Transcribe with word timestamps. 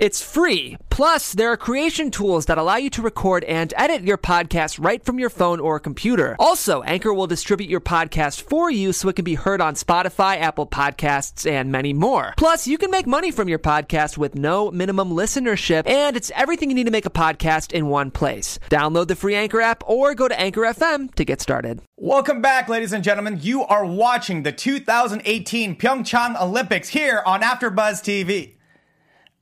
It's 0.00 0.22
free. 0.22 0.78
Plus, 0.88 1.34
there 1.34 1.52
are 1.52 1.58
creation 1.58 2.10
tools 2.10 2.46
that 2.46 2.56
allow 2.56 2.76
you 2.76 2.88
to 2.88 3.02
record 3.02 3.44
and 3.44 3.74
edit 3.76 4.00
your 4.00 4.16
podcast 4.16 4.82
right 4.82 5.04
from 5.04 5.18
your 5.18 5.28
phone 5.28 5.60
or 5.60 5.78
computer. 5.78 6.36
Also, 6.38 6.80
Anchor 6.84 7.12
will 7.12 7.26
distribute 7.26 7.68
your 7.68 7.82
podcast 7.82 8.40
for 8.40 8.70
you 8.70 8.94
so 8.94 9.10
it 9.10 9.16
can 9.16 9.26
be 9.26 9.34
heard 9.34 9.60
on 9.60 9.74
Spotify, 9.74 10.40
Apple 10.40 10.66
Podcasts, 10.66 11.48
and 11.48 11.70
many 11.70 11.92
more. 11.92 12.32
Plus, 12.38 12.66
you 12.66 12.78
can 12.78 12.90
make 12.90 13.06
money 13.06 13.30
from 13.30 13.46
your 13.46 13.58
podcast 13.58 14.16
with 14.16 14.34
no 14.34 14.70
minimum 14.70 15.10
listenership, 15.10 15.86
and 15.86 16.16
it's 16.16 16.32
everything 16.34 16.70
you 16.70 16.76
need 16.76 16.84
to 16.84 16.90
make 16.90 17.04
a 17.04 17.10
podcast 17.10 17.70
in 17.70 17.88
one 17.88 18.10
place. 18.10 18.58
Download 18.70 19.06
the 19.06 19.16
free 19.16 19.34
Anchor 19.34 19.60
app 19.60 19.82
or 19.86 20.14
go 20.14 20.28
to 20.28 20.40
Anchor 20.40 20.62
FM 20.62 21.14
to 21.16 21.26
get 21.26 21.42
started. 21.42 21.82
Welcome 21.98 22.40
back, 22.40 22.70
ladies 22.70 22.94
and 22.94 23.04
gentlemen. 23.04 23.38
You 23.42 23.64
are 23.64 23.84
watching 23.84 24.44
the 24.44 24.52
2018 24.52 25.76
Pyeongchang 25.76 26.40
Olympics 26.40 26.88
here 26.88 27.22
on 27.26 27.42
AfterBuzz 27.42 28.00
TV. 28.00 28.54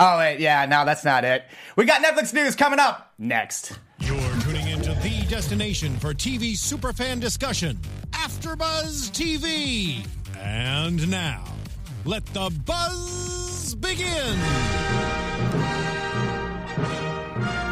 Oh 0.01 0.17
wait, 0.19 0.39
yeah, 0.39 0.65
no, 0.67 0.85
that's 0.85 1.05
not 1.05 1.25
it. 1.25 1.43
We 1.75 1.85
got 1.85 2.05
Netflix 2.05 2.33
news 2.33 2.55
coming 2.55 2.79
up 2.79 3.13
next. 3.19 3.81
You're 3.99 4.41
tuning 4.41 4.69
into 4.69 4.95
the 4.95 5.27
destination 5.29 5.97
for 5.99 6.15
TV 6.15 6.53
superfan 6.53 7.19
discussion, 7.19 7.81
AfterBuzz 8.13 9.11
TV. 9.11 10.07
And 10.39 11.11
now, 11.11 11.43
let 12.05 12.25
the 12.27 12.49
buzz 12.65 13.75
begin. 13.75 14.39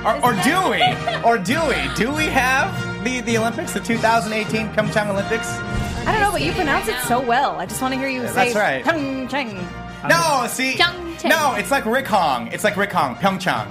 Or, 0.04 0.16
or 0.24 0.32
do 0.42 0.70
we? 0.70 0.82
Or 1.24 1.38
do 1.38 1.64
we? 1.68 1.94
Do 1.94 2.12
we 2.12 2.24
have 2.26 3.04
the, 3.04 3.20
the 3.20 3.38
Olympics, 3.38 3.72
the 3.72 3.78
2018 3.80 4.70
Pyeongchang 4.70 5.10
Olympics? 5.10 5.46
I 5.48 6.10
don't 6.10 6.20
know, 6.20 6.32
but 6.32 6.42
you 6.42 6.50
pronounce 6.52 6.88
it 6.88 6.98
so 7.06 7.20
well. 7.20 7.52
I 7.60 7.66
just 7.66 7.80
want 7.80 7.94
to 7.94 8.00
hear 8.00 8.08
you 8.08 8.26
say 8.26 8.52
That's 8.52 8.56
right. 8.56 8.84
Pyeongchang. 8.84 9.85
No, 10.08 10.46
see, 10.48 10.74
Pyeongchang. 10.74 11.28
no, 11.30 11.54
it's 11.54 11.70
like 11.70 11.84
Rick 11.86 12.06
Hong. 12.06 12.48
It's 12.48 12.64
like 12.64 12.76
Rick 12.76 12.92
Hong, 12.92 13.16
Pyeongchang, 13.16 13.68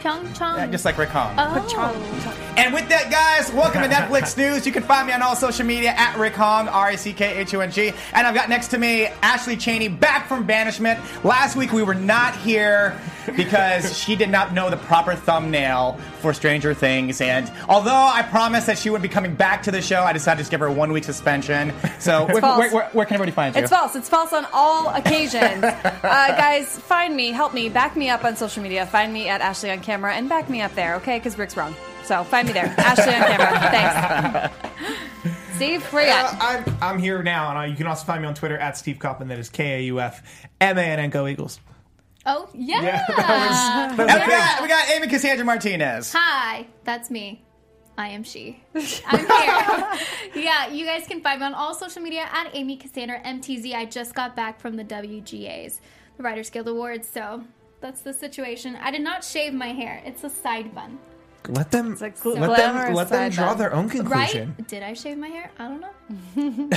Pyeongchang. 0.00 0.56
yeah, 0.56 0.66
just 0.66 0.84
like 0.84 0.98
Rick 0.98 1.10
Hong. 1.10 1.34
oh. 1.38 2.52
And 2.56 2.72
with 2.72 2.88
that, 2.88 3.10
guys, 3.10 3.52
welcome 3.52 3.82
to 3.82 3.88
Netflix 3.94 4.36
News. 4.36 4.64
You 4.66 4.72
can 4.72 4.82
find 4.82 5.06
me 5.06 5.12
on 5.12 5.20
all 5.22 5.36
social 5.36 5.66
media 5.66 5.90
at 5.90 6.16
Rick 6.18 6.34
Hong, 6.34 6.68
R 6.68 6.86
I 6.88 6.96
C 6.96 7.12
K 7.12 7.36
H 7.38 7.54
O 7.54 7.60
N 7.60 7.70
G. 7.70 7.92
And 8.12 8.26
I've 8.26 8.34
got 8.34 8.48
next 8.48 8.68
to 8.68 8.78
me 8.78 9.06
Ashley 9.22 9.56
Cheney 9.56 9.88
back 9.88 10.26
from 10.26 10.44
banishment. 10.46 10.98
Last 11.24 11.54
week 11.56 11.72
we 11.72 11.82
were 11.82 11.94
not 11.94 12.34
here 12.36 12.98
because 13.36 13.96
she 13.98 14.14
did 14.16 14.28
not 14.30 14.52
know 14.52 14.70
the 14.70 14.76
proper 14.76 15.14
thumbnail 15.14 15.98
for 16.20 16.32
Stranger 16.34 16.74
Things. 16.74 17.20
And 17.20 17.50
although 17.68 17.90
I 17.94 18.22
promised 18.22 18.66
that 18.66 18.78
she 18.78 18.90
would 18.90 19.02
be 19.02 19.08
coming 19.08 19.34
back 19.34 19.62
to 19.64 19.70
the 19.70 19.80
show, 19.82 20.02
I 20.02 20.12
decided 20.12 20.36
to 20.38 20.40
just 20.42 20.50
give 20.50 20.60
her 20.60 20.66
a 20.66 20.72
one 20.72 20.92
week 20.92 21.04
suspension. 21.04 21.72
So 21.98 22.26
where, 22.26 22.40
false. 22.40 22.58
where, 22.58 22.70
where, 22.72 22.88
where 22.92 23.06
can 23.06 23.14
everybody 23.14 23.32
find 23.32 23.54
you? 23.54 23.62
It's 23.62 23.70
false. 23.70 23.96
It's 23.96 24.08
false 24.08 24.32
on 24.32 24.46
all 24.52 24.88
occasions. 24.90 25.64
uh, 25.64 25.92
guys, 26.02 26.78
find 26.78 27.16
me, 27.16 27.30
help 27.32 27.54
me, 27.54 27.68
back 27.68 27.96
me 27.96 28.10
up 28.10 28.24
on 28.24 28.36
social 28.36 28.62
media. 28.62 28.86
Find 28.86 29.12
me 29.12 29.28
at 29.28 29.40
Ashley 29.40 29.70
on 29.70 29.80
camera 29.80 30.14
and 30.14 30.28
back 30.28 30.48
me 30.50 30.60
up 30.60 30.74
there, 30.74 30.94
okay? 30.96 31.18
Because 31.18 31.38
Rick's 31.38 31.56
wrong. 31.56 31.74
So 32.04 32.22
find 32.24 32.46
me 32.46 32.52
there. 32.52 32.66
Ashley 32.78 33.14
on 33.14 33.22
camera. 33.22 34.50
Thanks. 34.50 35.36
Steve, 35.56 35.82
where 35.92 36.04
you 36.06 36.12
Uh, 36.12 36.30
at? 36.34 36.42
I'm, 36.68 36.76
I'm 36.82 36.98
here 36.98 37.22
now, 37.22 37.48
and 37.48 37.58
uh, 37.58 37.62
you 37.62 37.76
can 37.76 37.86
also 37.86 38.04
find 38.04 38.20
me 38.20 38.28
on 38.28 38.34
Twitter 38.34 38.58
at 38.58 38.76
Steve 38.76 38.98
Kaufmann. 38.98 39.28
That 39.28 39.38
is 39.38 39.48
K 39.48 39.78
A 39.78 39.82
U 39.84 40.00
F 40.00 40.22
M 40.60 40.76
A 40.76 40.82
N 40.82 41.00
N 41.00 41.08
Go 41.10 41.26
Eagles. 41.26 41.58
Oh, 42.26 42.48
yeah. 42.52 42.82
Yeah, 42.82 43.04
that 43.06 43.16
was, 43.16 43.96
that 43.96 44.06
was 44.06 44.14
and 44.14 44.20
we 44.20 44.28
got, 44.28 44.62
we 44.62 44.68
got 44.68 44.90
Amy 44.90 45.06
Cassandra 45.06 45.44
Martinez. 45.44 46.12
Hi, 46.12 46.66
that's 46.84 47.10
me. 47.10 47.42
I 47.96 48.08
am 48.08 48.24
she. 48.24 48.62
I'm 48.74 49.18
here. 49.18 50.06
yeah, 50.44 50.68
you 50.68 50.84
guys 50.84 51.06
can 51.06 51.22
find 51.22 51.40
me 51.40 51.46
on 51.46 51.54
all 51.54 51.74
social 51.74 52.02
media 52.02 52.28
at 52.30 52.50
Amy 52.52 52.76
Cassandra 52.76 53.20
MTZ. 53.20 53.74
I 53.74 53.86
just 53.86 54.14
got 54.14 54.36
back 54.36 54.60
from 54.60 54.76
the 54.76 54.84
WGAs, 54.84 55.80
the 56.16 56.22
Writers 56.22 56.50
Guild 56.50 56.68
Awards, 56.68 57.08
so 57.08 57.42
that's 57.80 58.02
the 58.02 58.12
situation. 58.12 58.76
I 58.76 58.90
did 58.90 59.02
not 59.02 59.24
shave 59.24 59.54
my 59.54 59.68
hair. 59.68 60.02
It's 60.04 60.24
a 60.24 60.30
side 60.30 60.74
bun. 60.74 60.98
Let 61.48 61.70
them 61.70 61.92
It's 61.92 62.00
let 62.02 62.56
them 62.56 62.94
let 62.94 63.08
them 63.08 63.30
draw 63.30 63.48
bun. 63.50 63.58
their 63.58 63.72
own 63.74 63.88
conclusion. 63.88 64.54
Right? 64.58 64.68
Did 64.68 64.82
I 64.82 64.94
shave 64.94 65.16
my 65.18 65.28
hair? 65.28 65.50
I 65.58 65.68
don't 65.68 65.80
know. 65.80 65.90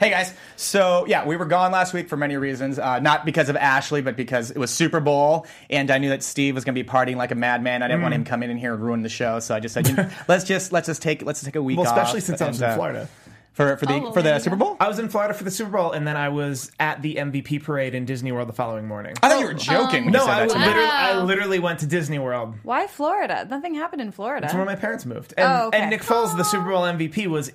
Hey 0.00 0.10
guys, 0.10 0.32
so 0.56 1.04
yeah, 1.06 1.26
we 1.26 1.36
were 1.36 1.44
gone 1.44 1.72
last 1.72 1.92
week 1.92 2.08
for 2.08 2.16
many 2.16 2.36
reasons. 2.36 2.78
Uh, 2.78 2.98
not 3.00 3.24
because 3.24 3.48
of 3.48 3.56
Ashley, 3.56 4.00
but 4.02 4.16
because 4.16 4.50
it 4.50 4.58
was 4.58 4.70
Super 4.70 5.00
Bowl, 5.00 5.46
and 5.70 5.90
I 5.90 5.98
knew 5.98 6.08
that 6.10 6.22
Steve 6.22 6.54
was 6.54 6.64
going 6.64 6.74
to 6.74 6.82
be 6.82 6.88
partying 6.88 7.16
like 7.16 7.30
a 7.30 7.34
madman. 7.34 7.82
I 7.82 7.88
didn't 7.88 8.00
Mm. 8.00 8.02
want 8.02 8.14
him 8.14 8.24
coming 8.24 8.50
in 8.50 8.56
here 8.58 8.74
and 8.74 8.82
ruin 8.82 9.02
the 9.02 9.08
show, 9.08 9.40
so 9.40 9.54
I 9.54 9.60
just 9.60 9.74
said, 9.74 9.88
you 9.88 9.94
know, 9.94 10.08
let's 10.28 10.44
just 10.44 10.72
let's 10.72 10.86
just 10.86 11.02
take 11.02 11.22
let's 11.22 11.40
just 11.40 11.46
take 11.46 11.56
a 11.56 11.62
week 11.62 11.78
Well, 11.78 11.88
off. 11.88 11.96
especially 11.96 12.20
since 12.20 12.40
I 12.40 12.48
was 12.48 12.60
in 12.62 12.68
uh, 12.70 12.74
Florida. 12.76 13.08
For 13.58 13.76
for 13.76 13.86
the 13.86 13.94
Oh, 13.94 14.00
well, 14.00 14.12
for 14.12 14.22
the 14.22 14.38
Super. 14.38 14.54
Bowl. 14.54 14.76
I 14.78 14.86
was 14.86 15.00
in 15.00 15.08
Florida 15.08 15.34
for 15.34 15.42
the 15.42 15.50
Super 15.50 15.72
Bowl, 15.72 15.90
and 15.90 16.06
then 16.06 16.16
I 16.16 16.28
was 16.28 16.70
at 16.78 17.02
the 17.02 17.16
MVP 17.16 17.64
parade 17.64 17.92
in 17.92 18.04
Disney 18.04 18.30
World 18.30 18.48
the 18.48 18.52
following 18.52 18.86
morning. 18.86 19.16
I 19.20 19.28
thought 19.28 19.40
you 19.40 19.46
were 19.46 19.52
oh, 19.52 19.54
joking. 19.54 20.04
when 20.04 20.12
no, 20.12 20.20
you 20.20 20.26
said 20.26 20.32
I, 20.32 20.38
that 20.38 20.44
was 20.44 20.52
to 20.52 20.58
me. 20.60 20.66
literally, 20.66 20.88
I 20.90 21.22
literally 21.22 21.58
went 21.58 21.80
to 21.80 21.86
Disney 21.86 22.20
World. 22.20 22.54
Why 22.62 22.86
Florida? 22.86 23.46
Nothing 23.50 23.74
happened 23.74 24.00
in 24.00 24.12
Florida. 24.12 24.42
That's 24.42 24.54
where 24.54 24.64
my 24.64 24.76
parents 24.76 25.04
moved. 25.04 25.34
And, 25.36 25.52
Oh, 25.52 25.66
okay. 25.66 25.78
and 25.80 25.90
Nick 25.90 26.02
Foles, 26.02 26.36
the 26.36 26.44
Super 26.44 26.68
Bowl 26.70 26.82
MVP, 26.82 27.26
was 27.26 27.50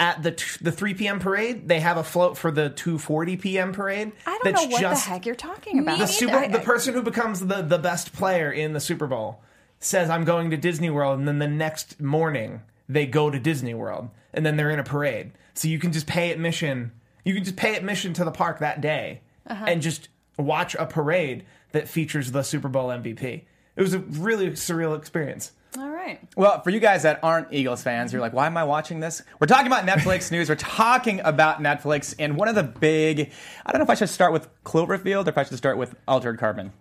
at 0.00 0.22
the 0.22 0.32
t- 0.32 0.44
the 0.62 0.72
3 0.72 0.94
p.m. 0.94 1.20
parade. 1.20 1.68
They 1.68 1.80
have 1.80 1.98
a 1.98 2.04
float 2.04 2.38
for 2.38 2.50
the 2.50 2.70
2:40 2.70 3.38
p.m. 3.40 3.72
parade. 3.74 4.12
I 4.26 4.30
don't 4.30 4.44
that's 4.44 4.62
know 4.64 4.68
what 4.70 4.80
just 4.80 5.04
the 5.04 5.10
heck 5.10 5.26
you're 5.26 5.34
talking 5.34 5.78
about. 5.78 5.98
the. 5.98 6.06
Super, 6.06 6.36
I- 6.36 6.48
the 6.48 6.58
person 6.60 6.94
who 6.94 7.02
becomes 7.02 7.40
the 7.40 7.60
the 7.60 7.78
best 7.78 8.14
player 8.14 8.50
in 8.50 8.72
the 8.72 8.80
Super 8.80 9.06
Bowl 9.06 9.42
says, 9.78 10.08
"I'm 10.08 10.24
going 10.24 10.48
to 10.50 10.56
Disney 10.56 10.88
World," 10.88 11.18
and 11.18 11.28
then 11.28 11.38
the 11.38 11.46
next 11.48 12.00
morning 12.00 12.62
they 12.88 13.06
go 13.06 13.30
to 13.30 13.38
Disney 13.38 13.74
World, 13.74 14.10
and 14.32 14.44
then 14.44 14.56
they're 14.56 14.70
in 14.70 14.78
a 14.78 14.84
parade. 14.84 15.32
So 15.54 15.68
you 15.68 15.78
can 15.78 15.92
just 15.92 16.06
pay 16.06 16.30
admission. 16.32 16.92
You 17.24 17.34
can 17.34 17.44
just 17.44 17.56
pay 17.56 17.76
admission 17.76 18.12
to 18.14 18.24
the 18.24 18.30
park 18.32 18.58
that 18.58 18.80
day 18.80 19.22
Uh-huh. 19.46 19.64
and 19.66 19.80
just 19.82 20.08
watch 20.38 20.74
a 20.74 20.84
parade 20.86 21.44
that 21.72 21.88
features 21.88 22.32
the 22.32 22.42
Super 22.42 22.68
Bowl 22.68 22.88
MVP. 22.88 23.44
It 23.76 23.82
was 23.82 23.94
a 23.94 23.98
really 24.00 24.50
surreal 24.50 24.96
experience. 24.96 25.52
All 25.76 25.90
right. 25.90 26.20
Well, 26.36 26.60
for 26.62 26.70
you 26.70 26.78
guys 26.78 27.02
that 27.02 27.18
aren't 27.22 27.52
Eagles 27.52 27.82
fans, 27.82 28.12
you're 28.12 28.20
like, 28.22 28.32
why 28.32 28.46
am 28.46 28.56
I 28.56 28.62
watching 28.62 29.00
this? 29.00 29.22
We're 29.40 29.48
talking 29.48 29.66
about 29.66 29.84
Netflix 29.86 30.30
news. 30.32 30.48
We're 30.48 30.54
talking 30.54 31.20
about 31.24 31.60
Netflix, 31.60 32.14
and 32.18 32.36
one 32.36 32.46
of 32.46 32.54
the 32.54 32.62
big, 32.62 33.32
I 33.66 33.72
don't 33.72 33.80
know 33.80 33.84
if 33.84 33.90
I 33.90 33.94
should 33.94 34.08
start 34.08 34.32
with 34.32 34.46
Cloverfield 34.64 35.26
or 35.26 35.30
if 35.30 35.38
I 35.38 35.42
should 35.42 35.58
start 35.58 35.76
with 35.78 35.96
Altered 36.06 36.38
Carbon. 36.38 36.72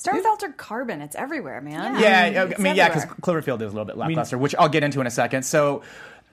Start 0.00 0.16
with 0.16 0.26
altered 0.26 0.56
carbon. 0.56 1.02
It's 1.02 1.14
everywhere, 1.14 1.60
man. 1.60 2.00
Yeah, 2.00 2.24
It's 2.24 2.58
I 2.58 2.62
mean, 2.62 2.74
yeah, 2.74 2.88
because. 2.88 3.04
Cloverfield 3.04 3.60
is 3.60 3.70
a 3.70 3.76
little 3.76 3.84
bit 3.84 3.98
lackluster, 3.98 4.38
which 4.38 4.54
I'll 4.58 4.70
get 4.70 4.82
into 4.82 4.98
in 5.02 5.06
a 5.06 5.10
second. 5.10 5.42
So, 5.42 5.82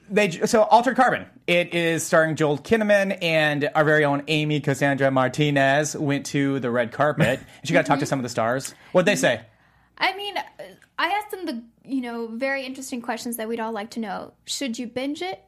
they 0.09 0.31
so 0.31 0.63
Altered 0.63 0.95
Carbon. 0.95 1.25
It 1.47 1.73
is 1.73 2.01
starring 2.01 2.38
Joel 2.38 2.59
Kinnaman 2.59 3.22
and 3.22 3.69
our 3.75 3.83
very 3.83 4.05
own 4.05 4.23
Amy 4.29 4.61
Cassandra 4.61 5.11
Martinez 5.11 5.97
went 5.97 6.28
to 6.28 6.61
the 6.61 6.72
red 6.72 6.94
carpet. 6.94 7.39
and 7.39 7.45
she 7.66 7.73
got 7.73 7.81
to 7.81 7.88
talk 7.89 8.00
to 8.00 8.05
some 8.05 8.19
of 8.19 8.23
the 8.23 8.29
stars. 8.29 8.73
What'd 8.94 9.05
they 9.05 9.17
say? 9.17 9.41
I 9.97 10.16
mean, 10.16 10.38
uh, 10.38 10.44
I 10.97 11.07
asked 11.07 11.31
them 11.31 11.45
the, 11.45 11.61
you 11.84 11.99
know, 11.99 12.28
very 12.28 12.66
interesting 12.66 13.01
questions 13.01 13.35
that 13.35 13.49
we'd 13.49 13.59
all 13.59 13.73
like 13.73 13.89
to 13.91 13.99
know. 13.99 14.31
Should 14.45 14.79
you 14.79 14.88
binge 14.88 15.22
it 15.22 15.44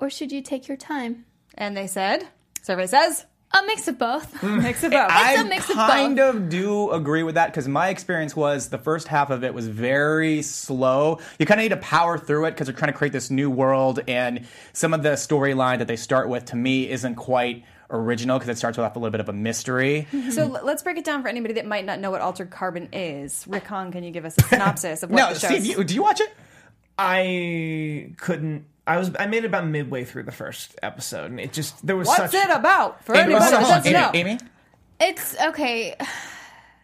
or 0.00 0.08
should 0.08 0.32
you 0.32 0.40
take 0.40 0.68
your 0.68 0.78
time? 0.78 1.26
And 1.52 1.76
they 1.76 1.86
said, 1.86 2.28
survey 2.62 2.86
says, 2.86 3.26
A 3.52 3.62
mix 3.66 3.88
of 3.88 3.98
both. 3.98 4.42
mix 4.42 4.84
of 4.84 4.92
both. 4.92 5.10
It's 5.10 5.38
a 5.38 5.40
I 5.40 5.42
mix 5.44 5.70
of 5.70 5.76
kind 5.76 6.16
both. 6.16 6.34
of 6.34 6.48
do 6.50 6.90
agree 6.90 7.22
with 7.22 7.36
that 7.36 7.46
because 7.46 7.66
my 7.66 7.88
experience 7.88 8.36
was 8.36 8.68
the 8.68 8.78
first 8.78 9.08
half 9.08 9.30
of 9.30 9.42
it 9.42 9.54
was 9.54 9.68
very 9.68 10.42
slow. 10.42 11.18
You 11.38 11.46
kind 11.46 11.58
of 11.60 11.64
need 11.64 11.70
to 11.70 11.78
power 11.78 12.18
through 12.18 12.44
it 12.44 12.50
because 12.50 12.66
they're 12.66 12.76
trying 12.76 12.92
to 12.92 12.98
create 12.98 13.12
this 13.12 13.30
new 13.30 13.50
world, 13.50 14.00
and 14.06 14.46
some 14.74 14.92
of 14.92 15.02
the 15.02 15.10
storyline 15.10 15.78
that 15.78 15.88
they 15.88 15.96
start 15.96 16.28
with 16.28 16.44
to 16.46 16.56
me 16.56 16.90
isn't 16.90 17.14
quite 17.14 17.64
original 17.90 18.38
because 18.38 18.50
it 18.50 18.58
starts 18.58 18.76
with 18.76 18.84
a 18.84 18.98
little 18.98 19.10
bit 19.10 19.20
of 19.20 19.28
a 19.28 19.32
mystery. 19.32 20.06
Mm-hmm. 20.12 20.30
So 20.30 20.42
l- 20.42 20.60
let's 20.62 20.82
break 20.82 20.98
it 20.98 21.04
down 21.04 21.22
for 21.22 21.28
anybody 21.28 21.54
that 21.54 21.66
might 21.66 21.86
not 21.86 22.00
know 22.00 22.10
what 22.10 22.20
altered 22.20 22.50
carbon 22.50 22.88
is. 22.92 23.46
Rick 23.48 23.66
Hong, 23.66 23.92
can 23.92 24.04
you 24.04 24.10
give 24.10 24.24
us 24.24 24.36
a 24.36 24.42
synopsis 24.42 25.02
of 25.02 25.10
what 25.10 25.16
no, 25.16 25.32
the 25.32 25.40
show 25.40 25.48
Steve, 25.48 25.64
you, 25.64 25.84
do 25.84 25.94
you 25.94 26.02
watch 26.02 26.20
it? 26.20 26.30
I 26.98 28.12
couldn't. 28.18 28.66
I 28.88 28.96
was. 28.98 29.10
I 29.18 29.26
made 29.26 29.44
it 29.44 29.46
about 29.46 29.66
midway 29.66 30.04
through 30.04 30.24
the 30.24 30.32
first 30.32 30.74
episode, 30.82 31.30
and 31.30 31.38
it 31.38 31.52
just 31.52 31.86
there 31.86 31.96
was 31.96 32.08
What's 32.08 32.32
such. 32.32 32.34
it 32.34 32.50
about? 32.50 33.04
For 33.04 33.14
Amy, 33.14 33.34
anybody 33.34 33.44
hold 33.44 33.54
on, 33.54 33.60
that 33.62 33.66
hold 33.72 33.84
doesn't 33.84 33.92
know. 33.92 34.10
Amy, 34.14 34.30
Amy? 34.30 34.40
It's 35.00 35.40
okay. 35.40 35.94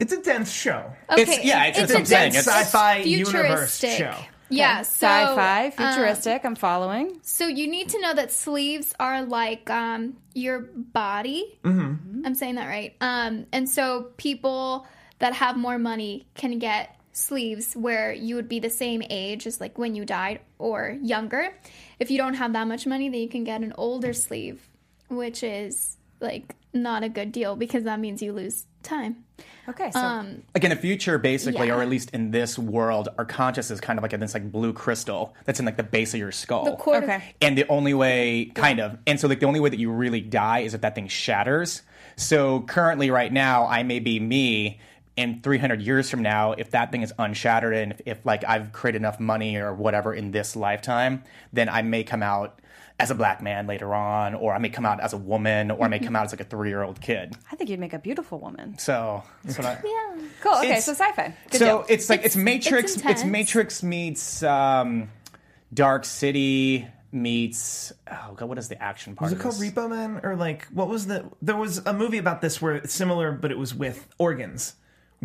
It's 0.01 0.13
a 0.13 0.21
dense 0.21 0.53
show. 0.53 0.93
Okay. 1.11 1.23
It's- 1.23 1.45
yeah, 1.45 1.67
it's- 1.69 1.83
it's, 1.83 1.83
it's 1.85 1.91
a 1.91 1.95
what 1.95 2.01
I'm 2.01 2.07
saying. 2.07 2.33
dense 2.33 2.47
It's- 2.47 2.61
Sci-fi 2.67 2.97
universe 2.99 3.79
futuristic. 3.81 3.91
show. 3.99 4.15
Yeah, 4.51 4.83
so 4.83 5.07
Sci-fi, 5.07 5.67
um, 5.67 5.71
futuristic. 5.73 6.45
I'm 6.45 6.55
following. 6.55 7.19
So 7.23 7.47
you 7.47 7.67
need 7.69 7.89
to 7.91 8.01
know 8.01 8.13
that 8.15 8.31
sleeves 8.31 8.93
are 9.01 9.23
like 9.23 9.71
um, 9.71 10.17
your 10.35 10.61
body. 10.61 11.59
Mm-hmm. 11.65 12.23
I'm 12.27 12.35
saying 12.35 12.57
that 12.57 12.67
right. 12.69 12.95
Um, 13.01 13.47
and 13.53 13.69
so 13.69 14.11
people 14.17 14.87
that 15.21 15.33
have 15.35 15.57
more 15.57 15.79
money 15.79 16.27
can 16.35 16.59
get 16.59 16.95
sleeves 17.17 17.75
where 17.75 18.13
you 18.13 18.35
would 18.37 18.49
be 18.49 18.59
the 18.59 18.71
same 18.71 19.03
age 19.09 19.47
as 19.47 19.61
like 19.61 19.79
when 19.79 19.95
you 19.95 20.05
died 20.05 20.41
or 20.59 20.97
younger. 21.03 21.55
If 21.99 22.11
you 22.11 22.19
don't 22.19 22.35
have 22.35 22.53
that 22.55 22.67
much 22.67 22.87
money, 22.87 23.09
then 23.09 23.21
you 23.21 23.29
can 23.29 23.45
get 23.45 23.63
an 23.63 23.73
older 23.79 24.13
sleeve, 24.13 24.69
which 25.09 25.43
is 25.43 25.97
like 26.21 26.55
not 26.73 27.05
a 27.05 27.09
good 27.09 27.31
deal 27.33 27.55
because 27.57 27.85
that 27.85 28.01
means 28.01 28.21
you 28.21 28.33
lose 28.33 28.67
time. 28.83 29.25
Okay, 29.69 29.91
so 29.93 29.99
Um, 30.01 30.43
like 30.55 30.65
in 30.65 30.71
the 30.71 30.77
future, 30.77 31.17
basically, 31.19 31.69
Yeah. 31.69 31.77
or 31.77 31.83
at 31.83 31.89
least 31.89 32.11
in 32.11 32.31
this 32.33 32.59
world, 32.59 33.09
our 33.17 33.25
conscious 33.25 33.71
is 33.71 33.81
kind 33.81 33.99
of 33.99 34.03
like 34.03 34.13
in 34.13 34.21
this 34.21 34.35
like 34.35 34.51
blue 34.51 34.73
crystal 34.73 35.35
that's 35.45 35.59
in 35.61 35.65
like 35.67 35.77
the 35.77 35.83
base 35.83 36.13
of 36.15 36.21
your 36.21 36.33
skull. 36.33 36.65
the 36.65 36.73
quarter. 36.77 37.07
okay. 37.07 37.35
and 37.41 37.57
the 37.57 37.67
only 37.69 37.95
way 37.95 38.51
kind 38.55 38.81
of 38.81 38.99
and 39.07 39.19
so 39.19 39.29
like 39.29 39.41
the 39.41 39.47
only 39.47 39.61
way 39.61 39.71
that 39.71 39.79
you 39.79 39.91
really 39.91 40.21
die 40.21 40.61
is 40.61 40.75
if 40.75 40.81
that 40.83 40.95
thing 40.95 41.09
shatters 41.09 41.83
so 42.17 42.61
currently 42.63 43.11
right 43.11 43.33
now 43.33 43.67
i 43.67 43.83
may 43.83 43.99
be 43.99 44.21
me 44.21 44.79
in 45.17 45.41
300 45.43 45.81
years 45.81 46.11
from 46.11 46.23
now 46.23 46.53
if 46.53 46.71
that 46.73 46.91
thing 46.91 47.03
is 47.03 47.13
unshattered 47.19 47.73
and 47.75 47.93
if, 47.93 48.01
if 48.07 48.27
like 48.27 48.43
i've 48.45 48.73
created 48.73 48.99
enough 49.01 49.21
money 49.21 49.57
or 49.57 49.73
whatever 49.73 50.13
in 50.13 50.31
this 50.33 50.57
lifetime 50.57 51.23
then 51.53 51.69
i 51.69 51.83
may 51.83 52.03
come 52.03 52.23
out 52.23 52.61
as 52.99 53.11
a 53.11 53.15
black 53.15 53.41
man 53.43 53.67
later 53.67 53.95
on 53.95 54.35
or 54.35 54.53
i 54.55 54.59
may 54.59 54.69
come 54.69 54.85
out 54.85 54.99
as 55.01 55.13
a 55.13 55.17
woman 55.17 55.71
or 55.71 55.85
i 55.85 55.89
may 55.89 55.99
come 56.01 56.17
out 56.17 56.25
as 56.25 56.33
like 56.33 56.41
a 56.41 56.45
three-year-old 56.45 57.01
kid 57.01 57.33
I 57.53 57.57
think 57.57 57.71
you'd 57.71 57.79
make 57.81 57.93
a 57.93 57.99
beautiful 58.01 58.41
woman. 58.41 58.77
so 58.79 59.23
that's 59.45 59.57
what 59.59 59.67
I, 59.67 59.81
Yeah. 59.85 60.27
Cool. 60.41 60.59
Okay, 60.59 60.81
so 60.81 60.93
sci-fi. 60.93 61.35
Good 61.51 61.59
so 61.59 61.65
deal. 61.65 61.85
it's 61.89 62.11
like 62.11 62.25
it's, 62.25 62.35
It's- 62.35 62.45
Matrix. 62.45 62.97
it's 62.97 63.05
It's. 63.05 63.25
Matrix 63.25 63.83
meets 63.85 64.43
um, 64.43 65.09
Dark 65.73 66.05
City 66.05 66.87
meets. 67.13 67.93
Oh 68.11 68.35
god, 68.35 68.49
what 68.49 68.59
is 68.59 68.69
the 68.69 68.83
action 68.83 69.15
part? 69.15 69.27
Was 69.27 69.33
it 69.33 69.37
of 69.37 69.43
called 69.43 69.55
this? 69.55 69.71
Repo 69.71 69.89
Man 69.89 70.21
or 70.25 70.35
like 70.37 70.67
what 70.73 70.89
was 70.89 71.07
the? 71.07 71.25
There 71.43 71.57
was 71.57 71.79
a 71.87 71.93
movie 71.93 72.19
about 72.19 72.41
this 72.41 72.61
where 72.61 72.75
it's 72.75 72.93
similar, 72.93 73.31
but 73.33 73.51
it 73.53 73.59
was 73.59 73.73
with 73.75 74.07
organs, 74.19 74.75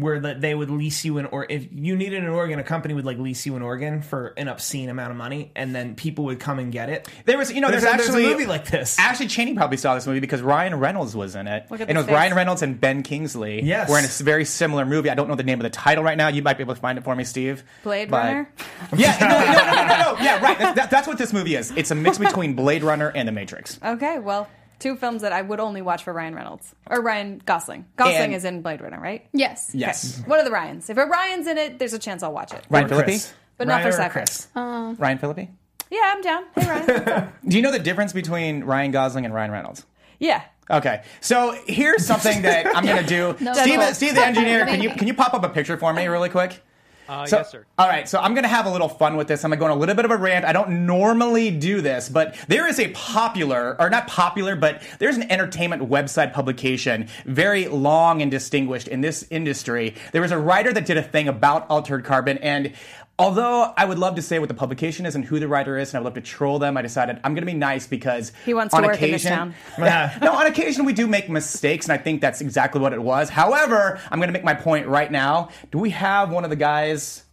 where 0.01 0.19
that 0.19 0.41
they 0.41 0.53
would 0.55 0.69
lease 0.69 1.03
you 1.05 1.17
an 1.17 1.25
or 1.27 1.45
if 1.49 1.67
you 1.71 1.95
needed 1.95 2.23
an 2.23 2.29
organ, 2.29 2.59
a 2.59 2.63
company 2.63 2.93
would 2.93 3.05
like 3.05 3.17
lease 3.17 3.45
you 3.45 3.55
an 3.55 3.61
organ 3.61 4.01
for 4.01 4.33
an 4.37 4.47
obscene 4.47 4.89
amount 4.89 5.11
of 5.11 5.17
money, 5.17 5.51
and 5.55 5.73
then 5.75 5.95
people 5.95 6.25
would 6.25 6.39
come 6.39 6.59
and 6.59 6.71
get 6.71 6.89
it. 6.89 7.07
There 7.25 7.37
was, 7.37 7.51
you 7.51 7.61
know, 7.61 7.69
there's, 7.69 7.83
There's, 7.83 7.93
a, 7.93 7.97
there's 7.97 8.09
actually 8.09 8.25
a 8.25 8.29
movie 8.31 8.45
like 8.45 8.65
this. 8.67 8.97
Ashley 8.99 9.27
Cheney 9.27 9.53
probably 9.55 9.77
saw 9.77 9.95
this 9.95 10.07
movie 10.07 10.19
because 10.19 10.41
Ryan 10.41 10.75
Reynolds 10.79 11.15
was 11.15 11.35
in 11.35 11.47
it, 11.47 11.65
Look 11.69 11.81
at 11.81 11.89
and 11.89 11.97
it 11.97 12.01
was 12.01 12.05
face. 12.07 12.13
Ryan 12.15 12.33
Reynolds 12.35 12.61
and 12.61 12.79
Ben 12.79 13.03
Kingsley. 13.03 13.61
Yes. 13.63 13.89
were 13.89 13.99
in 13.99 14.05
a 14.05 14.07
very 14.23 14.45
similar 14.45 14.85
movie. 14.85 15.09
I 15.09 15.15
don't 15.15 15.27
know 15.27 15.35
the 15.35 15.43
name 15.43 15.59
of 15.59 15.63
the 15.63 15.69
title 15.69 16.03
right 16.03 16.17
now. 16.17 16.27
You 16.29 16.41
might 16.41 16.57
be 16.57 16.63
able 16.63 16.75
to 16.75 16.81
find 16.81 16.97
it 16.97 17.03
for 17.03 17.15
me, 17.15 17.23
Steve. 17.23 17.63
Blade 17.83 18.09
But- 18.09 18.23
Runner. 18.25 18.49
Yeah, 18.97 19.17
no, 19.21 19.27
no, 19.27 19.45
no, 19.45 19.53
no, 19.53 19.87
no, 19.87 20.15
no. 20.17 20.23
Yeah, 20.23 20.41
right. 20.43 20.57
That, 20.59 20.75
that- 20.75 20.89
that's 20.89 21.07
what 21.07 21.17
this 21.17 21.31
movie 21.33 21.55
is. 21.55 21.71
It's 21.75 21.91
a 21.91 21.95
mix 21.95 22.17
between 22.19 22.53
Blade 22.55 22.83
Runner 22.83 23.09
and 23.09 23.27
The 23.27 23.31
Matrix. 23.31 23.79
Okay, 23.83 24.19
well, 24.19 24.47
two 24.79 24.95
films 24.95 25.21
that 25.21 25.31
I 25.33 25.41
would 25.41 25.59
only 25.59 25.81
watch 25.81 26.03
for 26.03 26.13
Ryan 26.13 26.33
Reynolds 26.35 26.73
or 26.89 27.01
Ryan 27.01 27.41
Gosling. 27.45 27.85
Gosling 27.97 28.15
And- 28.25 28.33
is 28.35 28.45
in 28.45 28.61
Blade 28.61 28.81
Runner, 28.81 28.99
right? 28.99 29.27
Yes. 29.33 29.71
Yes, 29.73 30.21
What 30.25 30.39
are 30.39 30.43
the 30.43 30.51
Ryans? 30.51 30.89
If 30.89 30.97
a 30.97 31.05
Ryan's 31.05 31.47
in 31.47 31.57
it, 31.57 31.79
there's 31.79 31.93
a 31.93 31.99
chance 31.99 32.23
I'll 32.23 32.33
watch 32.33 32.53
it. 32.53 32.65
Ryan 32.69 32.85
Or 32.85 32.89
Phillippe. 32.89 33.05
Chris. 33.05 33.33
But 33.57 33.67
not 33.67 33.81
for 33.81 33.89
Ryan 33.89 33.93
or 33.93 34.03
sci-fi. 34.03 34.09
Chris. 34.09 34.47
Uh, 34.55 34.95
Ryan 34.97 35.17
Phillippe. 35.17 35.49
Yeah, 35.91 35.99
I'm 36.15 36.21
down. 36.21 36.43
Hey, 36.55 36.67
Ryan. 36.69 37.29
Do 37.47 37.57
you 37.57 37.61
know 37.63 37.71
the 37.71 37.79
difference 37.79 38.13
between 38.13 38.63
Ryan 38.63 38.91
Gosling 38.91 39.25
and 39.25 39.33
Ryan 39.33 39.51
Reynolds? 39.51 39.85
yeah. 40.19 40.43
Okay, 40.71 41.01
so 41.19 41.57
here's 41.65 42.05
something 42.05 42.43
that 42.43 42.67
I'm 42.77 42.85
gonna 42.85 43.01
do. 43.17 43.35
No. 43.39 43.53
Steve, 43.55 43.79
Deadpool. 43.79 43.93
Steve, 43.95 44.13
the 44.13 44.23
engineer, 44.23 44.67
can 44.67 44.79
you 44.83 44.91
can 44.91 45.07
you 45.07 45.15
pop 45.15 45.33
up 45.33 45.43
a 45.43 45.49
picture 45.49 45.75
for 45.77 45.91
me 45.91 46.05
really 46.05 46.29
quick? 46.29 46.61
Uh, 47.09 47.25
So- 47.25 47.37
yes, 47.37 47.49
sir. 47.49 47.65
All 47.79 47.87
right, 47.87 48.07
so 48.07 48.19
I'm 48.19 48.35
going 48.35 48.43
to 48.43 48.49
have 48.49 48.67
a 48.67 48.69
little 48.69 48.87
fun 48.87 49.17
with 49.17 49.27
this. 49.27 49.43
I'm 49.43 49.49
going 49.49 49.57
to 49.57 49.61
go 49.65 49.71
on 49.71 49.75
a 49.75 49.79
little 49.79 49.95
bit 49.95 50.05
of 50.05 50.11
a 50.11 50.17
rant. 50.17 50.45
I 50.45 50.53
don't 50.53 50.85
normally 50.85 51.49
do 51.49 51.81
this, 51.81 52.07
but 52.07 52.35
there 52.47 52.67
is 52.67 52.79
a 52.79 52.89
popular, 52.89 53.75
or 53.79 53.89
not 53.89 54.05
popular, 54.07 54.55
but 54.55 54.83
there's 54.99 55.17
an 55.17 55.31
entertainment 55.31 55.89
website 55.89 56.33
publication, 56.33 57.07
very 57.25 57.67
long 57.67 58.21
and 58.21 58.29
distinguished 58.29 58.87
in 58.87 59.01
this 59.01 59.25
industry. 59.31 59.95
There 60.11 60.21
was 60.21 60.31
a 60.31 60.37
writer 60.37 60.71
that 60.71 60.85
did 60.85 60.97
a 60.97 61.03
thing 61.03 61.27
about 61.27 61.65
altered 61.69 62.03
carbon, 62.05 62.37
and 62.37 62.73
although 63.19 63.71
I 63.77 63.85
would 63.85 63.99
love 63.99 64.15
to 64.15 64.21
say 64.23 64.39
what 64.39 64.47
the 64.47 64.55
publication 64.55 65.05
is 65.05 65.13
and 65.13 65.23
who 65.23 65.39
the 65.39 65.47
writer 65.47 65.77
is, 65.77 65.89
and 65.89 65.97
I 65.97 65.99
would 65.99 66.05
love 66.05 66.13
to 66.15 66.21
troll 66.21 66.57
them, 66.57 66.75
I 66.77 66.81
decided 66.81 67.19
I'm 67.23 67.33
going 67.35 67.45
to 67.45 67.51
be 67.51 67.57
nice 67.57 67.85
because 67.85 68.31
He 68.45 68.53
wants 68.55 68.73
to 68.73 68.77
on 68.77 68.85
work 68.87 69.01
in 69.01 69.11
this 69.11 69.25
occasion, 69.25 69.53
town. 69.77 70.19
no, 70.21 70.33
on 70.33 70.47
occasion 70.47 70.85
we 70.85 70.93
do 70.93 71.05
make 71.05 71.29
mistakes, 71.29 71.85
and 71.85 71.93
I 71.93 72.01
think 72.01 72.21
that's 72.21 72.41
exactly 72.41 72.81
what 72.81 72.93
it 72.93 73.01
was. 73.03 73.29
However, 73.29 73.99
I'm 74.09 74.17
going 74.19 74.29
to 74.29 74.33
make 74.33 74.43
my 74.43 74.55
point 74.55 74.87
right 74.87 75.11
now. 75.11 75.49
Do 75.71 75.77
we 75.77 75.91
have 75.91 76.31
one 76.31 76.43
of 76.43 76.49
the 76.49 76.55
guys? 76.55 77.23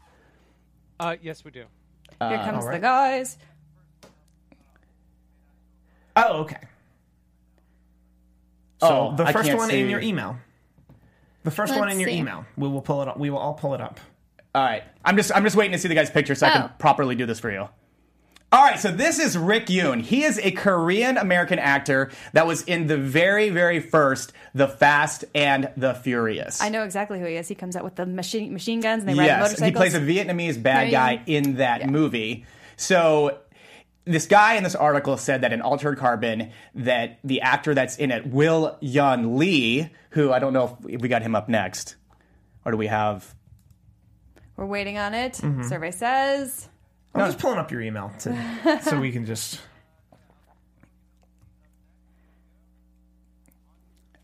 Uh, 1.00 1.16
yes, 1.22 1.44
we 1.44 1.50
do. 1.52 1.64
Here 2.20 2.38
comes 2.38 2.64
alright. 2.64 2.80
the 2.80 2.86
guys. 2.86 3.38
Oh, 6.16 6.38
okay. 6.40 6.58
So 8.80 8.88
Oh, 9.12 9.16
the 9.16 9.26
first 9.26 9.52
one 9.54 9.68
see. 9.68 9.80
in 9.80 9.88
your 9.90 10.00
email. 10.00 10.38
The 11.44 11.50
1st 11.50 11.70
one 11.70 11.80
Let's 11.82 11.94
in 11.94 12.00
your 12.00 12.08
see. 12.10 12.16
email. 12.16 12.44
We 12.56 12.68
will 12.68 12.80
pull 12.82 13.02
it 13.02 13.08
up. 13.08 13.18
We 13.18 13.30
will 13.30 13.38
all 13.38 13.54
pull 13.54 13.74
it 13.74 13.80
up. 13.80 14.00
All 14.56 14.62
right, 14.64 14.84
I'm 15.04 15.16
just 15.18 15.30
I'm 15.36 15.44
just 15.44 15.54
waiting 15.54 15.72
to 15.72 15.78
see 15.78 15.88
the 15.88 15.94
guy's 15.94 16.08
picture 16.10 16.34
so 16.34 16.46
I 16.46 16.50
Oh. 16.50 16.52
can 16.54 16.70
properly 16.78 17.14
do 17.14 17.26
this 17.26 17.38
for 17.38 17.50
you. 17.52 17.68
All 18.52 18.62
right, 18.64 18.78
so 18.78 18.90
this 18.90 19.18
is 19.18 19.36
Rick 19.36 19.66
Yune. 19.66 20.00
He 20.00 20.24
is 20.24 20.38
a 20.38 20.50
Korean 20.50 21.18
American 21.18 21.58
actor 21.58 22.10
that 22.32 22.46
was 22.46 22.62
in 22.62 22.86
the 22.86 22.96
very 22.96 23.50
very 23.50 23.80
first 23.80 24.32
The 24.54 24.66
Fast 24.66 25.26
and 25.34 25.68
the 25.76 25.92
Furious. 25.92 26.62
I 26.62 26.70
know 26.70 26.84
exactly 26.84 27.20
who 27.20 27.26
he 27.26 27.34
is. 27.36 27.48
He 27.48 27.54
comes 27.54 27.76
out 27.76 27.84
with 27.84 27.96
the 27.96 28.06
machine 28.06 28.50
machine 28.54 28.80
guns 28.80 29.00
and 29.02 29.10
they 29.10 29.14
ride 29.14 29.26
Yes, 29.26 29.40
motorcycles. 29.42 29.66
he 29.68 29.72
plays 29.76 29.94
a 29.94 30.00
Vietnamese 30.00 30.62
bad 30.62 30.90
guy 30.90 31.20
in 31.26 31.56
that 31.56 31.90
movie. 31.90 32.46
So 32.78 33.38
this 34.06 34.24
guy 34.26 34.54
in 34.54 34.62
this 34.64 34.74
article 34.74 35.18
said 35.18 35.42
that 35.42 35.52
in 35.52 35.60
Altered 35.60 35.98
Carbon 35.98 36.50
that 36.76 37.18
the 37.24 37.42
actor 37.42 37.74
that's 37.74 37.98
in 37.98 38.10
it, 38.10 38.26
Will 38.26 38.78
Yun 38.80 39.36
Lee, 39.36 39.90
who 40.10 40.32
I 40.32 40.38
don't 40.38 40.54
know 40.54 40.78
if 40.88 41.02
we 41.02 41.08
got 41.08 41.20
him 41.20 41.34
up 41.34 41.50
next, 41.50 41.96
or 42.64 42.72
do 42.72 42.78
we 42.78 42.86
have? 42.86 43.34
We're 44.56 44.66
waiting 44.66 44.98
on 44.98 45.14
it. 45.14 45.34
Mm-hmm. 45.34 45.62
Survey 45.64 45.90
says. 45.90 46.68
I'm 47.14 47.26
just 47.26 47.38
pulling 47.38 47.58
up 47.58 47.70
your 47.70 47.80
email 47.80 48.12
to, 48.20 48.80
so 48.82 49.00
we 49.00 49.10
can 49.10 49.24
just. 49.24 49.60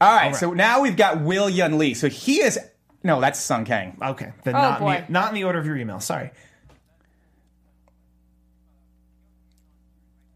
All 0.00 0.12
right, 0.14 0.34
so 0.34 0.52
now 0.52 0.80
we've 0.82 0.96
got 0.96 1.20
Will 1.22 1.48
Yun 1.48 1.78
Lee. 1.78 1.94
So 1.94 2.08
he 2.08 2.42
is 2.42 2.58
no, 3.04 3.20
that's 3.20 3.38
Sung 3.40 3.64
Kang. 3.64 3.96
Okay, 4.00 4.32
then 4.44 4.54
Oh, 4.54 4.58
not 4.60 4.80
in 4.80 4.86
boy. 4.86 5.04
the, 5.06 5.12
not 5.12 5.28
in 5.28 5.34
the 5.34 5.44
order 5.44 5.58
of 5.58 5.66
your 5.66 5.76
email. 5.76 6.00
Sorry. 6.00 6.30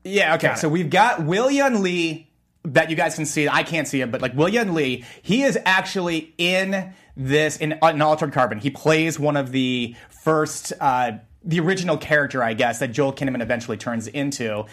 Yeah, 0.04 0.34
okay. 0.34 0.48
Got 0.48 0.56
it. 0.58 0.60
So 0.60 0.68
we've 0.68 0.90
got 0.90 1.24
Will 1.24 1.50
Yun 1.50 1.82
Lee 1.82 2.30
that 2.64 2.90
you 2.90 2.96
guys 2.96 3.14
can 3.14 3.26
see. 3.26 3.48
I 3.48 3.62
can't 3.62 3.86
see 3.86 4.00
him, 4.00 4.10
but 4.10 4.20
like 4.22 4.34
Will 4.34 4.48
Yun 4.48 4.74
Lee, 4.74 5.04
he 5.22 5.42
is 5.42 5.58
actually 5.64 6.34
in 6.38 6.92
this 7.16 7.56
in, 7.56 7.78
in 7.82 8.02
Altered 8.02 8.32
Carbon. 8.32 8.58
He 8.58 8.70
plays 8.70 9.18
one 9.18 9.36
of 9.36 9.52
the 9.52 9.94
first. 10.10 10.72
Uh, 10.80 11.12
the 11.46 11.60
original 11.60 11.96
character, 11.96 12.42
I 12.42 12.54
guess, 12.54 12.80
that 12.80 12.88
Joel 12.88 13.12
Kinnaman 13.12 13.40
eventually 13.40 13.76
turns 13.76 14.08
into. 14.08 14.64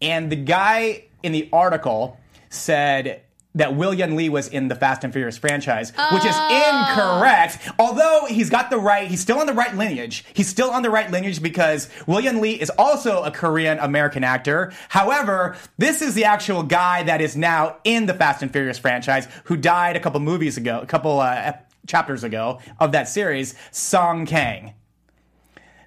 And 0.00 0.32
the 0.32 0.36
guy 0.36 1.04
in 1.22 1.32
the 1.32 1.50
article 1.52 2.18
said 2.48 3.20
that 3.54 3.76
Will 3.76 3.92
Yun 3.92 4.16
Lee 4.16 4.30
was 4.30 4.48
in 4.48 4.68
the 4.68 4.74
Fast 4.74 5.04
and 5.04 5.12
Furious 5.12 5.36
franchise, 5.36 5.92
which 6.12 6.24
is 6.24 6.36
incorrect. 6.50 7.58
Although 7.78 8.26
he's 8.26 8.48
got 8.48 8.70
the 8.70 8.78
right, 8.78 9.06
he's 9.08 9.20
still 9.20 9.38
on 9.38 9.46
the 9.46 9.52
right 9.52 9.74
lineage. 9.76 10.24
He's 10.32 10.48
still 10.48 10.70
on 10.70 10.82
the 10.82 10.90
right 10.90 11.10
lineage 11.10 11.42
because 11.42 11.88
Will 12.06 12.20
Yun 12.20 12.40
Lee 12.40 12.54
is 12.54 12.70
also 12.70 13.22
a 13.22 13.30
Korean 13.30 13.78
American 13.78 14.24
actor. 14.24 14.72
However, 14.88 15.56
this 15.76 16.00
is 16.00 16.14
the 16.14 16.24
actual 16.24 16.62
guy 16.62 17.02
that 17.02 17.20
is 17.20 17.36
now 17.36 17.76
in 17.84 18.06
the 18.06 18.14
Fast 18.14 18.42
and 18.42 18.50
Furious 18.50 18.78
franchise 18.78 19.28
who 19.44 19.56
died 19.56 19.96
a 19.96 20.00
couple 20.00 20.20
movies 20.20 20.56
ago, 20.56 20.80
a 20.80 20.86
couple 20.86 21.20
uh, 21.20 21.52
chapters 21.86 22.24
ago 22.24 22.60
of 22.78 22.92
that 22.92 23.08
series, 23.08 23.54
Sung 23.70 24.26
Kang. 24.26 24.74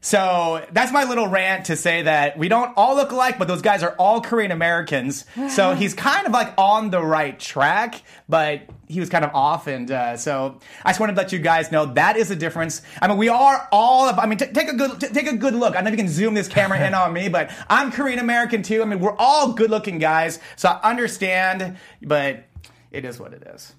So 0.06 0.64
that's 0.72 0.92
my 0.92 1.06
little 1.06 1.28
rant 1.28 1.66
to 1.66 1.76
say 1.76 2.04
that 2.04 2.38
we 2.38 2.48
don't 2.48 2.72
all 2.78 2.96
look 2.96 3.12
alike, 3.12 3.40
but 3.40 3.48
those 3.48 3.64
guys 3.64 3.82
are 3.82 3.96
all 3.98 4.22
Korean 4.22 4.52
Americans. 4.52 5.26
So 5.50 5.74
he's 5.76 5.96
kind 5.96 6.28
of 6.28 6.32
like 6.32 6.54
on 6.60 6.92
the 6.92 7.02
right 7.02 7.40
track, 7.40 8.04
but 8.30 8.62
he 8.88 9.00
was 9.00 9.10
kind 9.10 9.26
of 9.26 9.32
off. 9.34 9.66
And 9.66 9.90
uh, 9.90 10.16
so 10.16 10.60
I 10.84 10.92
just 10.92 11.00
wanted 11.00 11.16
to 11.16 11.22
let 11.24 11.32
you 11.32 11.40
guys 11.40 11.72
know 11.72 11.88
that 11.96 12.18
is 12.18 12.30
the 12.30 12.36
difference. 12.36 12.84
I 13.02 13.08
mean, 13.08 13.18
we 13.18 13.30
are 13.30 13.68
all. 13.72 14.08
I 14.20 14.28
mean, 14.28 14.38
t- 14.38 14.46
take 14.46 14.70
a 14.70 14.76
good 14.76 15.02
t- 15.02 15.08
take 15.08 15.26
a 15.26 15.36
good 15.36 15.56
look. 15.56 15.72
I 15.72 15.78
don't 15.78 15.86
know 15.86 15.90
if 15.90 15.98
you 15.98 16.04
can 16.04 16.14
zoom 16.14 16.36
this 16.36 16.48
camera 16.48 16.86
in 16.86 16.94
on 16.94 17.12
me, 17.12 17.28
but 17.28 17.50
I'm 17.68 17.92
Korean 17.92 18.20
American 18.20 18.62
too. 18.62 18.84
I 18.84 18.86
mean, 18.86 19.00
we're 19.00 19.18
all 19.18 19.54
good 19.54 19.72
looking 19.72 19.98
guys, 19.98 20.38
so 20.56 20.70
I 20.70 20.88
understand. 20.88 21.78
But 22.04 22.44
it 22.92 23.06
is 23.06 23.20
what 23.20 23.34
it 23.34 23.42
is. 23.56 23.74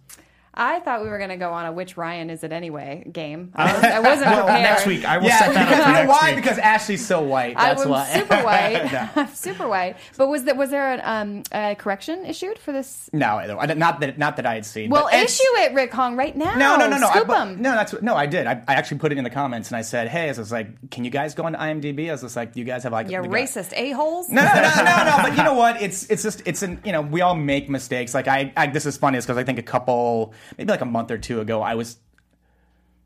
I 0.57 0.81
thought 0.81 1.03
we 1.03 1.09
were 1.09 1.19
going 1.19 1.31
to 1.31 1.37
go 1.37 1.53
on 1.53 1.67
a 1.67 1.73
which 1.73 1.97
Ryan 1.97 2.31
is 2.31 2.43
it 2.43 2.51
anyway 2.53 3.05
game. 3.13 3.51
I, 3.57 3.73
was, 3.75 3.85
I 3.85 3.99
wasn't 4.01 4.31
Well, 4.31 4.45
prepared. 4.45 4.63
next 4.63 4.87
week 4.87 5.05
I 5.05 5.19
will 5.19 5.27
Yeah, 5.27 5.39
set 5.39 5.55
that 5.55 5.65
because 5.69 5.79
up 5.81 5.85
for 5.85 5.89
you 5.91 5.95
know 5.95 6.03
next 6.07 6.23
why? 6.23 6.29
week. 6.31 6.37
Because 6.37 6.59
Ashley's 6.59 7.07
so 7.07 7.21
white. 7.23 7.57
I 7.59 7.75
That's 7.75 7.87
why. 7.87 8.07
super 8.13 8.37
white. 8.43 8.93
no. 8.93 9.09
I'm 9.17 9.29
super 9.35 9.69
white. 9.69 9.97
But 10.17 10.29
was 10.29 10.45
there 10.45 10.55
was 10.55 10.71
there 10.71 10.93
an, 10.95 11.01
um, 11.05 11.43
a 11.53 11.75
correction 11.75 12.25
issued 12.25 12.59
for 12.59 12.73
this? 12.73 13.11
No, 13.13 13.45
not 13.75 14.01
that 14.01 14.19
not 14.19 14.37
that 14.37 14.47
I 14.47 14.55
had 14.55 14.65
seen. 14.67 14.91
Well, 14.91 15.09
issue 15.09 15.43
it, 15.57 15.75
Rick 15.75 15.93
Hong, 15.93 16.17
right 16.17 16.35
now. 16.35 16.55
No, 16.55 16.77
no, 16.77 16.89
no, 16.89 16.97
no. 16.99 17.09
I, 17.09 17.13
Scoop 17.17 17.27
but- 17.29 17.45
no, 17.59 17.73
that's 17.73 18.01
no. 18.03 18.15
I 18.15 18.27
did. 18.27 18.47
I, 18.47 18.63
I 18.67 18.75
actually 18.75 18.99
put 18.99 19.13
it 19.13 19.19
in 19.19 19.25
the 19.25 19.31
comments 19.31 19.69
and 19.69 19.77
I 19.77 19.83
said, 19.83 20.09
"Hey, 20.09 20.31
I 20.31 20.33
was 20.33 20.51
like, 20.53 20.91
can 20.91 21.05
you 21.05 21.11
guys 21.11 21.35
go 21.35 21.45
on 21.45 21.55
IMDb?" 21.55 22.09
I 22.09 22.13
was 22.13 22.23
just 22.23 22.37
like, 22.37 22.57
"You 22.57 22.65
guys 22.65 22.83
have 22.85 22.93
like 22.93 23.11
You 23.11 23.21
the 23.21 23.29
racist 23.29 23.73
a 23.77 23.91
holes. 23.93 24.29
No, 24.31 24.43
no, 24.43 24.55
no, 24.55 24.61
no, 24.85 25.05
no. 25.05 25.17
But 25.23 25.37
you 25.37 25.43
know 25.43 25.55
what? 25.55 25.83
It's 25.83 26.09
it's 26.11 26.23
just 26.23 26.43
it's 26.47 26.63
an 26.63 26.81
you 26.85 26.93
know 26.93 27.03
we 27.03 27.21
all 27.21 27.35
make 27.35 27.69
mistakes. 27.69 28.15
Like 28.15 28.27
I, 28.29 28.53
I 28.57 28.67
this 28.69 28.87
is 28.87 28.97
funny 28.97 29.19
is 29.19 29.27
because 29.27 29.37
I 29.37 29.45
think 29.45 29.59
a 29.59 29.63
couple 29.63 30.33
maybe 30.57 30.71
like 30.71 30.81
a 30.81 30.87
month 30.87 31.11
or 31.11 31.19
two 31.19 31.41
ago 31.41 31.63
I 31.63 31.75
was. 31.75 31.99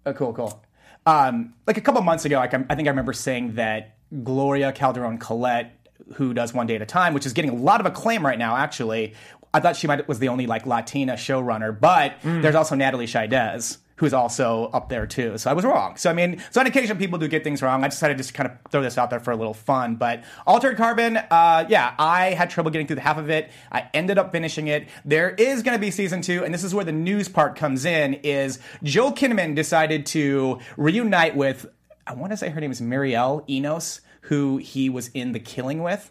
Oh, 0.06 0.12
cool, 0.12 0.32
cool. 0.32 0.62
Um, 1.06 1.54
like 1.66 1.76
a 1.76 1.80
couple 1.80 2.00
months 2.02 2.24
ago, 2.24 2.36
like, 2.36 2.54
I 2.54 2.74
think 2.74 2.88
I 2.88 2.90
remember 2.90 3.12
saying 3.12 3.54
that 3.54 3.96
Gloria 4.22 4.72
Calderon 4.72 5.18
Kellett, 5.18 5.70
who 6.14 6.34
does 6.34 6.52
One 6.52 6.66
Day 6.66 6.76
at 6.76 6.82
a 6.82 6.86
Time, 6.86 7.14
which 7.14 7.26
is 7.26 7.32
getting 7.32 7.50
a 7.50 7.54
lot 7.54 7.80
of 7.80 7.86
acclaim 7.86 8.24
right 8.24 8.38
now, 8.38 8.56
actually. 8.56 9.14
I 9.52 9.60
thought 9.60 9.76
she 9.76 9.86
might 9.86 10.06
was 10.06 10.18
the 10.18 10.28
only 10.28 10.46
like 10.46 10.66
Latina 10.66 11.14
showrunner, 11.14 11.78
but 11.78 12.14
there's 12.22 12.54
also 12.54 12.74
Natalie 12.76 13.06
Chaidez. 13.06 13.78
Who's 14.00 14.14
also 14.14 14.70
up 14.72 14.88
there 14.88 15.06
too? 15.06 15.36
So 15.36 15.50
I 15.50 15.52
was 15.52 15.62
wrong. 15.62 15.98
So 15.98 16.08
I 16.08 16.14
mean, 16.14 16.42
so 16.50 16.60
on 16.60 16.66
occasion 16.66 16.96
people 16.96 17.18
do 17.18 17.28
get 17.28 17.44
things 17.44 17.60
wrong. 17.60 17.84
I 17.84 17.88
decided 17.88 18.16
to 18.16 18.22
just 18.22 18.32
kind 18.32 18.48
of 18.48 18.56
throw 18.70 18.80
this 18.80 18.96
out 18.96 19.10
there 19.10 19.20
for 19.20 19.30
a 19.30 19.36
little 19.36 19.52
fun. 19.52 19.96
But 19.96 20.24
Altered 20.46 20.78
Carbon, 20.78 21.18
uh, 21.18 21.66
yeah, 21.68 21.94
I 21.98 22.30
had 22.30 22.48
trouble 22.48 22.70
getting 22.70 22.86
through 22.86 22.96
the 22.96 23.02
half 23.02 23.18
of 23.18 23.28
it. 23.28 23.50
I 23.70 23.90
ended 23.92 24.16
up 24.16 24.32
finishing 24.32 24.68
it. 24.68 24.88
There 25.04 25.28
is 25.28 25.62
going 25.62 25.76
to 25.76 25.80
be 25.80 25.90
season 25.90 26.22
two, 26.22 26.42
and 26.42 26.54
this 26.54 26.64
is 26.64 26.74
where 26.74 26.84
the 26.84 26.92
news 26.92 27.28
part 27.28 27.56
comes 27.56 27.84
in. 27.84 28.14
Is 28.14 28.58
Joel 28.82 29.12
Kinnaman 29.12 29.54
decided 29.54 30.06
to 30.06 30.60
reunite 30.78 31.36
with 31.36 31.66
I 32.06 32.14
want 32.14 32.32
to 32.32 32.38
say 32.38 32.48
her 32.48 32.60
name 32.60 32.72
is 32.72 32.80
Mireille 32.80 33.44
Enos, 33.48 34.00
who 34.22 34.56
he 34.56 34.88
was 34.88 35.08
in 35.08 35.32
The 35.32 35.40
Killing 35.40 35.82
with. 35.82 36.10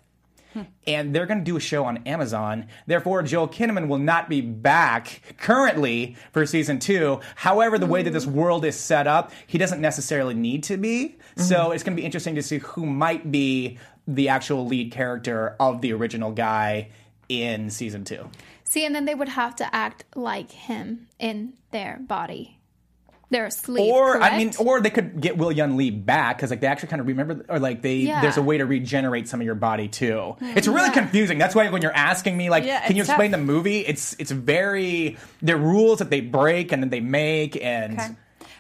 And 0.88 1.14
they're 1.14 1.26
going 1.26 1.40
to 1.40 1.44
do 1.46 1.58
a 1.58 1.60
show 1.60 1.86
on 1.86 1.98
Amazon. 2.08 2.68
Therefore, 2.88 3.22
Joel 3.24 3.48
Kinnaman 3.48 3.88
will 3.88 4.00
not 4.00 4.30
be 4.30 4.42
back 4.42 5.22
currently 5.38 6.16
for 6.32 6.46
season 6.46 6.80
two. 6.80 7.20
However, 7.36 7.78
the 7.78 7.86
way 7.86 8.02
that 8.04 8.12
this 8.12 8.26
mm. 8.26 8.34
world 8.34 8.66
is 8.66 8.76
set 8.76 9.08
up, 9.08 9.32
he 9.48 9.58
doesn't 9.58 9.82
necessarily 9.82 10.34
need 10.34 10.64
to 10.64 10.78
be. 10.78 11.18
So 11.36 11.56
mm-hmm. 11.56 11.74
it's 11.74 11.84
going 11.84 11.96
to 11.96 12.02
be 12.02 12.06
interesting 12.06 12.36
to 12.36 12.44
see 12.44 12.58
who 12.60 12.86
might 12.86 13.32
be 13.32 13.78
the 14.08 14.30
actual 14.30 14.66
lead 14.66 14.92
character 14.92 15.56
of 15.60 15.82
the 15.82 15.94
original 15.94 16.32
guy 16.32 16.90
in 17.30 17.70
season 17.70 18.04
two. 18.04 18.30
See, 18.64 18.86
and 18.86 18.94
then 18.94 19.06
they 19.06 19.16
would 19.16 19.30
have 19.30 19.56
to 19.58 19.76
act 19.76 20.06
like 20.16 20.52
him 20.52 21.08
in 21.18 21.54
their 21.72 22.00
body. 22.02 22.59
They're 23.32 23.46
asleep. 23.46 23.94
Or 23.94 24.14
correct? 24.14 24.34
I 24.34 24.38
mean, 24.38 24.52
or 24.60 24.82
they 24.82 24.90
could 24.90 25.22
get 25.22 25.38
Will 25.38 25.52
Yun 25.52 25.78
Lee 25.78 25.92
back 25.92 26.38
because 26.38 26.50
like 26.50 26.62
they 26.62 26.68
actually 26.68 26.90
kind 26.90 27.00
of 27.00 27.08
remember, 27.08 27.46
or 27.48 27.60
like 27.60 27.82
they 27.84 27.98
Yeah. 27.98 28.22
there's 28.22 28.38
a 28.38 28.42
way 28.42 28.58
to 28.58 28.66
regenerate 28.66 29.28
some 29.28 29.40
of 29.40 29.46
your 29.46 29.54
body 29.56 29.88
too. 29.88 30.36
Mm, 30.42 30.58
it's 30.58 30.68
really 30.68 30.88
Yeah. 30.88 30.94
confusing. 30.94 31.38
That's 31.38 31.54
why 31.54 31.70
when 31.70 31.82
you're 31.84 31.94
asking 31.96 32.36
me 32.38 32.50
like, 32.50 32.66
Yeah, 32.66 32.86
can 32.88 32.96
you 32.96 33.04
explain 33.04 33.32
tough. 33.32 33.40
the 33.40 33.46
movie? 33.46 33.82
It's 33.86 34.16
it's 34.18 34.32
very 34.32 35.18
the 35.44 35.56
rules 35.58 36.00
that 36.00 36.10
they 36.10 36.22
break 36.22 36.72
and 36.72 36.82
then 36.82 36.90
they 36.90 37.02
make 37.02 37.56
and. 37.64 38.00
Okay. 38.00 38.10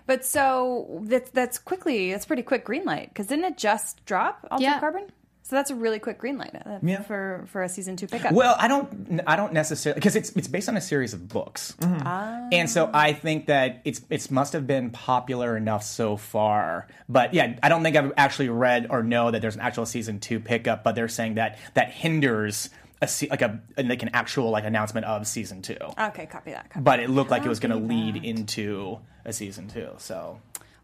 But 0.05 0.25
so 0.25 1.01
that's 1.03 1.29
that's 1.31 1.57
quickly 1.59 2.11
that's 2.11 2.25
pretty 2.25 2.41
quick 2.43 2.63
green 2.63 2.83
light 2.85 3.09
because 3.09 3.27
didn't 3.27 3.45
it 3.45 3.57
just 3.57 4.05
drop 4.05 4.47
Altered 4.51 4.63
Yeah. 4.63 4.79
Carbon? 4.79 5.03
So 5.49 5.55
that's 5.55 5.71
a 5.71 5.75
really 5.75 5.97
quick 5.97 6.19
green 6.19 6.37
light 6.37 6.55
uh, 6.63 6.77
Yeah. 6.83 7.01
for 7.01 7.43
for 7.47 7.63
a 7.63 7.69
season 7.69 7.95
two 7.95 8.05
pickup. 8.05 8.33
Well, 8.33 8.55
I 8.59 8.67
don't. 8.67 9.19
I 9.25 9.35
don't 9.35 9.51
necessarily 9.51 9.95
because 9.99 10.15
it's 10.15 10.29
it's 10.35 10.47
based 10.47 10.69
on 10.69 10.77
a 10.77 10.81
series 10.81 11.15
of 11.15 11.27
books, 11.27 11.75
and 11.81 12.69
so 12.69 12.87
I 12.93 13.13
think 13.13 13.47
that 13.47 13.81
it's 13.83 14.01
it's 14.11 14.29
must 14.29 14.53
have 14.53 14.67
been 14.67 14.91
popular 14.91 15.57
enough 15.57 15.81
so 15.81 16.17
far. 16.17 16.85
But 17.07 17.33
yeah, 17.33 17.57
I 17.63 17.69
don't 17.69 17.81
think 17.81 17.95
I've 17.95 18.13
actually 18.15 18.49
read 18.49 18.85
or 18.91 19.01
know 19.01 19.31
that 19.31 19.41
there's 19.41 19.55
an 19.55 19.61
actual 19.61 19.87
season 19.87 20.19
two 20.19 20.39
pickup. 20.39 20.83
But 20.83 20.93
they're 20.93 21.07
saying 21.07 21.33
that 21.35 21.57
that 21.73 21.89
hinders 21.93 22.69
a 23.01 23.07
se- 23.07 23.29
like 23.31 23.41
a 23.41 23.59
like 23.77 24.03
an 24.03 24.11
actual 24.13 24.51
like 24.51 24.65
announcement 24.65 25.07
of 25.07 25.25
season 25.25 25.63
two. 25.63 25.77
okay, 25.99 26.27
copy 26.27 26.51
that. 26.51 26.69
Copy. 26.69 26.83
But 26.83 26.99
it 26.99 27.09
looked 27.09 27.31
like 27.31 27.43
it 27.43 27.49
was 27.49 27.59
going 27.59 27.71
to 27.71 27.83
lead 27.93 28.23
into 28.23 28.99
a 29.25 29.33
season 29.33 29.67
two. 29.67 29.89
So 29.97 30.39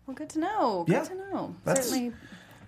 Well, 0.07 0.15
good 0.15 0.29
to 0.29 0.39
know. 0.39 0.85
Good 0.87 0.93
Yeah. 0.93 1.03
to 1.03 1.15
know. 1.15 1.55
That's- 1.65 1.87
Certainly, 1.87 2.13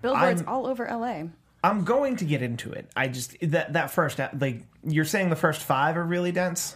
billboards 0.03 0.41
I'm- 0.43 0.47
all 0.53 0.67
over 0.67 0.85
LA. 0.87 1.23
I'm 1.63 1.83
going 1.83 2.17
to 2.17 2.25
get 2.25 2.41
into 2.41 2.71
it. 2.71 2.89
I 2.95 3.07
just 3.07 3.35
that 3.41 3.73
that 3.73 3.91
first 3.91 4.19
uh, 4.19 4.29
like 4.39 4.63
you're 4.83 5.05
saying 5.05 5.29
the 5.29 5.35
first 5.35 5.61
five 5.63 5.97
are 5.97 6.03
really 6.03 6.31
dense. 6.31 6.75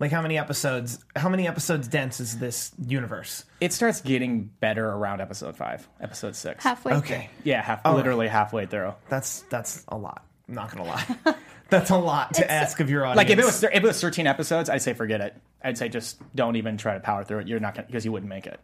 Like 0.00 0.12
how 0.12 0.22
many 0.22 0.38
episodes? 0.38 1.04
How 1.16 1.28
many 1.28 1.48
episodes 1.48 1.88
dense 1.88 2.20
is 2.20 2.38
this 2.38 2.72
universe? 2.86 3.44
it 3.60 3.72
starts 3.72 4.00
getting 4.00 4.44
better 4.60 4.88
around 4.88 5.20
episode 5.20 5.56
five, 5.56 5.88
episode 6.00 6.36
six. 6.36 6.62
halfway. 6.62 6.94
Okay, 6.94 7.30
Yeah, 7.42 7.60
half, 7.62 7.84
right. 7.84 7.94
literally 7.96 8.28
halfway 8.28 8.66
through. 8.66 8.94
that's 9.08 9.40
that's 9.50 9.84
a 9.88 9.96
lot. 9.96 10.24
I'm 10.48 10.54
not 10.54 10.70
gonna 10.70 10.88
lie. 10.88 11.04
that's 11.68 11.90
a 11.90 11.96
lot 11.96 12.34
to 12.34 12.50
ask 12.50 12.78
of 12.80 12.88
your 12.88 13.04
audience. 13.04 13.16
Like 13.16 13.30
if 13.30 13.38
it 13.40 13.44
was 13.44 13.62
if 13.64 13.72
it 13.74 13.82
was 13.82 14.00
13 14.00 14.26
episodes, 14.28 14.70
I'd 14.70 14.82
say 14.82 14.94
forget 14.94 15.20
it. 15.20 15.36
I'd 15.62 15.76
say 15.76 15.88
just 15.88 16.18
don't 16.34 16.54
even 16.56 16.76
try 16.76 16.94
to 16.94 17.00
power 17.00 17.24
through 17.24 17.40
it. 17.40 17.48
You're 17.48 17.60
not 17.60 17.74
gonna 17.74 17.86
because 17.88 18.04
you 18.04 18.12
wouldn't 18.12 18.30
make 18.30 18.46
it. 18.46 18.60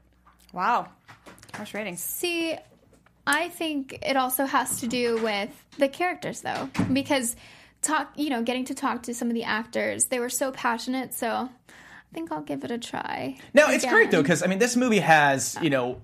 Wow, 0.53 0.89
harsh 1.53 1.75
ratings. 1.75 2.01
See, 2.01 2.57
I 3.27 3.49
think 3.49 3.99
it 4.03 4.17
also 4.17 4.45
has 4.45 4.81
to 4.81 4.87
do 4.87 5.23
with 5.23 5.51
the 5.79 5.89
characters, 5.89 6.43
though, 6.43 6.69
because 6.93 7.37
talk, 7.85 8.13
you 8.17 8.31
know, 8.31 8.43
getting 8.43 8.65
to 8.67 8.75
talk 8.75 9.05
to 9.05 9.15
some 9.15 9.29
of 9.29 9.35
the 9.35 9.45
actors, 9.45 10.07
they 10.07 10.19
were 10.19 10.29
so 10.31 10.51
passionate. 10.51 11.15
So 11.15 11.29
I 11.29 12.15
think 12.15 12.33
I'll 12.33 12.43
give 12.43 12.65
it 12.65 12.71
a 12.71 12.79
try. 12.79 13.37
No, 13.53 13.69
it's 13.69 13.85
great 13.85 14.11
though 14.11 14.23
because 14.23 14.43
I 14.43 14.47
mean 14.47 14.59
this 14.59 14.77
movie 14.77 15.01
has 15.01 15.57
you 15.63 15.71
know. 15.71 16.01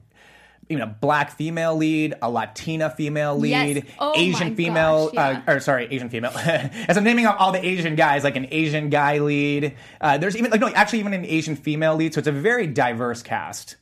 You 0.68 0.78
know, 0.78 0.86
black 0.86 1.32
female 1.32 1.74
lead, 1.74 2.14
a 2.22 2.30
Latina 2.30 2.90
female 2.90 3.36
lead, 3.36 3.76
Yes. 3.76 3.84
Oh 3.98 4.12
Asian 4.14 4.54
female, 4.54 5.06
gosh, 5.06 5.14
yeah. 5.14 5.42
uh, 5.48 5.54
or 5.54 5.58
sorry, 5.58 5.88
Asian 5.90 6.10
female. 6.10 6.30
As 6.36 6.96
I'm 6.96 7.02
naming 7.02 7.26
all 7.26 7.50
the 7.50 7.58
Asian 7.66 7.96
guys, 7.96 8.22
like 8.22 8.36
an 8.36 8.46
Asian 8.52 8.88
guy 8.88 9.18
lead. 9.18 9.74
Uh, 10.00 10.18
there's 10.18 10.36
even 10.36 10.52
like 10.52 10.60
no, 10.60 10.68
actually 10.68 11.00
even 11.00 11.12
an 11.12 11.24
Asian 11.24 11.56
female 11.56 11.96
lead. 11.96 12.14
So 12.14 12.20
it's 12.20 12.28
a 12.28 12.32
very 12.32 12.68
diverse 12.68 13.20
cast. 13.20 13.74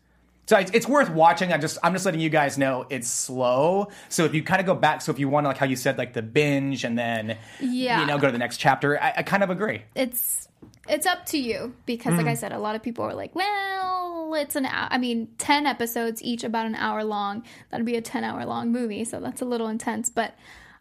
So 0.49 0.57
it's, 0.57 0.71
it's 0.71 0.89
worth 0.89 1.11
watching. 1.11 1.53
I 1.53 1.59
just 1.59 1.77
I'm 1.83 1.93
just 1.93 2.07
letting 2.07 2.23
you 2.23 2.31
guys 2.31 2.57
know 2.57 2.87
it's 2.89 3.07
slow. 3.07 3.89
So 4.09 4.25
if 4.25 4.35
you 4.35 4.43
kind 4.43 4.61
of 4.61 4.67
go 4.67 4.75
back, 4.75 5.03
so 5.03 5.13
if 5.13 5.19
you 5.19 5.29
want 5.29 5.45
to 5.45 5.49
like 5.49 5.59
how 5.59 5.67
you 5.67 5.77
said 5.77 5.99
like 5.99 6.15
the 6.15 6.23
binge 6.23 6.85
and 6.85 6.99
then 6.99 7.37
Yeah. 7.61 8.01
you 8.01 8.07
know 8.07 8.17
go 8.17 8.29
to 8.29 8.33
the 8.33 8.39
next 8.39 8.57
chapter, 8.57 8.99
I, 8.99 9.13
I 9.19 9.23
kind 9.25 9.43
of 9.43 9.51
agree. 9.51 9.83
It's 9.95 10.49
it's 10.89 11.05
up 11.05 11.27
to 11.27 11.39
you 11.39 11.75
because, 11.85 12.15
like 12.15 12.27
I 12.27 12.33
mm. 12.33 12.39
said, 12.39 12.53
a 12.53 12.59
lot 12.59 12.75
of 12.77 12.83
people 12.83 13.05
are 13.05 13.13
like, 13.13 13.35
"Well, 13.35 14.33
it's 14.35 14.57
an 14.57 14.65
hour." 14.65 14.89
I 14.91 14.97
mean, 14.97 15.29
ten 15.37 15.67
episodes 15.67 16.23
each, 16.23 16.45
about 16.45 16.65
an 16.65 16.75
hour 16.75 17.05
long. 17.05 17.43
That'd 17.69 17.85
be 17.85 17.97
a 17.97 18.01
ten-hour 18.01 18.47
long 18.47 18.73
movie, 18.73 19.05
so 19.05 19.21
that's 19.21 19.43
a 19.43 19.45
little 19.45 19.69
intense. 19.69 20.09
But 20.09 20.35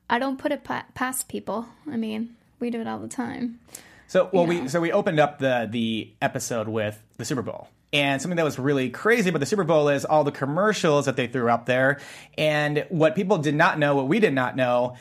I 0.09 0.17
don't 0.17 0.39
put 0.39 0.53
it 0.53 0.63
pa- 0.63 0.85
past 0.93 1.27
people. 1.27 1.67
I 1.91 1.97
mean, 1.97 2.37
we 2.61 2.69
do 2.69 2.79
it 2.79 2.87
all 2.87 2.99
the 2.99 3.09
time. 3.09 3.59
So 4.07 4.29
well, 4.31 4.43
Yeah. 4.43 4.61
we 4.61 4.67
so 4.69 4.79
we 4.79 4.93
opened 4.93 5.19
up 5.19 5.39
the 5.39 5.67
the 5.69 6.13
episode 6.21 6.69
with 6.69 7.03
the 7.17 7.25
Super 7.25 7.41
Bowl. 7.41 7.67
And 7.97 8.21
something 8.21 8.35
that 8.35 8.45
was 8.45 8.59
really 8.59 8.91
crazy 8.91 9.29
about 9.29 9.39
the 9.39 9.47
Super 9.47 9.63
Bowl 9.63 9.89
is 9.89 10.05
all 10.05 10.23
the 10.23 10.31
commercials 10.31 11.05
that 11.05 11.15
they 11.15 11.25
threw 11.25 11.49
up 11.49 11.65
there. 11.65 11.99
And 12.37 12.85
what 12.89 13.15
people 13.15 13.39
did 13.39 13.55
not 13.55 13.79
know, 13.79 13.95
what 13.95 14.07
we 14.07 14.19
did 14.19 14.35
not 14.35 14.55
know, 14.55 14.97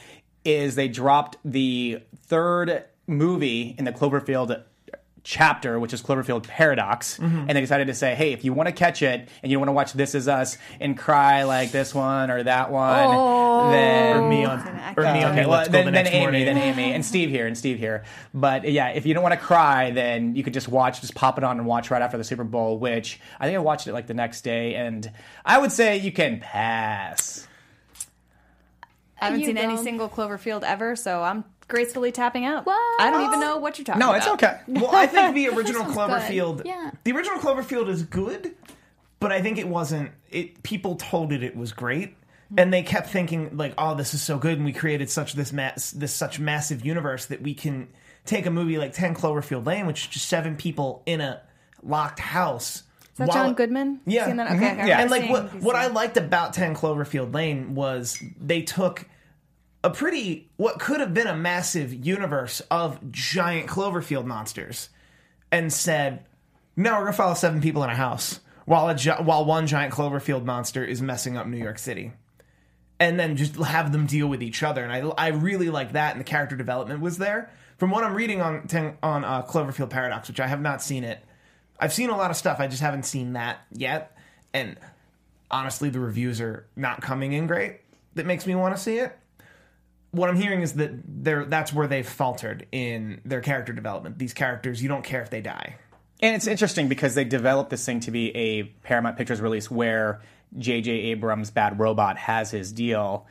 is 0.47 0.77
they 0.77 0.89
dropped 0.89 1.37
the 1.45 2.01
third 2.23 2.85
movie 3.07 3.75
in 3.77 3.85
the 3.85 3.93
Cloverfield 3.93 4.63
chapter, 5.29 5.81
which 5.81 5.93
is 5.93 6.01
Cloverfield 6.03 6.45
Paradox, 6.45 7.19
and 7.19 7.49
they 7.51 7.61
decided 7.61 7.89
to 7.89 7.95
say, 7.95 8.15
"Hey, 8.15 8.33
if 8.33 8.45
you 8.45 8.53
want 8.53 8.69
to 8.69 8.73
catch 8.73 9.03
it 9.03 9.29
and 9.43 9.51
you 9.51 9.59
want 9.59 9.69
to 9.69 9.73
watch 9.73 9.93
This 9.93 10.15
Is 10.15 10.29
Us 10.29 10.57
and 10.81 10.97
cry 10.97 11.43
like 11.43 11.73
this 11.73 11.93
one 11.93 12.31
or 12.31 12.45
that 12.45 12.71
one, 12.71 13.73
then 13.73 14.17
or 14.19 14.29
me 14.29 14.45
on 14.45 14.61
or 14.97 15.03
me 15.03 15.25
on 15.25 15.33
okay, 15.33 15.43
the 15.43 15.49
well, 15.49 15.69
then, 15.69 15.87
the 15.87 15.91
then 15.91 16.07
Amy, 16.07 16.21
morning. 16.21 16.45
then 16.47 16.59
Amy, 16.59 16.93
and 16.93 17.05
Steve 17.05 17.29
here, 17.29 17.49
and 17.49 17.59
Steve 17.59 17.77
here. 17.77 18.05
But 18.33 18.71
yeah, 18.71 18.91
if 18.91 19.05
you 19.05 19.15
don't 19.15 19.23
want 19.25 19.35
to 19.35 19.41
cry, 19.41 19.91
then 19.91 20.37
you 20.37 20.45
could 20.45 20.55
just 20.55 20.69
watch, 20.69 21.01
just 21.01 21.17
pop 21.17 21.39
it 21.39 21.45
on 21.45 21.59
and 21.59 21.67
watch 21.67 21.91
right 21.91 22.03
after 22.03 22.17
the 22.17 22.25
Super 22.25 22.45
Bowl. 22.45 22.79
Which 22.79 23.19
I 23.41 23.47
think 23.47 23.57
I 23.57 23.61
watched 23.61 23.89
it 23.89 23.93
like 23.95 24.07
the 24.07 24.15
next 24.15 24.43
day, 24.43 24.77
and 24.77 25.11
I 25.45 25.59
would 25.59 25.73
say 25.73 25.97
you 25.97 26.13
can 26.13 26.39
pass. 26.39 27.49
I 29.21 29.25
haven't 29.27 29.41
You 29.41 29.47
seen 29.47 29.59
any 29.59 29.75
don't. 29.75 29.83
single 29.85 30.09
Cloverfield 30.09 30.63
ever, 30.63 30.95
so 30.95 31.23
I'm 31.23 31.45
gracefully 31.69 32.13
tapping 32.13 32.45
out. 32.45 32.65
What? 32.67 33.01
I 33.01 33.11
don't 33.11 33.25
even 33.27 33.41
know 33.41 33.59
what 33.59 33.79
you're 33.79 33.85
talking 33.85 34.01
about. 34.03 34.13
No, 34.13 34.17
about. 34.17 34.39
it's 34.39 34.45
okay. 34.45 34.81
well, 34.81 34.95
I 34.95 35.07
think 35.07 35.35
the 35.35 35.49
original 35.57 35.85
This 35.85 35.97
one's 35.97 36.13
good. 36.29 36.31
Cloverfield. 36.31 36.63
Yeah. 36.65 36.91
The 37.05 37.13
original 37.13 37.39
Cloverfield 37.39 37.89
is 37.89 38.03
good, 38.03 38.55
but 39.21 39.33
I 39.33 39.43
think 39.43 39.59
it 39.59 39.69
wasn't. 39.69 40.11
It 40.31 40.63
people 40.63 40.97
told 40.97 41.33
it 41.33 41.43
it 41.43 41.57
was 41.57 41.73
great, 41.73 42.15
and 42.57 42.73
they 42.73 42.83
kept 42.83 43.09
thinking 43.11 43.57
like, 43.57 43.75
"Oh, 43.79 43.95
this 43.95 44.15
is 44.15 44.23
so 44.23 44.39
good," 44.39 44.57
and 44.57 44.65
we 44.65 44.73
created 44.73 45.11
such 45.11 45.33
this 45.35 45.53
mass 45.53 45.91
this 45.91 46.13
such 46.13 46.39
massive 46.39 46.85
universe 46.85 47.27
that 47.27 47.43
we 47.43 47.55
can 47.55 47.89
take 48.25 48.47
a 48.47 48.51
movie 48.51 48.77
like 48.79 48.93
Ten 48.93 49.15
Cloverfield 49.15 49.67
Lane, 49.67 49.87
which 49.87 50.03
is 50.03 50.07
just 50.09 50.27
seven 50.29 50.57
people 50.57 51.03
in 51.07 51.21
a 51.21 51.41
locked 51.83 52.19
house. 52.21 52.83
Is 53.13 53.19
that 53.19 53.29
while- 53.29 53.45
John 53.47 53.55
Goodman? 53.55 54.01
Yeah. 54.05 54.27
Seen 54.27 54.37
that? 54.37 54.51
Okay, 54.53 54.59
Mhm. 54.67 54.81
I 54.83 54.87
Yeah. 54.89 55.01
and 55.01 55.11
like 55.11 55.23
seeing 55.23 55.33
what 55.33 55.55
what 55.63 55.75
I 55.77 55.87
liked 55.87 56.17
about 56.19 56.53
10 56.53 56.75
Cloverfield 56.75 57.33
Lane 57.33 57.75
was 57.75 58.23
they 58.41 58.61
took 58.63 59.07
a 59.87 59.91
pretty 59.91 60.51
what 60.57 60.81
could 60.81 60.99
have 60.99 61.15
been 61.15 61.29
a 61.29 61.37
massive 61.37 61.95
universe 61.95 62.59
of 62.73 63.13
giant 63.13 63.69
Cloverfield 63.69 64.25
monsters 64.25 64.89
and 65.53 65.73
said, 65.73 66.27
"No, 66.75 66.99
we're 66.99 67.07
to 67.07 67.13
follow 67.13 67.35
seven 67.35 67.61
people 67.61 67.85
in 67.85 67.91
a 67.91 67.95
house 67.95 68.41
while 68.65 68.89
a 68.89 68.97
gi- 68.97 69.23
while 69.23 69.45
one 69.45 69.69
giant 69.69 69.95
Cloverfield 69.95 70.45
monster 70.45 70.85
is 70.85 71.01
messing 71.01 71.37
up 71.37 71.47
New 71.47 71.57
York 71.57 71.79
City." 71.79 72.13
And 72.99 73.21
then 73.21 73.37
just 73.37 73.55
have 73.55 73.93
them 73.93 74.07
deal 74.07 74.27
with 74.27 74.43
each 74.43 74.65
other, 74.65 74.83
and 74.83 74.93
I, 74.93 75.27
I 75.27 75.29
really 75.29 75.71
like 75.71 75.93
that, 75.93 76.13
and 76.13 76.21
the 76.21 76.25
character 76.25 76.57
development 76.57 77.01
was 77.01 77.19
there. 77.19 77.53
From 77.77 77.91
what 77.91 78.03
I'm 78.03 78.15
reading 78.15 78.41
on 78.41 78.67
10, 78.67 78.97
on 79.05 79.23
uh, 79.23 79.43
Cloverfield 79.43 79.91
Paradox, 79.91 80.27
which 80.27 80.41
I 80.41 80.49
have 80.49 80.63
not 80.63 80.83
seen 80.83 81.05
it, 81.05 81.23
I've 81.79 81.93
seen 81.93 82.11
a 82.11 82.17
lot 82.17 82.31
of 82.31 82.39
stuff. 82.39 82.59
I 82.59 82.67
just 82.67 82.81
haven't 82.81 83.05
seen 83.05 83.35
that 83.35 83.59
yet. 83.71 84.17
And 84.55 84.79
honestly, 85.51 85.91
the 85.91 86.01
reviews 86.01 86.41
are 86.41 86.67
not 86.75 87.03
coming 87.03 87.35
in 87.35 87.47
great. 87.47 87.81
That 88.15 88.25
makes 88.25 88.47
me 88.47 88.55
want 88.55 88.75
to 88.75 88.83
see 88.83 88.97
it. 88.97 89.17
What 90.17 90.29
I'm 90.31 90.37
hearing 90.37 90.63
is 90.63 90.73
that 90.75 90.91
they're, 91.07 91.45
that's 91.45 91.73
where 91.73 91.87
they've 91.87 92.09
faltered 92.09 92.67
in 92.73 93.21
their 93.25 93.41
character 93.41 93.73
development. 93.73 94.19
These 94.19 94.35
characters, 94.35 94.83
you 94.83 94.89
don't 94.89 95.05
care 95.05 95.23
if 95.23 95.31
they 95.31 95.41
die. 95.41 95.77
And 96.21 96.35
it's 96.35 96.47
interesting 96.47 96.89
because 96.89 97.15
they 97.15 97.25
developed 97.25 97.71
this 97.71 97.85
thing 97.85 98.01
to 98.01 98.11
be 98.11 98.35
a 98.35 98.63
Paramount 98.83 99.17
Pictures 99.19 99.41
release 99.41 99.71
where 99.71 100.21
J.J. 100.59 100.91
Abrams' 100.91 101.51
Bad 101.51 101.79
Robot 101.79 102.17
has 102.19 102.51
his 102.51 102.73
deal. 102.73 103.27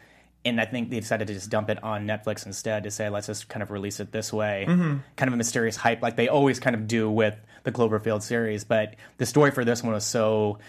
and 0.46 0.62
I 0.62 0.66
think 0.66 0.92
they 0.92 1.00
decided 1.00 1.28
to 1.30 1.34
just 1.34 1.50
dump 1.50 1.72
it 1.72 1.84
on 1.84 2.06
Netflix 2.06 2.46
instead 2.46 2.84
to 2.84 2.92
say 2.92 3.10
let's 3.10 3.26
just 3.26 3.50
kind 3.50 3.64
of 3.64 3.72
release 3.72 4.00
it 4.00 4.12
this 4.12 4.32
way, 4.32 4.66
Mm-hmm. 4.68 4.98
kind 5.16 5.28
of 5.28 5.34
a 5.34 5.38
mysterious 5.38 5.76
hype 5.76 6.04
like 6.04 6.16
they 6.18 6.28
always 6.28 6.60
kind 6.60 6.76
of 6.76 6.88
do 6.88 7.10
with 7.10 7.36
the 7.64 7.72
Cloverfield 7.72 8.22
series. 8.22 8.64
But 8.64 8.96
the 9.18 9.26
story 9.26 9.50
for 9.50 9.66
this 9.66 9.82
one 9.82 9.94
was 9.94 10.06
so, 10.06 10.60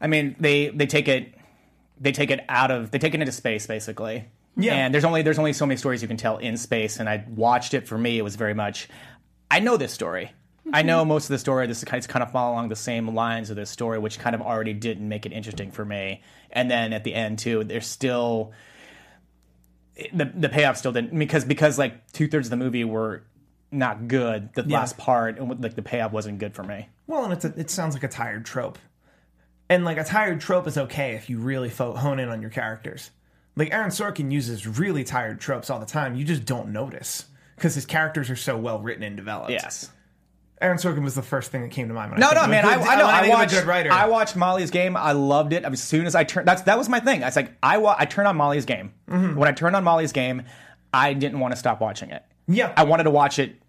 I 0.00 0.06
mean, 0.06 0.36
they 0.40 0.68
they 0.70 0.86
take 0.86 1.06
it 1.08 1.34
they 2.00 2.12
take 2.12 2.30
it 2.30 2.40
out 2.48 2.70
of 2.70 2.90
they 2.92 2.98
take 2.98 3.12
it 3.14 3.20
into 3.20 3.32
space 3.32 3.66
basically. 3.66 4.24
Yeah. 4.62 4.74
And 4.74 4.94
there's 4.94 5.04
only 5.04 5.22
there's 5.22 5.38
only 5.38 5.52
so 5.52 5.66
many 5.66 5.76
stories 5.76 6.02
you 6.02 6.08
can 6.08 6.16
tell 6.16 6.38
in 6.38 6.56
space, 6.56 6.98
and 6.98 7.08
I 7.08 7.24
watched 7.28 7.74
it. 7.74 7.86
For 7.88 7.98
me, 7.98 8.18
it 8.18 8.22
was 8.22 8.36
very 8.36 8.54
much, 8.54 8.88
I 9.50 9.60
know 9.60 9.76
this 9.76 9.92
story. 9.92 10.32
I 10.72 10.82
know 10.82 11.04
most 11.04 11.24
of 11.24 11.30
the 11.30 11.38
story. 11.38 11.66
This 11.66 11.78
is 11.78 11.84
kind 11.84 12.02
of, 12.02 12.08
kind 12.08 12.22
of 12.22 12.30
follow 12.30 12.52
along 12.52 12.68
the 12.68 12.76
same 12.76 13.12
lines 13.14 13.50
of 13.50 13.56
this 13.56 13.70
story, 13.70 13.98
which 13.98 14.18
kind 14.18 14.34
of 14.34 14.42
already 14.42 14.72
didn't 14.72 15.08
make 15.08 15.26
it 15.26 15.32
interesting 15.32 15.72
for 15.72 15.84
me. 15.84 16.22
And 16.50 16.70
then 16.70 16.92
at 16.92 17.02
the 17.02 17.14
end 17.14 17.40
too, 17.40 17.64
there's 17.64 17.86
still 17.86 18.52
the 20.12 20.30
the 20.34 20.48
payoff 20.48 20.76
still 20.76 20.92
didn't 20.92 21.18
because 21.18 21.44
because 21.44 21.78
like 21.78 22.12
two 22.12 22.28
thirds 22.28 22.46
of 22.46 22.50
the 22.50 22.56
movie 22.56 22.84
were 22.84 23.24
not 23.72 24.08
good. 24.08 24.52
The 24.54 24.62
last 24.62 24.96
part, 24.98 25.38
and 25.38 25.62
like 25.62 25.74
the 25.74 25.82
payoff 25.82 26.12
wasn't 26.12 26.38
good 26.38 26.54
for 26.54 26.62
me. 26.62 26.88
Well, 27.06 27.24
and 27.24 27.32
it's 27.32 27.44
a, 27.44 27.52
it 27.58 27.70
sounds 27.70 27.94
like 27.94 28.04
a 28.04 28.08
tired 28.08 28.44
trope, 28.44 28.78
and 29.68 29.84
like 29.84 29.98
a 29.98 30.04
tired 30.04 30.40
trope 30.40 30.66
is 30.66 30.78
okay 30.78 31.12
if 31.14 31.28
you 31.28 31.38
really 31.38 31.70
fo- 31.70 31.94
hone 31.94 32.20
in 32.20 32.28
on 32.28 32.40
your 32.40 32.50
characters. 32.50 33.10
Like 33.56 33.72
Aaron 33.72 33.90
Sorkin 33.90 34.30
uses 34.32 34.66
really 34.66 35.04
tired 35.04 35.40
tropes 35.40 35.70
all 35.70 35.80
the 35.80 35.86
time. 35.86 36.14
You 36.14 36.24
just 36.24 36.44
don't 36.44 36.72
notice 36.72 37.26
because 37.56 37.74
his 37.74 37.84
characters 37.84 38.30
are 38.30 38.36
so 38.36 38.56
well 38.56 38.78
written 38.80 39.02
and 39.02 39.16
developed. 39.16 39.50
Yes. 39.50 39.90
Aaron 40.62 40.76
Sorkin 40.76 41.02
was 41.02 41.14
the 41.14 41.22
first 41.22 41.50
thing 41.50 41.62
that 41.62 41.70
came 41.70 41.88
to 41.88 41.94
mind. 41.94 42.10
When 42.12 42.20
No, 42.20 42.28
I 42.28 42.34
no, 42.34 42.46
man. 42.46 42.64
I, 42.66 42.76
good- 42.76 42.86
I 42.86 42.96
know. 42.96 43.06
when 43.06 43.14
I 43.14 43.26
a 43.26 43.30
watched. 43.30 43.52
good 43.52 43.64
writer. 43.64 43.90
I 43.90 44.06
watched 44.08 44.36
Molly's 44.36 44.70
game. 44.70 44.94
I 44.96 45.12
loved 45.12 45.52
it. 45.54 45.64
As 45.64 45.82
soon 45.82 46.04
as 46.06 46.14
I 46.14 46.24
turned, 46.24 46.46
that's 46.46 46.62
that 46.62 46.76
was 46.78 46.88
my 46.88 47.00
thing. 47.00 47.22
I 47.22 47.26
was 47.26 47.36
like, 47.36 47.52
I 47.62 47.78
wa- 47.78 47.96
I 47.98 48.04
turned 48.04 48.28
on 48.28 48.36
Molly's 48.36 48.66
game. 48.66 48.92
Mm-hmm. 49.08 49.36
When 49.36 49.48
I 49.48 49.52
turned 49.52 49.74
on 49.74 49.84
Molly's 49.84 50.12
game, 50.12 50.42
I 50.92 51.14
didn't 51.14 51.40
want 51.40 51.52
to 51.52 51.56
stop 51.58 51.80
watching 51.80 52.10
it. 52.10 52.22
Yeah. 52.46 52.72
I 52.76 52.84
wanted 52.84 53.04
to 53.04 53.10
watch 53.10 53.38
it. 53.38 53.59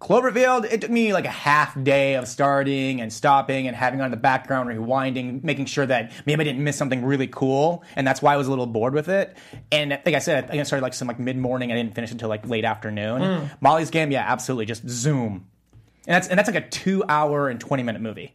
Cloverfield. 0.00 0.64
It 0.64 0.80
took 0.80 0.90
me 0.90 1.12
like 1.12 1.26
a 1.26 1.30
half 1.30 1.80
day 1.82 2.14
of 2.14 2.26
starting 2.26 3.02
and 3.02 3.12
stopping 3.12 3.66
and 3.66 3.76
having 3.76 4.00
on 4.00 4.10
the 4.10 4.16
background, 4.16 4.68
rewinding, 4.70 5.44
making 5.44 5.66
sure 5.66 5.84
that 5.84 6.10
maybe 6.24 6.40
I 6.40 6.44
didn't 6.44 6.64
miss 6.64 6.76
something 6.76 7.04
really 7.04 7.26
cool, 7.26 7.84
and 7.96 8.06
that's 8.06 8.22
why 8.22 8.32
I 8.32 8.36
was 8.38 8.46
a 8.46 8.50
little 8.50 8.66
bored 8.66 8.94
with 8.94 9.08
it. 9.08 9.36
And 9.70 9.90
like 9.90 10.14
I 10.14 10.18
said, 10.18 10.44
I 10.44 10.46
think 10.48 10.60
I 10.60 10.62
started 10.64 10.82
like 10.82 10.94
some 10.94 11.06
like 11.06 11.18
mid 11.18 11.36
morning. 11.36 11.70
I 11.70 11.74
didn't 11.74 11.94
finish 11.94 12.10
until 12.10 12.30
like 12.30 12.48
late 12.48 12.64
afternoon. 12.64 13.20
Mm. 13.20 13.50
Molly's 13.60 13.90
game, 13.90 14.10
yeah, 14.10 14.24
absolutely, 14.26 14.64
just 14.64 14.88
zoom. 14.88 15.46
And 16.06 16.14
that's 16.14 16.28
and 16.28 16.38
that's 16.38 16.48
like 16.48 16.64
a 16.64 16.68
two 16.68 17.04
hour 17.08 17.48
and 17.48 17.60
twenty 17.60 17.82
minute 17.82 18.00
movie. 18.00 18.34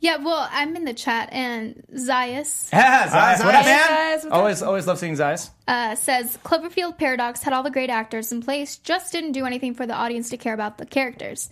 Yeah, 0.00 0.16
well, 0.16 0.46
I'm 0.50 0.76
in 0.76 0.84
the 0.84 0.92
chat, 0.92 1.30
and 1.32 1.82
Zayas 1.94 2.70
Yeah, 2.72 3.08
Zayas. 3.08 3.44
What 3.44 3.54
up, 3.54 3.64
man? 3.64 3.88
Zayas, 3.88 4.12
what's 4.16 4.24
up? 4.26 4.32
always, 4.32 4.62
always 4.62 4.86
love 4.86 4.98
seeing 4.98 5.14
Zayas. 5.14 5.50
uh, 5.66 5.94
says 5.94 6.38
Cloverfield 6.44 6.98
Paradox 6.98 7.42
had 7.42 7.52
all 7.54 7.62
the 7.62 7.70
great 7.70 7.88
actors 7.90 8.30
in 8.30 8.42
place, 8.42 8.76
just 8.76 9.12
didn't 9.12 9.32
do 9.32 9.46
anything 9.46 9.72
for 9.74 9.86
the 9.86 9.94
audience 9.94 10.28
to 10.30 10.36
care 10.36 10.52
about 10.52 10.76
the 10.78 10.84
characters. 10.84 11.48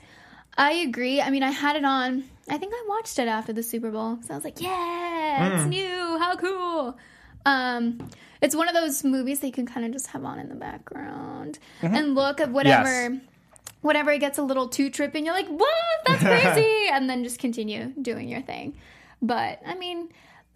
I 0.58 0.72
agree. 0.72 1.20
I 1.22 1.30
mean, 1.30 1.42
I 1.42 1.50
had 1.50 1.76
it 1.76 1.84
on. 1.84 2.24
I 2.50 2.58
think 2.58 2.74
I 2.74 2.84
watched 2.88 3.18
it 3.18 3.26
after 3.28 3.54
the 3.54 3.62
Super 3.62 3.90
Bowl, 3.90 4.18
so 4.26 4.34
I 4.34 4.36
was 4.36 4.44
like, 4.44 4.60
"Yeah, 4.60 5.54
it's 5.56 5.64
new. 5.66 6.18
How 6.18 6.36
cool!" 6.36 6.98
Um, 7.46 8.10
it's 8.42 8.54
one 8.54 8.68
of 8.68 8.74
those 8.74 9.02
movies 9.02 9.40
that 9.40 9.46
you 9.46 9.52
can 9.52 9.64
kind 9.66 9.86
of 9.86 9.92
just 9.92 10.08
have 10.08 10.24
on 10.24 10.38
in 10.38 10.50
the 10.50 10.54
background 10.54 11.58
and 11.80 12.14
look 12.14 12.38
at 12.40 12.50
whatever. 12.50 13.12
Yes. 13.12 13.20
Whatever 13.82 14.10
it 14.12 14.18
gets 14.18 14.38
a 14.38 14.42
little 14.42 14.68
too 14.68 14.90
trippy, 14.90 15.16
and 15.16 15.26
you're 15.26 15.34
like, 15.34 15.48
"What? 15.48 15.68
That's 16.06 16.22
crazy!" 16.54 16.88
and 16.90 17.08
then 17.10 17.22
just 17.22 17.38
continue 17.38 17.92
doing 18.00 18.28
your 18.28 18.42
thing. 18.42 18.76
But 19.20 19.60
I 19.66 19.74
mean, 19.74 20.08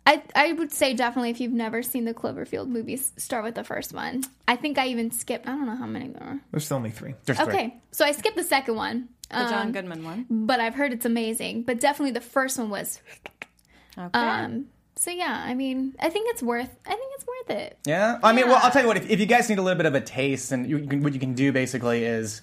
I 0.07 0.23
I 0.35 0.53
would 0.53 0.73
say 0.73 0.95
definitely 0.95 1.31
if 1.31 1.41
you've 1.41 1.53
never 1.53 1.83
seen 1.83 2.05
the 2.05 2.15
Cloverfield 2.15 2.69
movies, 2.69 3.13
start 3.17 3.45
with 3.45 3.57
the 3.57 3.65
first 3.65 3.93
one. 3.93 4.23
I 4.47 4.57
think 4.57 4.79
I 4.79 4.87
even 4.89 5.11
skipped. 5.11 5.47
I 5.47 5.51
don't 5.51 5.67
know 5.67 5.77
how 5.77 5.87
many 5.87 6.09
there 6.09 6.23
are. 6.23 6.41
There's 6.53 6.71
only 6.71 6.91
three. 6.91 7.15
There's 7.25 7.39
three. 7.39 7.49
Okay, 7.49 7.81
so 7.91 8.05
I 8.05 8.13
skipped 8.13 8.37
the 8.37 8.45
second 8.45 8.77
one. 8.77 9.09
The 9.29 9.37
John 9.37 9.67
um, 9.67 9.73
Goodman 9.73 10.05
one. 10.05 10.27
but 10.31 10.61
I've 10.61 10.75
heard 10.75 10.93
it's 10.93 11.05
amazing. 11.05 11.65
But 11.65 11.81
definitely 11.81 12.13
the 12.13 12.21
first 12.21 12.59
one 12.59 12.71
was. 12.71 13.01
Okay. 13.99 14.19
Um, 14.19 14.67
so 14.95 15.11
yeah, 15.11 15.43
I 15.45 15.55
mean, 15.55 15.95
I 15.99 16.09
think 16.11 16.31
it's 16.31 16.43
worth. 16.43 16.71
I 16.87 16.91
think 16.91 17.13
it's 17.15 17.27
worth 17.27 17.59
it. 17.59 17.79
Yeah, 17.85 18.19
I 18.23 18.33
mean, 18.33 18.47
well, 18.47 18.61
I'll 18.63 18.71
tell 18.71 18.83
you 18.83 18.89
what. 18.89 18.97
If, 18.97 19.11
if 19.11 19.19
you 19.19 19.27
guys 19.27 19.49
need 19.49 19.59
a 19.59 19.63
little 19.63 19.77
bit 19.77 19.87
of 19.87 19.95
a 19.95 20.01
taste, 20.01 20.53
and 20.53 20.69
you, 20.69 20.79
you 20.79 20.87
can, 20.87 21.03
what 21.03 21.13
you 21.13 21.21
can 21.21 21.35
do 21.35 21.51
basically 21.53 22.05
is 22.05 22.41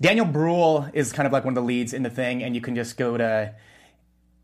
Daniel 0.00 0.26
Bruhl 0.26 0.86
is 0.92 1.12
kind 1.12 1.26
of 1.26 1.32
like 1.32 1.44
one 1.44 1.52
of 1.52 1.62
the 1.62 1.66
leads 1.66 1.92
in 1.94 2.02
the 2.02 2.10
thing, 2.10 2.42
and 2.42 2.54
you 2.54 2.60
can 2.60 2.74
just 2.74 2.96
go 2.96 3.16
to 3.16 3.54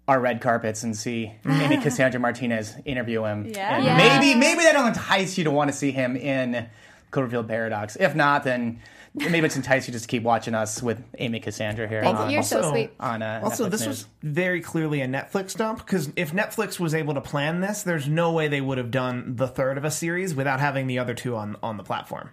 our 0.08 0.18
red 0.20 0.40
carpets 0.40 0.82
and 0.82 0.96
see 0.96 1.32
maybe 1.44 1.76
Cassandra 1.82 2.18
Martinez 2.20 2.74
interview 2.84 3.22
him. 3.24 3.46
Yeah. 3.46 3.76
And 3.76 3.84
Yeah. 3.84 3.96
maybe 3.96 4.34
maybe 4.38 4.62
that'll 4.62 4.86
entice 4.86 5.36
you 5.38 5.44
to 5.44 5.50
want 5.50 5.70
to 5.70 5.76
see 5.76 5.90
him 5.92 6.16
in 6.16 6.68
Cloverfield 7.12 7.46
Paradox. 7.48 7.96
If 8.00 8.14
not, 8.14 8.42
then 8.44 8.80
maybe 9.14 9.40
it's 9.46 9.54
entice 9.56 9.86
you 9.86 9.92
just 9.92 10.04
to 10.04 10.08
keep 10.08 10.22
watching 10.22 10.54
us 10.54 10.82
with 10.82 11.04
Amy 11.18 11.38
Cassandra 11.38 11.86
here 11.86 12.02
Thank 12.02 12.18
on, 12.18 12.30
you. 12.30 12.34
You're 12.34 12.42
so 12.42 12.70
sweet. 12.70 12.90
on 12.98 13.22
uh, 13.22 13.42
Also, 13.44 13.66
Netflix 13.66 13.70
this 13.70 13.80
News. 13.82 13.88
was 13.88 14.06
very 14.22 14.60
clearly 14.62 15.02
a 15.02 15.06
Netflix 15.06 15.54
dump 15.56 15.78
because 15.80 16.10
if 16.16 16.32
Netflix 16.32 16.80
was 16.80 16.94
able 16.94 17.14
to 17.14 17.20
plan 17.20 17.60
this, 17.60 17.82
there's 17.82 18.08
no 18.08 18.32
way 18.32 18.48
they 18.48 18.60
would 18.62 18.78
have 18.78 18.90
done 18.90 19.36
the 19.36 19.46
third 19.46 19.76
of 19.78 19.84
a 19.84 19.90
series 19.90 20.34
without 20.34 20.58
having 20.60 20.86
the 20.88 20.98
other 20.98 21.14
two 21.14 21.36
on 21.36 21.56
on 21.62 21.76
the 21.76 21.84
platform. 21.84 22.30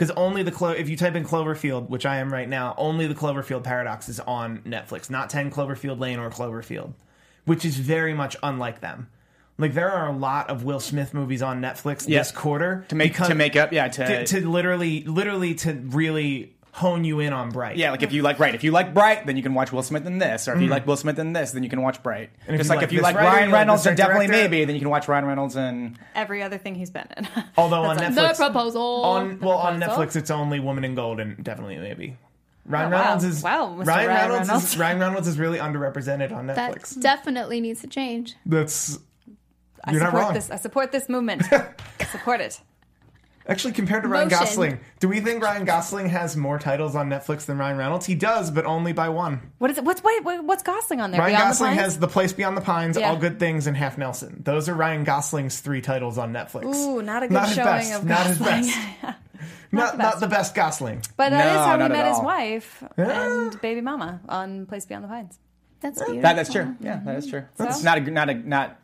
Because 0.00 0.12
only 0.16 0.42
the 0.42 0.50
Clo- 0.50 0.70
if 0.70 0.88
you 0.88 0.96
type 0.96 1.14
in 1.14 1.26
Cloverfield, 1.26 1.90
which 1.90 2.06
I 2.06 2.16
am 2.20 2.32
right 2.32 2.48
now, 2.48 2.74
only 2.78 3.06
the 3.06 3.14
Cloverfield 3.14 3.62
Paradox 3.64 4.08
is 4.08 4.18
on 4.20 4.60
Netflix, 4.60 5.10
not 5.10 5.28
Ten 5.28 5.50
Cloverfield 5.50 6.00
Lane 6.00 6.18
or 6.18 6.30
Cloverfield, 6.30 6.94
which 7.44 7.66
is 7.66 7.76
very 7.76 8.14
much 8.14 8.34
unlike 8.42 8.80
them. 8.80 9.08
Like 9.58 9.74
there 9.74 9.90
are 9.90 10.08
a 10.08 10.16
lot 10.16 10.48
of 10.48 10.64
Will 10.64 10.80
Smith 10.80 11.12
movies 11.12 11.42
on 11.42 11.60
Netflix 11.60 12.08
Yeah. 12.08 12.20
this 12.20 12.32
quarter 12.32 12.86
to 12.88 12.94
make 12.94 13.12
because- 13.12 13.28
to 13.28 13.34
make 13.34 13.56
up, 13.56 13.74
yeah, 13.74 13.88
to, 13.88 14.24
to, 14.24 14.40
to 14.40 14.48
literally 14.48 15.02
literally 15.04 15.54
to 15.56 15.74
really 15.74 16.54
hone 16.72 17.04
you 17.04 17.20
in 17.20 17.32
on 17.32 17.50
Bright. 17.50 17.76
Yeah, 17.76 17.90
like 17.90 18.02
if 18.02 18.12
you 18.12 18.22
like 18.22 18.38
right, 18.38 18.54
if 18.54 18.62
you 18.62 18.70
like 18.70 18.94
Bright, 18.94 19.26
then 19.26 19.36
you 19.36 19.42
can 19.42 19.54
watch 19.54 19.72
Will 19.72 19.82
Smith 19.82 20.06
in 20.06 20.18
this, 20.18 20.46
or 20.48 20.54
if 20.54 20.60
you 20.62 20.68
like 20.68 20.86
Will 20.86 20.96
Smith 20.96 21.18
in 21.18 21.32
this, 21.32 21.50
then 21.52 21.62
you 21.62 21.68
can 21.70 21.82
watch 21.82 22.02
Bright. 22.02 22.30
Mm. 22.30 22.40
And 22.46 22.54
if 22.54 22.60
Just 22.60 22.68
you 22.68 22.70
like, 22.70 22.76
like 22.76 22.84
if 22.84 22.92
you 22.92 22.98
this 22.98 23.02
like 23.04 23.16
writer, 23.16 23.28
Ryan 23.28 23.48
you 23.48 23.52
like 23.52 23.60
Reynolds, 23.60 23.82
this 23.82 23.90
then 23.90 23.96
definitely 23.96 24.26
director. 24.28 24.48
maybe, 24.50 24.64
then 24.64 24.74
you 24.76 24.80
can 24.80 24.90
watch 24.90 25.08
Ryan 25.08 25.24
Reynolds 25.24 25.56
and 25.56 25.98
Every 26.14 26.42
other 26.42 26.58
thing 26.58 26.74
he's 26.76 26.90
been 26.90 27.06
in. 27.16 27.28
Although 27.56 27.82
on 27.82 27.96
That's 27.96 28.14
Netflix, 28.16 28.36
The 28.38 28.44
proposal. 28.44 28.82
on 29.04 29.40
well 29.40 29.58
on 29.58 29.80
proposal? 29.80 30.04
Netflix, 30.04 30.16
it's 30.16 30.30
only 30.30 30.60
Woman 30.60 30.84
in 30.84 30.94
Gold 30.94 31.18
and 31.20 31.42
definitely 31.42 31.78
maybe. 31.78 32.16
Ryan 32.66 32.92
Oh, 32.92 32.96
wow. 32.96 33.02
Reynolds 33.02 33.24
is 33.24 33.42
Wow, 33.42 33.66
Mr. 33.78 33.86
Ryan, 33.86 33.86
Ryan 33.86 34.08
Reynolds, 34.08 34.48
Reynolds. 34.48 34.64
is 34.72 34.78
Ryan 34.78 34.98
Reynolds 35.00 35.28
is 35.28 35.38
really 35.38 35.58
underrepresented 35.58 36.32
on 36.32 36.46
that 36.46 36.56
Netflix. 36.56 37.00
definitely 37.00 37.60
needs 37.60 37.80
to 37.80 37.86
change. 37.88 38.36
That's 38.46 38.98
I 39.82 39.92
You're 39.92 40.00
not 40.00 40.08
support 40.08 40.24
wrong. 40.24 40.34
this. 40.34 40.50
I 40.50 40.56
support 40.56 40.92
this 40.92 41.08
movement. 41.08 41.42
support 42.12 42.40
it. 42.42 42.60
Actually 43.50 43.72
compared 43.72 44.04
to 44.04 44.08
Ryan 44.08 44.28
Motion. 44.28 44.38
Gosling. 44.38 44.80
Do 45.00 45.08
we 45.08 45.20
think 45.20 45.42
Ryan 45.42 45.64
Gosling 45.66 46.08
has 46.08 46.36
more 46.36 46.58
titles 46.58 46.96
on 46.96 47.10
Netflix 47.10 47.44
than 47.44 47.58
Ryan 47.58 47.76
Reynolds? 47.76 48.06
He 48.06 48.14
does, 48.14 48.50
but 48.50 48.64
only 48.64 48.92
by 48.92 49.08
one. 49.10 49.52
What 49.58 49.70
is 49.70 49.76
it? 49.78 49.84
What's 49.84 50.02
wait, 50.02 50.24
wait, 50.24 50.42
what's 50.44 50.62
Gosling 50.62 51.00
on 51.00 51.10
there? 51.10 51.20
Ryan 51.20 51.32
Beyond 51.34 51.48
Gosling 51.50 51.68
Pines? 51.70 51.80
has 51.80 51.98
The 51.98 52.08
Place 52.08 52.32
Beyond 52.32 52.56
the 52.56 52.60
Pines, 52.62 52.96
Yeah. 52.96 53.10
All 53.10 53.16
Good 53.16 53.38
Things, 53.38 53.66
and 53.66 53.76
Half 53.76 53.98
Nelson. 53.98 54.42
Those 54.44 54.68
are 54.68 54.74
Ryan 54.74 55.04
Gosling's 55.04 55.60
three 55.60 55.80
titles 55.82 56.16
on 56.16 56.32
Netflix. 56.32 56.74
Ooh, 56.74 57.02
not 57.02 57.22
a 57.22 57.28
good 57.28 57.34
not 57.34 57.46
his 57.46 57.54
showing 57.56 57.66
best. 57.66 57.94
of 57.94 58.04
not 58.06 58.26
his 58.26 58.38
Gosling. 58.38 58.62
best. 58.62 58.78
not, 59.72 59.98
not 59.98 60.20
the 60.20 60.26
best 60.28 60.54
Gosling. 60.54 61.02
But 61.16 61.30
that 61.30 61.46
is 61.48 61.54
No, 61.54 61.62
how 61.62 61.78
he 61.82 61.88
met 61.88 62.06
his 62.08 62.16
all. 62.18 62.24
wife 62.24 62.82
and 62.96 63.60
baby 63.60 63.80
mama 63.80 64.20
on 64.28 64.66
Place 64.66 64.86
Beyond 64.86 65.04
the 65.04 65.08
Pines. 65.08 65.38
That's 65.80 65.98
beautiful. 65.98 66.22
that, 66.22 66.36
that's 66.36 66.52
true. 66.52 66.76
Yeah, 66.80 67.00
that 67.04 67.16
is 67.16 67.26
true. 67.26 67.44
It's 67.58 67.82
not 67.82 67.98
a 67.98 68.00
not 68.02 68.28
a 68.28 68.34
not. 68.34 68.76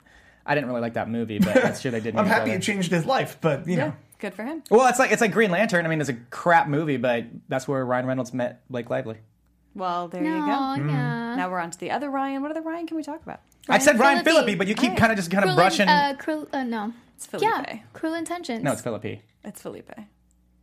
I 0.47 0.55
didn't 0.55 0.69
really 0.69 0.81
like 0.81 0.95
that 0.95 1.11
movie, 1.11 1.39
but 1.41 1.53
that's 1.55 1.83
true. 1.83 1.91
They 1.91 2.01
did. 2.01 2.17
I'm 2.17 2.25
happy 2.27 2.45
together. 2.45 2.59
it 2.59 2.63
changed 2.63 2.91
his 2.91 3.05
life, 3.05 3.37
but 3.41 3.67
you 3.69 3.77
know. 3.77 3.93
Good 4.19 4.35
for 4.35 4.45
him. 4.45 4.63
Well, 4.71 4.87
it's 4.89 4.99
like 4.99 5.13
it's 5.13 5.21
like 5.21 5.33
Green 5.33 5.51
Lantern. 5.51 5.85
I 5.85 5.89
mean, 5.89 6.01
it's 6.01 6.09
a 6.11 6.15
crap 6.31 6.69
movie, 6.69 6.97
but 6.97 7.25
that's 7.49 7.69
where 7.69 7.85
Ryan 7.85 8.07
Reynolds 8.07 8.33
met 8.33 8.63
Blake 8.71 8.89
Lively. 8.91 9.19
Well, 9.75 10.09
there 10.09 10.23
No, 10.23 10.31
you 10.31 10.41
go. 10.41 10.87
yeah. 10.91 11.35
Now 11.37 11.51
we're 11.51 11.59
on 11.59 11.71
to 11.71 11.79
the 11.79 11.91
other 11.91 12.09
Ryan. 12.11 12.41
What 12.41 12.51
other 12.51 12.63
Ryan 12.63 12.87
can 12.87 12.97
we 12.97 13.03
talk 13.03 13.23
about? 13.23 13.41
I 13.69 13.79
said 13.79 13.99
Ryan 13.99 14.25
Phillippe. 14.25 14.45
Phillippe, 14.47 14.59
but 14.59 14.69
you 14.69 14.75
keep 14.75 14.85
Alright. 14.85 14.99
kind 14.99 15.13
of 15.13 15.17
just 15.19 15.31
kind 15.31 15.45
of 15.45 15.49
Cruel, 15.49 15.57
brushing. 15.57 15.89
uh, 15.89 16.15
cruel, 16.19 16.49
uh, 16.53 16.63
no. 16.65 16.93
It's 17.17 17.27
Felipe. 17.27 17.43
Yeah, 17.51 17.79
cruel 17.93 18.15
intentions. 18.15 18.63
no, 18.63 18.73
it's 18.73 18.81
Phillippe. 18.81 19.21
It's 19.45 19.61
Felipe. 19.61 19.91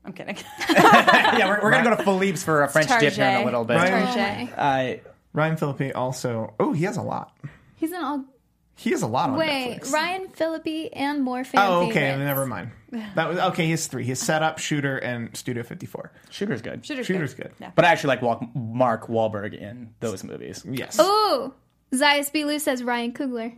I'm 0.06 0.14
kidding. 0.14 0.36
yeah, 0.70 1.48
we're, 1.48 1.62
we're 1.64 1.72
gonna 1.72 1.84
go 1.90 1.96
to 1.96 2.04
Philippe's 2.04 2.44
for 2.44 2.64
a 2.64 2.68
French 2.70 2.90
dip 3.00 3.14
here 3.14 3.26
in 3.26 3.42
a 3.42 3.46
little 3.46 3.66
bit. 3.66 3.76
Ryan- 3.78 4.48
Target. 4.48 4.58
Uh, 4.58 5.10
Ryan 5.34 5.58
Phillippe 5.58 5.96
also. 5.96 6.56
Oh, 6.60 6.74
he 6.74 6.84
has 6.86 6.98
a 6.98 7.02
lot. 7.04 7.38
He's 7.76 7.92
in 7.92 8.04
all. 8.04 8.26
He 8.76 8.90
has 8.90 9.02
a 9.04 9.08
lot 9.08 9.30
on 9.30 9.38
Wait, 9.38 9.80
Netflix. 9.82 9.92
Ryan 9.94 10.28
Phillippe 10.30 10.90
and 10.94 11.22
more 11.22 11.44
fan 11.44 11.62
Oh, 11.64 11.82
okay. 11.86 11.94
favorites. 11.94 12.20
Never 12.20 12.46
mind. 12.46 12.72
That 13.16 13.28
was 13.28 13.38
okay. 13.40 13.66
He 13.66 13.72
has 13.72 13.88
three. 13.88 14.04
He 14.04 14.10
has 14.10 14.20
setup, 14.20 14.60
shooter, 14.60 14.98
and 14.98 15.36
Studio 15.36 15.64
54. 15.64 16.12
Shooter's 16.30 16.62
good. 16.62 16.86
Shooter's, 16.86 17.08
Shooter's 17.08 17.34
good. 17.34 17.44
good. 17.46 17.54
Yeah. 17.60 17.72
But 17.76 17.86
I 17.86 17.90
actually 17.90 18.10
like 18.10 18.22
Walk, 18.22 18.44
Mark 18.56 19.08
Wahlberg 19.08 19.54
in 19.60 19.96
those 20.00 20.24
movies. 20.24 20.64
Yes. 20.70 21.00
Ooh, 21.00 21.54
Zayas 21.92 22.32
Bilu 22.32 22.60
says 22.60 22.84
Ryan 22.84 23.12
Coogler. 23.14 23.56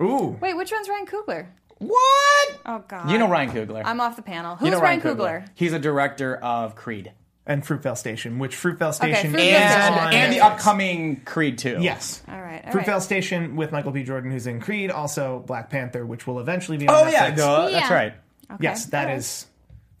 Ooh. 0.00 0.38
Wait, 0.40 0.54
which 0.54 0.72
one's 0.72 0.88
Ryan 0.88 1.06
Coogler? 1.06 1.46
What? 1.78 2.60
Oh 2.66 2.82
God. 2.88 3.10
You 3.10 3.18
know 3.18 3.28
Ryan 3.28 3.50
Coogler. 3.50 3.82
I'm 3.84 4.00
off 4.00 4.16
the 4.16 4.22
panel. 4.22 4.56
Who's 4.56 4.66
you 4.66 4.70
know 4.72 4.80
Ryan 4.80 5.00
Coogler? 5.02 5.46
He's 5.54 5.72
a 5.74 5.78
director 5.78 6.36
of 6.36 6.74
Creed 6.74 7.12
And 7.48 7.64
Fruitvale 7.64 7.96
Station, 7.96 8.38
which 8.38 8.54
Fruitvale 8.54 8.92
Station 8.94 9.32
Fruitvale 9.32 9.38
is 9.38 9.72
Station. 9.72 9.92
on 9.94 10.06
and, 10.08 10.14
and 10.16 10.32
the 10.34 10.40
upcoming 10.42 11.22
Creed 11.24 11.56
2. 11.58 11.78
Yes. 11.80 12.22
All 12.28 12.38
right. 12.40 12.62
All 12.64 12.72
Fruitvale 12.72 12.86
right. 12.86 13.02
Station 13.02 13.56
with 13.56 13.72
Michael 13.72 13.90
B. 13.90 14.02
Jordan, 14.04 14.30
who's 14.30 14.46
in 14.46 14.60
Creed, 14.60 14.90
also 14.90 15.42
Black 15.46 15.70
Panther, 15.70 16.04
which 16.04 16.26
will 16.26 16.40
eventually 16.40 16.76
be 16.76 16.86
on 16.86 16.94
Oh 16.94 17.04
Netflix. 17.08 17.12
yeah, 17.12 17.30
duh, 17.34 17.70
that's 17.70 17.88
Yeah. 17.90 17.94
right. 17.94 18.14
Yes, 18.60 18.84
that 18.86 19.10
is. 19.10 19.46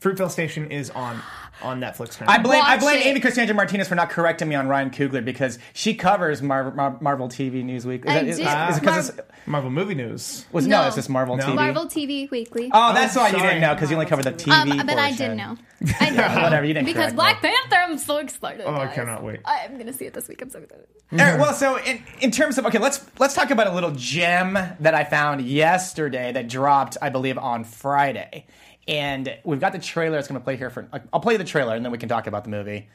Fruitvale 0.00 0.30
Station 0.30 0.70
is 0.70 0.90
on 0.90 1.20
on 1.60 1.80
Netflix 1.80 2.16
currently. 2.16 2.28
I 2.28 2.38
blame 2.38 2.62
I 2.64 2.76
blame 2.78 3.00
it. 3.00 3.06
Amy 3.06 3.18
Cassandra 3.18 3.52
Martinez 3.54 3.88
for 3.88 3.96
not 3.96 4.10
correcting 4.10 4.48
me 4.48 4.54
on 4.54 4.68
Ryan 4.68 4.90
Coogler 4.90 5.24
because 5.24 5.58
she 5.72 5.92
covers 5.94 6.40
Mar- 6.40 6.72
Mar- 6.72 6.98
Marvel 7.00 7.28
TV 7.28 7.64
Newsweek. 7.64 8.04
Is 8.06 8.10
I 8.12 8.18
it- 8.18 8.28
is- 8.28 8.36
did. 8.36 8.42
is 8.42 8.46
it 8.46 8.46
ah. 8.46 8.78
'cause 8.80 9.08
it's- 9.10 9.26
Marvel 9.46 9.70
movie 9.70 9.94
news. 9.96 10.44
was 10.52 10.66
no, 10.68 10.82
No. 10.82 10.86
it's 10.86 10.94
just 10.94 11.08
Marvel 11.08 11.36
No. 11.36 11.46
TV. 11.46 11.54
Marvel 11.56 11.86
TV 11.86 12.30
Weekly. 12.30 12.70
Oh, 12.72 12.92
that's 12.94 13.16
oh, 13.16 13.20
why 13.22 13.30
you 13.30 13.38
didn't 13.38 13.60
know 13.60 13.74
because 13.74 13.90
you 13.90 13.96
only 13.96 14.06
covered 14.06 14.24
the 14.26 14.32
TV. 14.32 14.52
um, 14.52 14.86
but 14.86 14.98
I 14.98 15.08
portion. 15.08 15.30
did 15.30 15.36
know. 15.36 15.56
I 16.00 16.04
did 16.10 16.16
know. 16.16 16.42
Whatever, 16.42 16.64
you 16.66 16.74
didn't 16.74 16.86
know. 16.86 16.92
Because 16.92 17.12
Black 17.14 17.42
me. 17.42 17.48
Panther, 17.50 17.76
I'm 17.90 17.98
so 17.98 18.18
excited. 18.18 18.62
Oh, 18.66 18.74
I 18.76 18.86
cannot 18.88 19.24
wait. 19.24 19.40
I 19.44 19.64
am 19.64 19.78
gonna 19.78 19.92
see 19.92 20.04
it 20.04 20.14
this 20.14 20.28
week. 20.28 20.40
I'm 20.42 20.50
so 20.50 20.60
excited. 20.60 20.84
All 21.10 21.18
right, 21.18 21.40
well, 21.40 21.54
so 21.54 21.78
in, 21.78 22.02
in 22.20 22.30
terms 22.30 22.56
of 22.58 22.66
okay, 22.66 22.78
let's 22.78 23.04
let's 23.18 23.34
talk 23.34 23.50
about 23.50 23.66
a 23.66 23.72
little 23.72 23.92
gem 23.92 24.52
that 24.78 24.94
I 24.94 25.02
found 25.02 25.40
yesterday 25.40 26.30
that 26.32 26.46
dropped, 26.48 26.96
I 27.02 27.08
believe, 27.08 27.38
on 27.38 27.64
Friday, 27.64 28.46
and 28.88 29.36
we've 29.44 29.60
got 29.60 29.72
the 29.72 29.78
trailer. 29.78 30.18
It's 30.18 30.26
going 30.26 30.40
to 30.40 30.44
play 30.44 30.56
here 30.56 30.70
for. 30.70 30.88
I'll 31.12 31.20
play 31.20 31.36
the 31.36 31.44
trailer 31.44 31.76
and 31.76 31.84
then 31.84 31.92
we 31.92 31.98
can 31.98 32.08
talk 32.08 32.26
about 32.26 32.42
the 32.44 32.50
movie. 32.50 32.88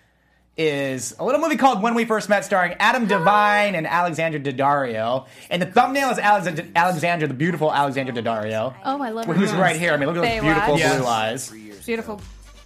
Is 0.55 1.15
a 1.17 1.25
little 1.25 1.41
movie 1.41 1.55
called 1.55 1.81
When 1.81 1.95
We 1.95 2.05
First 2.05 2.29
Met, 2.29 2.45
starring 2.45 2.73
Adam 2.79 3.07
Devine 3.07 3.73
and 3.73 3.87
Alexandra 3.87 4.39
Daddario, 4.39 5.25
and 5.49 5.59
the 5.59 5.65
thumbnail 5.65 6.11
is 6.11 6.19
Alex- 6.19 6.61
Alexandra, 6.75 7.27
the 7.27 7.33
beautiful 7.33 7.73
Alexandra 7.73 8.13
Daddario, 8.13 8.75
Oh, 8.85 9.01
I 9.01 9.09
love 9.09 9.25
who's 9.25 9.51
it. 9.51 9.55
right 9.57 9.75
here. 9.75 9.93
I 9.93 9.97
mean, 9.97 10.07
look 10.07 10.17
at 10.17 10.21
those 10.21 10.41
beautiful 10.43 10.77
Yes. 10.77 10.97
blue 10.99 11.07
eyes. 11.07 11.85
Beautiful 11.87 12.21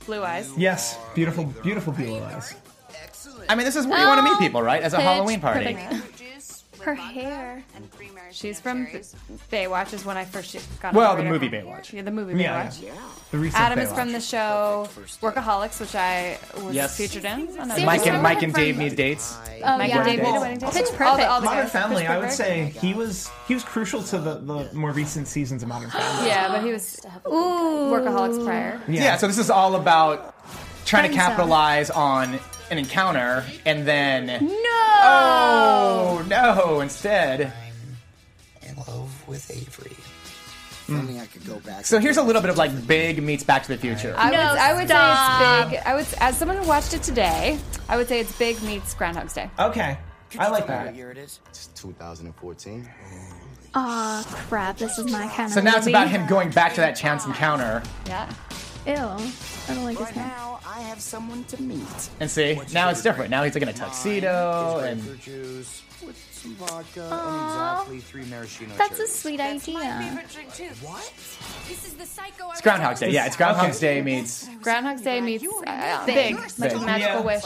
blue 0.05 0.21
eyes. 0.21 0.51
Yes, 0.57 0.97
beautiful, 1.15 1.45
beautiful 1.63 1.93
blue 1.93 2.19
eyes. 2.21 2.55
I 3.47 3.55
mean, 3.55 3.63
this 3.63 3.77
is 3.77 3.87
where 3.87 4.01
you 4.01 4.05
want 4.07 4.19
to 4.19 4.23
meet 4.33 4.39
people, 4.39 4.61
right? 4.61 4.83
As 4.83 4.91
a 4.93 4.97
pitch 4.97 5.05
Halloween 5.05 5.39
party. 5.39 5.73
perfect. 5.73 6.81
Her 6.81 6.93
hair. 6.95 7.63
She's 8.37 8.59
from 8.59 8.85
Baywatch 9.51 9.93
is 9.93 10.05
when 10.05 10.15
I 10.15 10.23
first 10.25 10.55
got. 10.79 10.93
Well, 10.93 11.11
on 11.11 11.17
the 11.17 11.23
radar. 11.23 11.33
movie 11.39 11.49
Baywatch. 11.49 11.91
Yeah, 11.91 12.03
the 12.03 12.11
movie 12.11 12.39
Yeah, 12.39 12.67
Baywatch. 12.67 12.83
yeah. 12.83 12.91
The 13.31 13.37
recent 13.39 13.59
Adam 13.61 13.79
is 13.79 13.91
from 13.91 14.11
the 14.11 14.21
show 14.21 14.87
Workaholics, 15.21 15.79
which 15.79 15.95
I 15.95 16.37
was 16.61 16.75
Yes. 16.75 16.95
featured 16.97 17.25
in. 17.25 17.59
on 17.59 17.71
See, 17.71 17.83
Mike 17.83 18.05
and 18.05 18.21
Mike 18.21 18.43
and 18.43 18.53
Dave 18.53 18.77
need 18.77 18.95
dates. 18.95 19.35
Oh 19.63 19.77
Mike 19.79 19.89
yeah. 19.89 19.97
and 19.97 20.05
Dave 20.05 20.19
Need 20.21 20.35
a 20.35 20.39
Wedding 20.39 20.59
Date. 20.59 20.71
Pitch 20.71 20.85
All 20.85 20.91
the- 20.91 20.97
Perfect. 20.97 21.29
all 21.29 21.39
the 21.41 21.45
Modern 21.45 21.63
guys. 21.63 21.71
Family. 21.71 22.05
I 22.07 22.17
would 22.19 22.31
say 22.31 22.65
he 22.79 22.93
was 22.93 23.29
he 23.47 23.55
was 23.55 23.63
crucial 23.63 24.03
to 24.03 24.19
the, 24.19 24.35
the 24.35 24.69
more 24.73 24.91
recent 24.91 25.27
seasons 25.27 25.63
of 25.63 25.69
Modern 25.69 25.89
Family. 25.89 26.27
Yeah, 26.27 26.49
but 26.49 26.63
he 26.63 26.71
was 26.71 26.99
Ooh. 27.27 27.91
Workaholics 27.91 28.45
prior. 28.45 28.79
Yeah. 28.87 29.17
so 29.17 29.25
this 29.27 29.39
is 29.39 29.49
all 29.49 29.75
about 29.75 30.35
trying 30.85 31.09
to 31.09 31.09
Friend 31.09 31.13
zone. 31.15 31.19
capitalize 31.37 31.89
on 31.89 32.39
an 32.69 32.77
encounter 32.77 33.43
and 33.65 33.87
then 33.87 34.27
No. 34.45 34.59
oh 35.03 36.25
no, 36.27 36.81
instead. 36.81 37.51
In 38.77 38.83
love 38.93 39.27
with 39.27 39.49
Avery. 39.51 39.91
If 39.91 40.89
only 40.89 41.19
I 41.19 41.25
could 41.25 41.45
go 41.45 41.59
back. 41.59 41.85
So 41.85 41.99
here's 41.99 42.15
a 42.17 42.23
little 42.23 42.41
bit 42.41 42.49
of 42.49 42.57
like 42.57 42.87
Big 42.87 43.21
meets 43.21 43.43
Back 43.43 43.63
to 43.63 43.69
the 43.69 43.77
Future. 43.77 44.13
I 44.17 44.29
No, 44.31 44.37
would, 44.37 44.59
I 44.59 44.73
would 44.73 44.87
stop. 44.87 45.41
say 45.41 45.61
it's 45.63 45.69
big. 45.83 45.87
I 45.87 45.95
would, 45.95 46.05
as 46.21 46.37
someone 46.37 46.57
who 46.57 46.67
watched 46.67 46.93
it 46.93 47.03
today, 47.03 47.59
I 47.89 47.97
would 47.97 48.07
say 48.07 48.19
it's 48.21 48.37
big 48.37 48.61
meets 48.63 48.93
Groundhog's 48.93 49.33
Day. 49.33 49.49
Okay, 49.59 49.97
I 50.39 50.47
like 50.47 50.61
What 50.61 50.67
that. 50.67 50.95
year 50.95 51.11
it 51.11 51.17
is? 51.17 51.39
It's 51.49 51.67
2014. 51.75 52.89
Aw, 53.75 54.23
crap. 54.47 54.77
This 54.77 54.97
is 54.97 55.11
my 55.11 55.27
kind 55.27 55.51
So 55.51 55.59
of 55.59 55.65
now 55.65 55.75
it's 55.75 55.87
about 55.87 56.07
him 56.07 56.25
going 56.27 56.51
back 56.51 56.73
to 56.75 56.81
that 56.81 56.93
chance 56.95 57.25
encounter. 57.25 57.83
Yeah. 58.05 58.31
Ew. 58.85 58.93
I 58.93 59.73
don't 59.75 59.83
like 59.83 59.97
his 59.97 60.07
hair. 60.09 60.56
Now 60.77 60.83
I 60.83 60.89
have 60.89 61.01
someone 61.01 61.43
to 61.45 61.59
meet. 61.61 62.09
And 62.19 62.29
see, 62.29 62.59
now 62.71 62.89
it's 62.89 63.01
different. 63.01 63.31
Now 63.31 63.43
he's 63.43 63.55
like 63.55 63.63
in 63.63 63.69
a 63.69 63.73
tuxedo 63.73 64.79
and 64.85 65.19
juice 65.19 65.81
with 66.05 66.15
some 66.31 66.53
vodka 66.53 67.09
Aw. 67.11 67.81
and 67.81 67.93
exactly 67.95 67.99
three 67.99 68.25
maraschino 68.29 68.75
That's 68.77 68.91
a 68.93 68.97
cherries. 68.97 69.11
sweet 69.11 69.39
idea. 69.39 70.23
What? 70.83 71.11
it's 71.67 72.61
Groundhog's 72.61 72.99
Day. 72.99 73.09
Yeah, 73.09 73.25
it's 73.25 73.35
Groundhog's 73.35 73.79
Day 73.79 74.01
meets. 74.03 74.47
Groundhog's 74.61 75.01
Day 75.01 75.19
meets 75.19 75.43
uh, 75.65 76.05
Big. 76.05 76.35
big, 76.35 76.59
like 76.59 76.73
a 76.73 76.77
Big. 76.77 76.85
magical 76.85 77.21
Yeah. 77.21 77.21
wish 77.25 77.43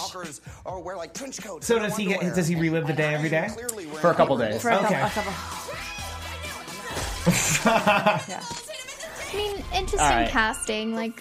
or 0.65 0.82
wear 0.82 0.98
like 0.98 1.13
trench 1.13 1.41
coats. 1.41 1.65
So 1.67 1.80
does 1.80 1.96
he 1.96 2.08
get? 2.08 2.36
Does 2.36 2.48
he 2.50 2.56
relive 2.56 2.86
the 2.86 2.91
day 2.94 3.13
every 3.13 3.30
day? 3.30 3.48
For 4.02 4.10
a 4.12 4.13
couple 4.15 4.38
days. 4.38 4.62
for 4.62 4.72
a 4.72 4.76
Okay. 4.80 5.00
couple. 5.00 5.32
A 5.32 5.34
couple. 7.24 8.26
yeah. 8.28 8.44
I 9.32 9.36
mean, 9.36 9.56
interesting 9.74 10.00
All 10.00 10.10
right. 10.10 10.30
casting. 10.30 10.96
Like, 10.96 11.20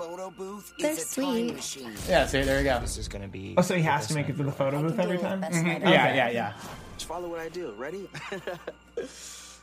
They're 0.78 0.96
sweet. 0.96 1.76
Yeah, 2.08 2.26
see, 2.26 2.42
there 2.42 2.58
you 2.58 2.64
go. 2.64 2.80
This 2.80 2.98
is 2.98 3.08
gonna 3.08 3.28
be. 3.28 3.54
Oh, 3.56 3.62
so 3.62 3.76
he 3.76 3.82
has 3.82 4.08
to 4.08 4.14
make 4.14 4.28
it 4.28 4.36
to 4.36 4.42
the 4.42 4.52
photo 4.52 4.82
booth 4.82 4.98
every 4.98 5.18
time. 5.18 5.40
That's 5.40 5.56
not- 5.56 5.64
mm-hmm. 5.64 5.88
Yeah, 5.88 6.14
yeah, 6.14 6.30
yeah. 6.30 6.52
Just 6.96 7.06
follow 7.06 7.28
what 7.28 7.40
I 7.40 7.48
do. 7.48 7.72
Ready? 7.78 8.08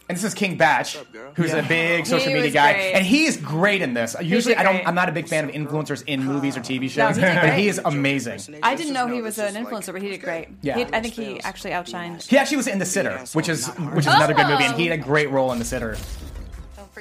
And 0.10 0.18
this 0.18 0.24
is 0.24 0.34
King 0.34 0.58
Bach, 0.58 0.96
up, 0.96 1.12
girl? 1.12 1.34
who's 1.36 1.52
a 1.52 1.64
big 1.64 2.06
social 2.06 2.30
He 2.30 2.34
media 2.34 2.50
guy, 2.50 2.74
great. 2.74 2.94
and 2.94 3.06
he 3.06 3.26
is 3.26 3.36
great 3.36 3.82
in 3.82 3.94
this. 3.94 4.16
Usually, 4.22 4.56
I 4.56 4.64
don't. 4.64 4.88
I'm 4.88 4.96
not 4.96 5.10
a 5.10 5.12
big 5.12 5.28
fan 5.28 5.44
of 5.44 5.52
influencers 5.52 6.02
in 6.08 6.24
movies 6.24 6.56
or 6.56 6.62
TV 6.62 6.90
shows, 6.90 7.18
he 7.18 7.22
did 7.22 7.42
but 7.42 7.54
he 7.54 7.68
is 7.68 7.82
amazing. 7.84 8.40
I 8.64 8.76
didn't 8.76 8.94
know 8.94 9.08
he 9.08 9.22
was 9.22 9.38
an 9.38 9.56
influencer, 9.56 9.92
but 9.92 10.02
he 10.02 10.10
did 10.12 10.22
great. 10.22 10.48
Yeah. 10.62 10.78
He, 10.78 10.84
I 10.86 11.02
think 11.02 11.14
he 11.14 11.42
actually 11.42 11.72
outshined. 11.72 12.26
He 12.26 12.38
actually 12.38 12.58
was 12.58 12.68
in 12.68 12.80
The 12.80 12.86
Sitter, 12.86 13.18
which 13.34 13.50
is 13.50 13.68
which 13.68 14.06
is 14.06 14.14
another 14.14 14.34
good 14.34 14.48
movie, 14.48 14.64
oh. 14.64 14.68
and 14.68 14.80
he 14.80 14.88
had 14.88 14.98
a 14.98 15.04
great 15.04 15.30
role 15.30 15.52
in 15.52 15.60
The 15.60 15.66
Sitter, 15.66 15.98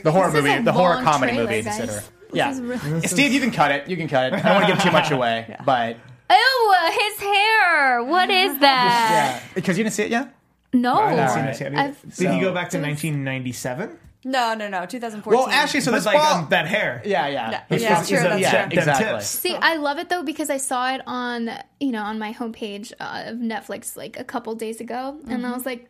the 0.04 0.12
horror 0.12 0.32
movie, 0.32 0.58
the 0.62 0.72
horror 0.72 1.02
comedy 1.02 1.32
trailer, 1.32 1.44
movie, 1.50 1.60
The 1.62 1.70
guys. 1.70 1.76
Sitter. 1.76 2.02
Yeah, 2.32 2.50
is 2.50 2.60
re- 2.60 3.00
Steve, 3.06 3.32
you 3.32 3.40
can 3.40 3.50
cut 3.52 3.70
it. 3.70 3.88
You 3.88 3.96
can 3.96 4.08
cut 4.08 4.32
it. 4.32 4.34
I 4.34 4.40
don't 4.48 4.54
want 4.56 4.66
to 4.66 4.72
give 4.74 4.82
too 4.82 4.90
much 4.90 5.10
away, 5.18 5.56
but 5.64 5.96
Ew, 6.30 6.74
his 6.90 7.20
hair. 7.20 8.02
What 8.04 8.28
is 8.30 8.58
that? 8.58 9.40
yeah, 9.42 9.48
because 9.54 9.78
you 9.78 9.84
didn't 9.84 9.94
see 9.94 10.02
it 10.04 10.10
yet. 10.10 10.34
No. 10.72 10.94
I 10.98 11.12
haven't 11.12 11.28
seen 11.28 11.38
Alright. 11.38 11.52
this 11.52 11.60
yet. 11.60 11.74
I've- 11.76 11.96
Did 12.02 12.12
So- 12.14 12.32
he 12.32 12.40
go 12.40 12.52
back 12.52 12.70
to 12.70 12.78
1997? 12.80 13.98
No, 14.24 14.54
no, 14.54 14.66
no. 14.68 14.84
2014. 14.86 15.38
Well, 15.38 15.48
actually, 15.48 15.80
so 15.82 15.92
But 15.92 15.98
this 15.98 16.06
like 16.06 16.16
fall. 16.18 16.34
um, 16.42 16.48
that 16.50 16.66
hair. 16.66 17.00
yeah, 17.04 17.28
yeah, 17.28 17.50
Yeah. 17.50 17.60
Yeah, 17.78 18.00
is- 18.00 18.08
sure, 18.08 18.18
a- 18.18 18.22
that's 18.24 18.40
yeah, 18.40 18.62
them 18.66 18.72
exactly. 18.72 19.06
tips. 19.06 19.26
See, 19.26 19.54
I 19.54 19.76
love 19.76 19.98
it 19.98 20.08
though 20.08 20.24
because 20.24 20.50
I 20.50 20.56
saw 20.56 20.92
it 20.94 21.00
on, 21.06 21.48
you 21.78 21.92
know, 21.92 22.02
on 22.02 22.18
my 22.18 22.32
homepage 22.32 22.92
uh, 22.98 23.22
of 23.26 23.36
Netflix 23.36 23.96
like 23.96 24.18
a 24.18 24.24
couple 24.24 24.52
days 24.56 24.80
ago, 24.80 25.18
and 25.28 25.46
I 25.46 25.52
was 25.52 25.64
like, 25.64 25.88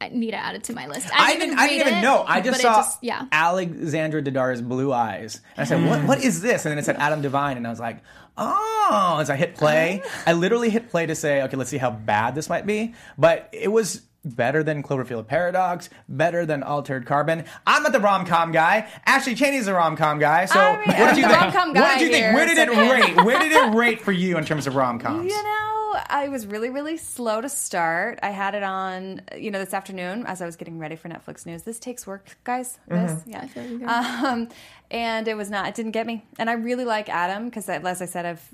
I 0.00 0.08
need 0.08 0.32
to 0.32 0.36
add 0.36 0.54
it 0.54 0.64
to 0.64 0.74
my 0.74 0.86
list. 0.86 1.08
I 1.14 1.32
didn't, 1.32 1.50
didn't. 1.50 1.58
I 1.58 1.68
didn't 1.68 1.80
even 1.86 1.98
it, 1.98 2.02
know. 2.02 2.24
I 2.26 2.40
just 2.40 2.60
saw 2.60 2.84
yeah. 3.00 3.26
Alexandra 3.32 4.22
Daddar's 4.22 4.60
blue 4.60 4.92
eyes, 4.92 5.40
and 5.56 5.62
I 5.62 5.64
said, 5.64 5.88
"What? 5.88 6.00
Mm. 6.00 6.06
What 6.06 6.22
is 6.22 6.42
this?" 6.42 6.64
And 6.64 6.72
then 6.72 6.78
it 6.78 6.84
said 6.84 6.96
Adam 6.96 7.22
Devine, 7.22 7.56
and 7.56 7.66
I 7.66 7.70
was 7.70 7.80
like, 7.80 8.02
"Oh!" 8.36 9.18
As 9.20 9.30
I 9.30 9.36
hit 9.36 9.54
play, 9.54 10.02
I 10.26 10.32
literally 10.32 10.68
hit 10.68 10.90
play 10.90 11.06
to 11.06 11.14
say, 11.14 11.42
"Okay, 11.42 11.56
let's 11.56 11.70
see 11.70 11.78
how 11.78 11.90
bad 11.90 12.34
this 12.34 12.48
might 12.48 12.66
be." 12.66 12.94
But 13.16 13.48
it 13.52 13.72
was 13.72 14.02
better 14.24 14.62
than 14.62 14.82
Cloverfield 14.82 15.26
Paradox, 15.26 15.90
better 16.08 16.46
than 16.46 16.62
Altered 16.62 17.06
Carbon. 17.06 17.44
I'm 17.66 17.82
not 17.82 17.92
the 17.92 18.00
rom 18.00 18.26
com 18.26 18.52
guy. 18.52 18.88
Ashley 19.06 19.34
Cheney's 19.34 19.66
the 19.66 19.74
rom 19.74 19.96
com 19.96 20.18
guy. 20.18 20.46
So 20.46 20.58
I 20.58 20.78
mean, 20.78 20.98
what 20.98 21.14
did 21.14 21.18
you 21.18 21.28
think? 21.28 21.54
what 21.74 21.98
did 21.98 22.00
you 22.00 22.08
think? 22.08 22.34
Where 22.34 22.46
did 22.46 22.58
it 22.58 22.68
rate? 22.70 23.16
Where 23.24 23.38
did 23.38 23.52
it 23.52 23.74
rate 23.74 24.00
for 24.00 24.12
you 24.12 24.38
in 24.38 24.44
terms 24.44 24.66
of 24.66 24.74
rom 24.74 24.98
coms? 24.98 25.30
You 25.30 25.42
know, 25.42 25.73
I 26.08 26.28
was 26.28 26.46
really, 26.46 26.70
really 26.70 26.96
slow 26.96 27.40
to 27.40 27.48
start. 27.48 28.18
I 28.22 28.30
had 28.30 28.54
it 28.54 28.62
on, 28.62 29.22
you 29.36 29.50
know, 29.50 29.58
this 29.58 29.74
afternoon 29.74 30.26
as 30.26 30.40
I 30.42 30.46
was 30.46 30.56
getting 30.56 30.78
ready 30.78 30.96
for 30.96 31.08
Netflix 31.08 31.46
news. 31.46 31.62
This 31.62 31.78
takes 31.78 32.06
work, 32.06 32.36
guys. 32.44 32.78
This, 32.88 33.22
yeah. 33.26 33.40
I 33.42 33.48
feel 33.48 33.64
you. 33.66 33.86
Um, 33.86 34.48
and 34.90 35.28
it 35.28 35.36
was 35.36 35.50
not. 35.50 35.68
It 35.68 35.74
didn't 35.74 35.92
get 35.92 36.06
me. 36.06 36.24
And 36.38 36.50
I 36.50 36.54
really 36.54 36.84
like 36.84 37.08
Adam 37.08 37.46
because, 37.46 37.68
as 37.68 38.02
I 38.02 38.06
said, 38.06 38.26
I've 38.26 38.48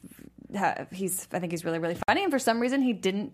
ha- 0.57 0.87
he's. 0.93 1.29
I 1.33 1.39
think 1.39 1.53
he's 1.53 1.65
really, 1.65 1.79
really 1.79 1.97
funny. 2.07 2.23
And 2.23 2.33
for 2.33 2.39
some 2.39 2.61
reason, 2.61 2.83
he 2.83 2.93
didn't. 2.93 3.33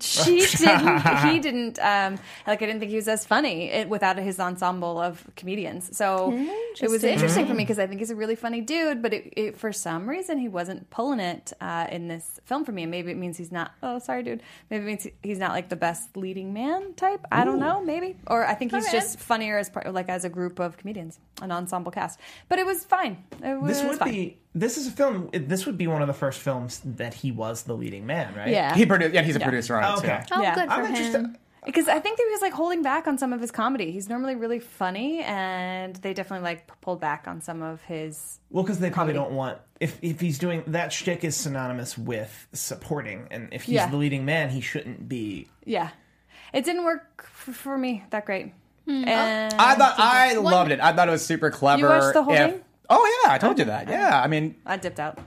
She 0.00 0.46
didn't. 0.56 1.30
He 1.30 1.38
didn't. 1.38 1.78
Um, 1.78 2.18
like 2.46 2.62
I 2.62 2.66
didn't 2.66 2.80
think 2.80 2.90
he 2.90 2.96
was 2.96 3.08
as 3.08 3.26
funny 3.26 3.70
it, 3.70 3.88
without 3.88 4.16
his 4.16 4.40
ensemble 4.40 4.98
of 4.98 5.26
comedians. 5.36 5.96
So 5.96 6.32
it 6.80 6.90
was 6.90 7.04
interesting 7.04 7.46
for 7.46 7.54
me 7.54 7.62
because 7.64 7.78
I 7.78 7.86
think 7.86 8.00
he's 8.00 8.10
a 8.10 8.16
really 8.16 8.36
funny 8.36 8.62
dude. 8.62 9.02
But 9.02 9.12
it, 9.12 9.32
it, 9.36 9.56
for 9.58 9.72
some 9.72 10.08
reason, 10.08 10.38
he 10.38 10.48
wasn't 10.48 10.88
pulling 10.90 11.20
it 11.20 11.52
uh, 11.60 11.86
in 11.90 12.08
this 12.08 12.40
film 12.44 12.64
for 12.64 12.72
me. 12.72 12.82
And 12.82 12.90
maybe 12.90 13.10
it 13.10 13.16
means 13.18 13.36
he's 13.36 13.52
not. 13.52 13.72
Oh, 13.82 13.98
sorry, 13.98 14.22
dude. 14.22 14.42
Maybe 14.70 14.84
it 14.84 14.86
means 14.86 15.06
he's 15.22 15.38
not 15.38 15.50
like 15.50 15.68
the 15.68 15.76
best 15.76 16.16
leading 16.16 16.54
man 16.54 16.94
type. 16.94 17.26
I 17.30 17.44
don't 17.44 17.60
know. 17.60 17.82
Maybe. 17.82 18.16
Or 18.26 18.46
I 18.46 18.54
think 18.54 18.72
he's 18.72 18.90
just 18.90 19.18
funnier 19.18 19.58
as 19.58 19.68
part, 19.68 19.92
like 19.92 20.08
as 20.08 20.24
a 20.24 20.30
group 20.30 20.58
of 20.58 20.78
comedians, 20.78 21.18
an 21.42 21.52
ensemble 21.52 21.92
cast. 21.92 22.18
But 22.48 22.58
it 22.58 22.66
was 22.66 22.84
fine. 22.84 23.22
It 23.42 23.60
was 23.60 23.78
This 23.78 23.86
would 23.88 23.98
fine. 23.98 24.10
be. 24.10 24.38
This 24.54 24.76
is 24.78 24.86
a 24.86 24.90
film. 24.90 25.28
This 25.32 25.66
would 25.66 25.76
be 25.76 25.86
one 25.86 26.00
of 26.02 26.08
the 26.08 26.14
first 26.14 26.40
films 26.40 26.80
that 26.84 27.14
he 27.14 27.30
was 27.32 27.64
the 27.64 27.74
leading 27.74 28.06
man, 28.06 28.34
right? 28.34 28.48
Yeah. 28.48 28.74
He 28.74 28.86
produced. 28.86 29.12
Yeah, 29.14 29.22
he's 29.22 29.36
a 29.36 29.38
Yeah. 29.40 29.44
producer 29.46 29.76
on 29.76 29.84
it 29.84 29.98
Okay. 29.98 30.22
too. 30.26 30.34
oh, 30.36 30.42
yeah. 30.42 30.54
good 30.54 30.68
for 30.68 30.74
I'm 30.74 30.84
him. 30.86 30.94
interested. 30.96 31.36
Because 31.64 31.86
I 31.86 32.00
think 32.00 32.16
that 32.18 32.24
he 32.26 32.32
was 32.32 32.40
like 32.42 32.52
holding 32.52 32.82
back 32.82 33.06
on 33.06 33.18
some 33.18 33.32
of 33.32 33.40
his 33.40 33.52
comedy. 33.52 33.92
He's 33.92 34.08
normally 34.08 34.34
really 34.34 34.58
funny, 34.58 35.20
and 35.22 35.94
they 35.94 36.12
definitely 36.12 36.42
like 36.42 36.66
pulled 36.80 37.00
back 37.00 37.28
on 37.28 37.40
some 37.40 37.62
of 37.62 37.80
his. 37.82 38.40
Well, 38.50 38.64
because 38.64 38.80
they 38.80 38.90
probably 38.90 39.14
don't 39.14 39.30
want 39.30 39.58
if 39.78 39.96
if 40.02 40.18
he's 40.20 40.38
doing 40.40 40.64
that 40.66 40.92
shtick 40.92 41.22
is 41.22 41.36
synonymous 41.36 41.96
with 41.96 42.48
supporting, 42.52 43.28
and 43.30 43.48
if 43.52 43.62
he's 43.62 43.76
Yeah. 43.76 43.86
the 43.86 43.96
leading 43.96 44.24
man, 44.24 44.50
he 44.50 44.60
shouldn't 44.60 45.08
be. 45.08 45.46
Yeah, 45.64 45.90
it 46.52 46.64
didn't 46.64 46.84
work 46.84 47.22
for 47.28 47.78
me 47.78 48.02
that 48.10 48.26
great. 48.26 48.52
Hmm. 48.86 49.04
And 49.08 49.54
I 49.54 49.74
thought 49.76 49.94
I 49.98 50.34
loved 50.34 50.70
it. 50.72 50.80
I 50.80 50.92
thought 50.92 51.08
it 51.08 51.12
was 51.12 51.24
super 51.24 51.50
clever. 51.50 51.80
You 51.82 51.88
watched 51.88 52.14
the 52.14 52.22
whole 52.22 52.34
If- 52.34 52.50
thing? 52.50 52.60
Oh 52.90 53.22
yeah, 53.24 53.32
I 53.32 53.38
told 53.38 53.58
you 53.58 53.64
that. 53.66 53.88
Yeah, 53.88 54.20
I 54.20 54.26
mean, 54.26 54.56
I 54.66 54.76
dipped 54.76 55.00
out. 55.00 55.18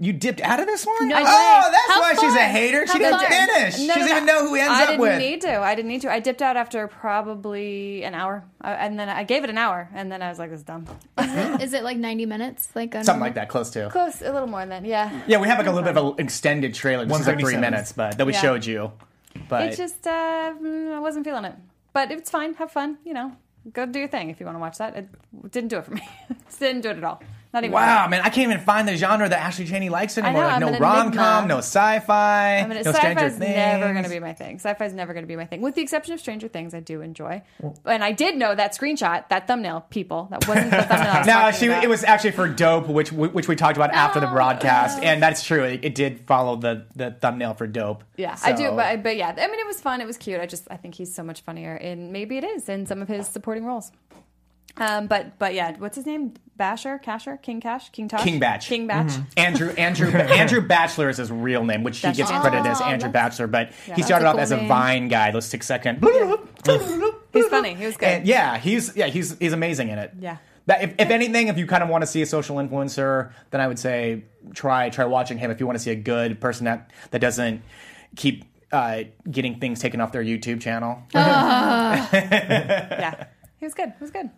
You 0.00 0.12
dipped 0.12 0.40
out 0.40 0.58
of 0.58 0.66
this 0.66 0.84
one? 0.84 1.06
No 1.08 1.14
Oh, 1.14 1.18
way. 1.20 1.24
that's 1.70 1.88
How 1.92 2.00
why 2.00 2.14
she's 2.14 2.34
a 2.34 2.38
fun. 2.38 2.50
hater. 2.50 2.86
She 2.88 2.98
didn't 2.98 3.20
fun. 3.20 3.26
finish. 3.30 3.76
she 3.76 3.86
No, 3.86 3.94
doesn't 3.94 4.08
no, 4.08 4.16
even 4.16 4.26
know 4.26 4.48
who 4.48 4.54
he 4.54 4.60
ends 4.60 4.72
I 4.72 4.82
up 4.82 4.88
I 4.88 4.96
didn't 4.96 5.18
need 5.20 5.40
to. 5.42 5.60
I 5.60 5.74
didn't 5.76 5.88
need 5.88 6.00
to. 6.00 6.10
I 6.10 6.18
dipped 6.18 6.42
out 6.42 6.56
after 6.56 6.88
probably 6.88 8.02
an 8.02 8.14
hour, 8.14 8.42
uh, 8.64 8.74
and 8.78 8.98
then 8.98 9.08
I 9.08 9.22
gave 9.22 9.44
it 9.44 9.50
an 9.50 9.58
hour, 9.58 9.88
and 9.94 10.10
then 10.10 10.22
I 10.22 10.28
was 10.28 10.40
like, 10.40 10.50
"This 10.50 10.60
is 10.60 10.64
dumb." 10.64 10.86
Is 11.60 11.72
it 11.72 11.84
like 11.84 11.98
90 11.98 12.26
minutes? 12.26 12.68
Like 12.74 12.94
a 12.96 13.04
Something 13.04 13.20
like 13.20 13.34
that, 13.34 13.48
close 13.48 13.70
to. 13.70 13.88
Close, 13.90 14.22
a 14.22 14.32
little 14.32 14.48
more 14.48 14.66
than 14.66 14.84
yeah. 14.84 15.20
Yeah, 15.28 15.38
we 15.38 15.46
have 15.46 15.58
like 15.58 15.68
a 15.68 15.70
little 15.70 15.84
bit 15.88 15.96
of 15.96 16.04
an 16.18 16.24
extended 16.24 16.74
trailer. 16.74 17.04
This 17.04 17.20
is 17.20 17.26
like 17.28 17.38
three 17.38 17.56
minutes, 17.56 17.92
but 17.92 18.18
that 18.18 18.26
we 18.26 18.32
Yeah. 18.32 18.40
showed 18.40 18.66
you. 18.66 18.90
But 19.48 19.72
It 19.72 19.76
just 19.76 20.04
uh, 20.06 20.54
mm, 20.60 20.92
I 20.92 20.98
wasn't 20.98 21.24
feeling 21.24 21.44
it, 21.44 21.54
but 21.92 22.10
it's 22.10 22.30
fine. 22.30 22.54
Have 22.54 22.72
fun, 22.72 22.98
you 23.04 23.14
know. 23.14 23.36
Go 23.72 23.84
do 23.86 23.98
your 23.98 24.08
thing 24.08 24.30
if 24.30 24.40
you 24.40 24.46
want 24.46 24.56
to 24.56 24.60
watch 24.60 24.78
that. 24.78 24.96
It 24.96 25.08
didn't 25.50 25.68
do 25.68 25.78
it 25.78 25.84
for 25.84 25.92
me. 25.92 26.08
didn't 26.58 26.82
do 26.82 26.90
it 26.90 26.98
at 26.98 27.04
all. 27.04 27.22
Not 27.52 27.64
even. 27.64 27.72
wow, 27.72 28.06
man, 28.06 28.20
I 28.20 28.28
can't 28.30 28.50
even 28.50 28.62
find 28.64 28.86
the 28.86 28.96
genre 28.96 29.28
that 29.28 29.38
Ashley 29.40 29.66
Cheney 29.66 29.88
likes 29.88 30.16
anymore. 30.16 30.44
know, 30.60 30.66
like 30.68 30.74
no 30.74 30.78
rom 30.78 31.12
com, 31.12 31.48
no 31.48 31.58
sci-fi, 31.58 32.58
I 32.58 32.66
mean, 32.66 32.82
no 32.82 32.92
Stranger 32.92 33.18
sci-fi's 33.26 33.38
Things. 33.38 33.56
never 33.56 33.92
going 33.92 34.04
to 34.04 34.10
be 34.10 34.20
my 34.20 34.32
thing. 34.32 34.56
Sci 34.56 34.74
fi 34.74 34.84
is 34.84 34.92
never 34.94 35.12
going 35.12 35.24
to 35.24 35.28
be 35.28 35.34
my 35.34 35.46
thing, 35.46 35.60
with 35.60 35.74
the 35.74 35.82
exception 35.82 36.14
of 36.14 36.20
Stranger 36.20 36.46
Things. 36.46 36.74
I 36.74 36.80
do 36.80 37.00
enjoy, 37.00 37.42
and 37.84 38.04
I 38.04 38.12
did 38.12 38.36
know 38.36 38.54
that 38.54 38.72
screenshot, 38.72 39.28
that 39.30 39.46
thumbnail. 39.48 39.86
People, 39.90 40.28
that 40.30 40.46
wasn't 40.46 40.70
the 40.70 40.82
thumbnail. 40.82 41.24
No, 41.26 41.50
she, 41.50 41.66
about. 41.66 41.82
it 41.82 41.88
was 41.88 42.04
actually 42.04 42.30
for 42.32 42.48
Dope, 42.48 42.86
which 42.88 43.10
which 43.12 43.48
we 43.48 43.56
talked 43.56 43.76
about 43.76 43.90
after 43.92 44.20
the 44.20 44.28
Oh, 44.30 44.32
broadcast, 44.32 45.02
and 45.02 45.20
that's 45.20 45.42
true. 45.44 45.64
It, 45.64 45.84
it 45.84 45.94
did 45.96 46.20
follow 46.26 46.54
the, 46.56 46.86
the 46.94 47.10
thumbnail 47.10 47.54
for 47.54 47.66
Dope. 47.66 48.04
Yeah, 48.16 48.36
I 48.44 48.52
do, 48.52 48.70
but, 48.70 49.02
but 49.02 49.16
yeah, 49.16 49.34
I 49.36 49.46
mean, 49.48 49.58
it 49.58 49.66
was 49.66 49.80
fun. 49.80 50.00
It 50.00 50.06
was 50.06 50.16
cute. 50.16 50.40
I 50.40 50.46
just, 50.46 50.68
I 50.70 50.76
think 50.76 50.94
he's 50.94 51.12
so 51.12 51.24
much 51.24 51.40
funnier, 51.40 51.74
and 51.74 52.12
maybe 52.12 52.38
it 52.38 52.44
is 52.44 52.68
in 52.68 52.86
some 52.86 53.02
of 53.02 53.08
his 53.08 53.26
supporting 53.26 53.64
roles. 53.64 53.90
Um, 54.76 55.06
but 55.06 55.38
but 55.38 55.54
yeah, 55.54 55.76
what's 55.78 55.96
his 55.96 56.06
name? 56.06 56.34
Basher, 56.56 57.00
Casher, 57.02 57.40
King 57.40 57.60
Cash, 57.60 57.88
King 57.90 58.08
Tosh, 58.08 58.22
King 58.22 58.38
Bach. 58.38 58.60
King 58.60 58.86
Bach. 58.86 59.06
Mm-hmm. 59.06 59.22
Andrew 59.36 59.70
Andrew 59.70 60.10
Andrew 60.14 60.60
Bachelor 60.60 61.08
is 61.08 61.16
his 61.16 61.30
real 61.30 61.64
name, 61.64 61.82
which 61.82 61.98
he 61.98 62.12
gets 62.12 62.30
right. 62.30 62.40
credited 62.40 62.66
as 62.66 62.80
Andrew 62.80 63.10
that's- 63.10 63.12
Bachelor, 63.12 63.46
but 63.46 63.72
yeah, 63.86 63.94
he 63.94 64.02
started 64.02 64.26
off 64.26 64.34
cool 64.34 64.42
as 64.42 64.50
a 64.50 64.58
name. 64.58 64.68
Vine 64.68 65.08
guy. 65.08 65.30
Those 65.30 65.46
six 65.46 65.66
second. 65.66 66.04
He's 67.32 67.46
funny. 67.46 67.74
He 67.74 67.86
was 67.86 67.96
good. 67.96 68.08
And 68.08 68.26
yeah, 68.26 68.58
he's 68.58 68.94
yeah 68.96 69.06
he's 69.06 69.38
he's 69.38 69.52
amazing 69.52 69.88
in 69.88 69.98
it. 69.98 70.12
Yeah. 70.20 70.36
That, 70.66 70.82
if, 70.84 70.94
if 70.98 71.10
anything, 71.10 71.48
if 71.48 71.56
you 71.56 71.66
kind 71.66 71.82
of 71.82 71.88
want 71.88 72.02
to 72.02 72.06
see 72.06 72.20
a 72.22 72.26
social 72.26 72.56
influencer, 72.56 73.32
then 73.50 73.60
I 73.60 73.66
would 73.66 73.78
say 73.78 74.24
try 74.52 74.90
try 74.90 75.06
watching 75.06 75.38
him. 75.38 75.50
If 75.50 75.60
you 75.60 75.66
want 75.66 75.78
to 75.78 75.82
see 75.82 75.90
a 75.90 75.96
good 75.96 76.40
person 76.40 76.66
that 76.66 76.90
that 77.10 77.20
doesn't 77.20 77.62
keep 78.16 78.44
uh, 78.70 79.04
getting 79.30 79.58
things 79.58 79.80
taken 79.80 80.00
off 80.00 80.12
their 80.12 80.22
YouTube 80.22 80.60
channel. 80.60 81.02
yeah, 81.14 82.04
he 83.58 83.64
was 83.64 83.74
good. 83.74 83.94
He 83.98 84.00
was 84.00 84.10
good. 84.10 84.30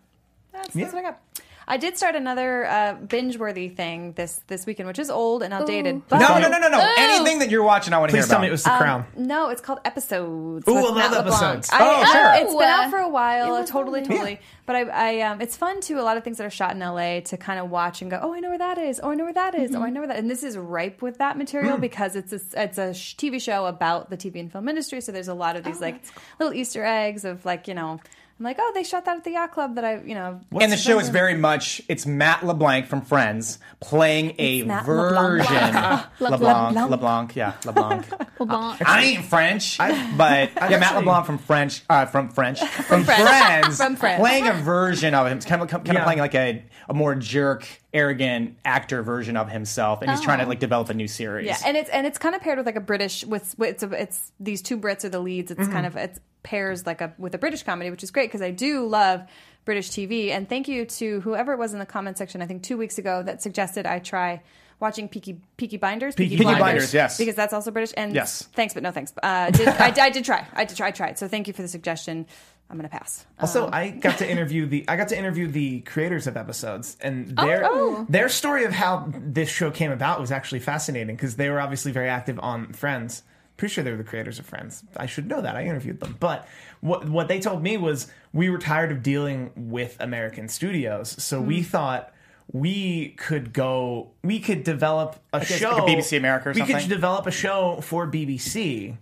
That's, 0.53 0.75
that's 0.75 0.93
what 0.93 1.01
I 1.01 1.11
got. 1.11 1.21
I 1.65 1.77
did 1.77 1.97
start 1.97 2.17
another 2.17 2.67
uh, 2.67 2.95
binge-worthy 2.95 3.69
thing 3.69 4.13
this 4.15 4.41
this 4.49 4.67
weekend, 4.67 4.89
which 4.89 4.99
is 4.99 5.09
old 5.09 5.45
and 5.45 5.55
outdated. 5.55 6.03
But 6.09 6.19
No, 6.19 6.41
no, 6.41 6.49
no, 6.49 6.59
no, 6.59 6.69
no. 6.69 6.95
Anything 6.99 7.39
that 7.39 7.51
you're 7.51 7.63
watching, 7.63 7.93
I 7.95 7.99
want 7.99 8.11
to 8.11 8.17
hear 8.17 8.23
Please 8.25 8.29
tell 8.29 8.39
about. 8.39 8.43
me 8.43 8.49
it 8.49 8.51
was 8.51 8.65
The 8.65 8.71
Crown. 8.71 9.07
No, 9.17 9.49
it's 9.49 9.61
called 9.61 9.79
Episodes. 9.85 10.67
Ooh, 10.67 10.75
with 10.75 10.85
I 10.85 10.87
love 10.89 10.97
Matt 10.97 11.11
LeBlanc. 11.13 11.27
Episodes. 11.29 11.71
I, 11.73 11.79
Oh, 11.81 12.05
sure. 12.13 12.27
uh, 12.27 12.37
It's 12.39 12.53
been 12.53 12.63
out 12.69 12.91
for 12.91 12.99
a 12.99 13.09
while. 13.09 13.55
it 13.55 13.61
was 13.61 13.71
totally, 13.71 14.01
lovely. 14.01 14.17
totally. 14.17 14.41
But 14.67 14.77
I, 14.77 14.81
I, 14.83 15.21
um, 15.21 15.41
it's 15.41 15.57
fun 15.57 15.81
too. 15.81 16.01
A 16.01 16.03
lot 16.03 16.17
of 16.17 16.25
things 16.25 16.39
that 16.39 16.47
are 16.47 16.51
shot 16.51 16.73
in 16.73 16.81
LA 16.81 17.21
to 17.21 17.37
kind 17.37 17.61
of 17.61 17.71
watch 17.71 18.03
and 18.03 18.11
go, 18.11 18.19
oh, 18.21 18.35
I 18.35 18.41
know 18.41 18.49
where 18.49 18.59
that 18.59 18.79
is. 18.79 19.01
Oh, 19.03 19.11
I 19.11 19.15
know 19.15 19.25
where 19.25 19.33
that 19.33 19.55
is. 19.55 19.71
Mm-hmm. 19.71 19.81
Oh, 19.83 19.85
I 19.85 19.91
know 19.91 20.01
where 20.01 20.09
that. 20.09 20.17
And 20.19 20.29
this 20.29 20.43
is 20.43 20.59
ripe 20.59 21.01
with 21.01 21.19
that 21.19 21.39
material 21.39 21.79
because 21.79 22.17
it's 22.17 22.33
a, 22.33 22.41
it's 22.61 22.79
a 22.79 22.91
TV 22.91 23.41
show 23.41 23.67
about 23.67 24.11
the 24.11 24.17
TV 24.17 24.41
and 24.41 24.51
film 24.51 24.69
industry. 24.69 25.01
So 25.01 25.13
there's 25.13 25.29
a 25.29 25.35
lot 25.35 25.55
of 25.55 25.63
these 25.63 25.77
Oh, 25.79 25.85
like 25.85 26.03
little 26.41 26.53
Easter 26.55 26.85
eggs 26.85 27.25
of 27.25 27.45
like 27.45 27.69
you 27.69 27.75
know. 27.75 28.01
I'm 28.43 28.45
like, 28.47 28.57
oh, 28.59 28.73
they 28.75 28.83
shot 28.83 29.05
that 29.05 29.19
at 29.19 29.23
the 29.23 29.31
yacht 29.31 29.53
club 29.53 29.77
that 29.77 29.85
I, 29.85 30.01
you 30.03 30.17
know. 30.17 30.41
and 30.61 30.73
the 30.73 30.77
show 30.77 30.99
is 30.99 31.11
very 31.11 31.37
much 31.37 31.81
it's 31.89 32.07
Matt 32.07 32.45
LeBlanc 32.45 32.87
from 32.87 33.03
Friends 33.03 33.61
playing 33.79 34.35
a 34.41 34.65
Matt 34.65 34.85
version 34.85 35.47
LeBlanc. 35.55 36.07
LeBlanc 36.21 36.41
LeBlanc. 36.75 36.91
LeBlanc 36.91 37.37
yeah 37.37 37.53
LeBlanc. 37.65 38.07
LeBlanc. 38.41 38.83
I 38.89 39.03
ain't 39.05 39.25
French, 39.27 39.79
but 39.79 40.51
yeah, 40.57 40.79
Matt 40.79 40.97
LeBlanc 40.97 41.25
from 41.25 41.39
French 41.39 41.83
uh, 41.89 42.07
from 42.07 42.31
French 42.31 42.59
from, 42.61 43.05
Friends. 43.05 43.23
Friends, 43.29 43.77
From 43.77 43.95
Friends. 43.95 44.19
playing 44.19 44.49
a 44.49 44.53
version 44.55 45.15
of 45.15 45.29
him, 45.29 45.37
it's 45.37 45.47
kind 45.47 45.63
of 45.63 45.69
kind 45.69 45.87
of 45.89 45.95
Yeah. 45.95 46.03
playing 46.05 46.19
like 46.19 46.35
a, 46.35 46.65
a 46.89 46.95
more 46.95 47.15
jerk, 47.15 47.65
arrogant 47.95 48.57
actor 48.65 49.05
version 49.05 49.37
of 49.37 49.51
himself, 49.51 50.03
and 50.03 50.11
he's 50.11 50.21
trying 50.21 50.41
to 50.41 50.47
like 50.47 50.59
develop 50.59 50.89
a 50.91 50.95
new 50.95 51.07
series. 51.07 51.47
Yeah, 51.47 51.59
and 51.65 51.77
it's 51.77 51.91
and 51.91 52.09
it's 52.09 52.19
kind 52.19 52.35
of 52.35 52.41
paired 52.41 52.59
with 52.59 52.67
like 52.67 52.75
a 52.75 52.81
British 52.81 53.25
with, 53.25 53.55
with 53.57 53.69
it's, 53.71 53.83
a, 53.85 54.03
it's 54.03 54.33
these 54.41 54.63
two 54.63 54.77
Brits 54.79 55.05
are 55.05 55.11
the 55.11 55.21
leads. 55.21 55.53
It's 55.53 55.61
Mm-hmm. 55.61 55.73
kind 55.73 55.87
of 55.87 55.97
it's 55.97 56.19
pairs 56.43 56.87
like 56.87 57.01
a 57.01 57.13
with 57.19 57.35
a 57.35 57.39
British 57.39 57.63
comedy, 57.63 57.91
which 57.91 58.03
is 58.03 58.11
great 58.11 58.29
because 58.29 58.43
I 58.43 58.51
do 58.51 58.87
love 58.87 59.23
British 59.65 59.91
TV. 59.91 60.31
And 60.31 60.49
thank 60.49 60.69
you 60.69 60.87
to 60.87 61.21
whoever 61.21 61.53
it 61.53 61.59
was 61.59 61.73
in 61.73 61.79
the 61.79 61.87
comment 61.87 62.19
section. 62.19 62.43
I 62.43 62.47
think 62.47 62.63
two 62.63 62.77
weeks 62.77 62.99
ago 62.99 63.23
that 63.23 63.43
suggested 63.43 63.87
I 63.87 63.99
try 64.01 64.43
watching 64.81 65.09
Peaky 65.09 65.41
Peaky 65.57 65.77
Blinders. 65.77 66.15
Peaky 66.15 66.37
Peaky 66.37 66.55
Blinders, 66.57 66.93
yes. 66.93 67.17
because 67.17 67.37
that's 67.37 67.53
also 67.53 67.71
British. 67.71 67.95
And 67.97 68.15
Yes. 68.15 68.49
thanks, 68.53 68.75
but 68.75 68.83
no 68.83 68.91
thanks. 68.91 69.13
Uh, 69.23 69.51
did, 69.51 69.69
I, 69.69 69.95
I 69.99 70.11
did 70.11 70.25
try. 70.25 70.47
I 70.53 70.65
did 70.65 70.77
try. 70.77 70.89
I 70.89 70.91
tried. 70.91 71.19
So 71.19 71.29
thank 71.29 71.47
you 71.47 71.53
for 71.53 71.63
the 71.63 71.69
suggestion. 71.69 72.27
I'm 72.69 72.79
gonna 72.79 72.89
pass. 72.89 73.27
Also, 73.39 73.67
Um, 73.67 73.75
I 73.75 73.91
got 73.91 74.19
to 74.19 74.29
interview 74.29 74.67
the 74.67 74.85
I 74.89 74.97
got 74.97 75.09
to 75.09 75.19
interview 75.19 75.47
the 75.47 75.81
creators 75.81 76.27
of 76.27 76.39
episodes, 76.39 76.97
and 77.03 77.37
their 77.37 77.67
oh. 77.67 78.07
their 78.09 78.31
story 78.31 78.65
of 78.65 78.73
how 78.73 79.13
this 79.15 79.51
show 79.51 79.71
came 79.71 79.93
about 79.93 80.21
was 80.21 80.33
actually 80.33 80.61
fascinating 80.61 81.15
because 81.15 81.37
they 81.37 81.51
were 81.51 81.61
obviously 81.61 81.93
very 81.93 82.09
active 82.09 82.41
on 82.41 82.73
Friends. 82.73 83.23
Pretty 83.63 83.75
sure 83.75 83.85
they 83.85 83.93
were 83.93 83.97
the 83.97 84.03
creators 84.03 84.41
of 84.41 84.47
Friends. 84.47 84.83
I 84.97 85.07
should 85.07 85.29
know 85.29 85.41
that. 85.41 85.55
I 85.55 85.63
interviewed 85.63 86.01
them, 86.01 86.17
but 86.19 86.49
what 86.81 87.09
what 87.09 87.29
they 87.29 87.39
told 87.39 87.63
me 87.63 87.77
was 87.77 88.09
we 88.33 88.51
were 88.51 88.59
tired 88.59 88.91
of 88.91 89.05
dealing 89.05 89.53
with 89.55 89.97
American 90.01 90.49
studios, 90.49 91.11
so 91.23 91.41
Hmm. 91.41 91.47
we 91.47 91.63
thought 91.63 92.13
we 92.53 93.11
could 93.11 93.53
go 93.53 94.11
we 94.25 94.41
could 94.41 94.65
develop 94.65 95.15
a 95.33 95.39
guess 95.39 95.49
show 95.61 95.77
like 95.77 95.83
a 95.85 95.87
BBC 95.87 96.17
America 96.17 96.49
or 96.51 96.53
we 96.55 96.63
could 96.63 96.89
develop 96.89 97.29
a 97.29 97.31
show 97.31 97.79
for 97.83 98.05
BBC 98.11 98.97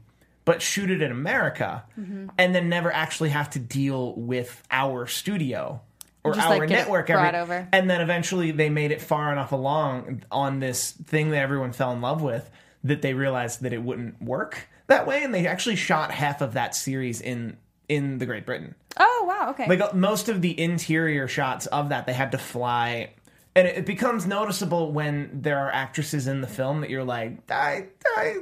but 0.45 0.61
shoot 0.61 0.91
it 0.91 1.01
in 1.01 1.11
America 1.11 1.83
Mm-hmm. 1.99 2.27
and 2.37 2.55
then 2.55 2.69
never 2.69 2.93
actually 2.93 3.31
have 3.31 3.49
to 3.51 3.59
deal 3.59 4.13
with 4.15 4.63
our 4.71 5.07
studio 5.07 5.81
or 6.23 6.35
Just, 6.35 6.47
our 6.47 6.59
like, 6.59 6.69
network 6.69 7.07
brought 7.07 7.35
over. 7.35 7.67
and 7.73 7.89
then 7.89 8.03
eventually 8.03 8.51
they 8.51 8.69
made 8.69 8.91
it 8.91 9.01
far 9.01 9.33
enough 9.33 9.53
along 9.53 10.23
on 10.31 10.61
this 10.61 10.91
thing 10.91 11.31
that 11.31 11.39
everyone 11.39 11.73
fell 11.73 11.93
in 11.93 12.03
love 12.03 12.21
with 12.21 12.51
that 12.85 13.03
they 13.03 13.15
realized 13.15 13.63
that 13.63 13.73
it 13.73 13.83
wouldn't 13.83 14.21
work 14.23 14.69
that 14.87 15.07
way 15.07 15.23
and 15.23 15.35
they 15.35 15.47
actually 15.47 15.77
shot 15.77 16.11
half 16.11 16.41
of 16.41 16.55
that 16.55 16.75
series 16.75 17.21
in 17.21 17.57
in 17.89 18.19
the 18.19 18.27
Great 18.27 18.47
Britain 18.47 18.75
oh 18.99 19.25
wow. 19.27 19.51
Okay. 19.51 19.67
like 19.67 19.81
uh, 19.81 19.91
most 19.95 20.29
of 20.29 20.43
the 20.43 20.59
interior 20.61 21.29
shots 21.29 21.67
of 21.67 21.89
that 21.91 22.07
they 22.07 22.13
had 22.13 22.33
to 22.33 22.39
fly 22.39 23.11
and 23.55 23.67
it, 23.67 23.79
it 23.79 23.87
becomes 23.87 24.27
noticeable 24.27 24.93
when 24.93 25.31
there 25.43 25.59
are 25.59 25.71
actresses 25.71 26.27
in 26.27 26.41
the 26.41 26.47
film 26.47 26.81
that 26.81 26.91
you're 26.91 27.05
like 27.05 27.51
i 27.51 27.87
i 28.17 28.37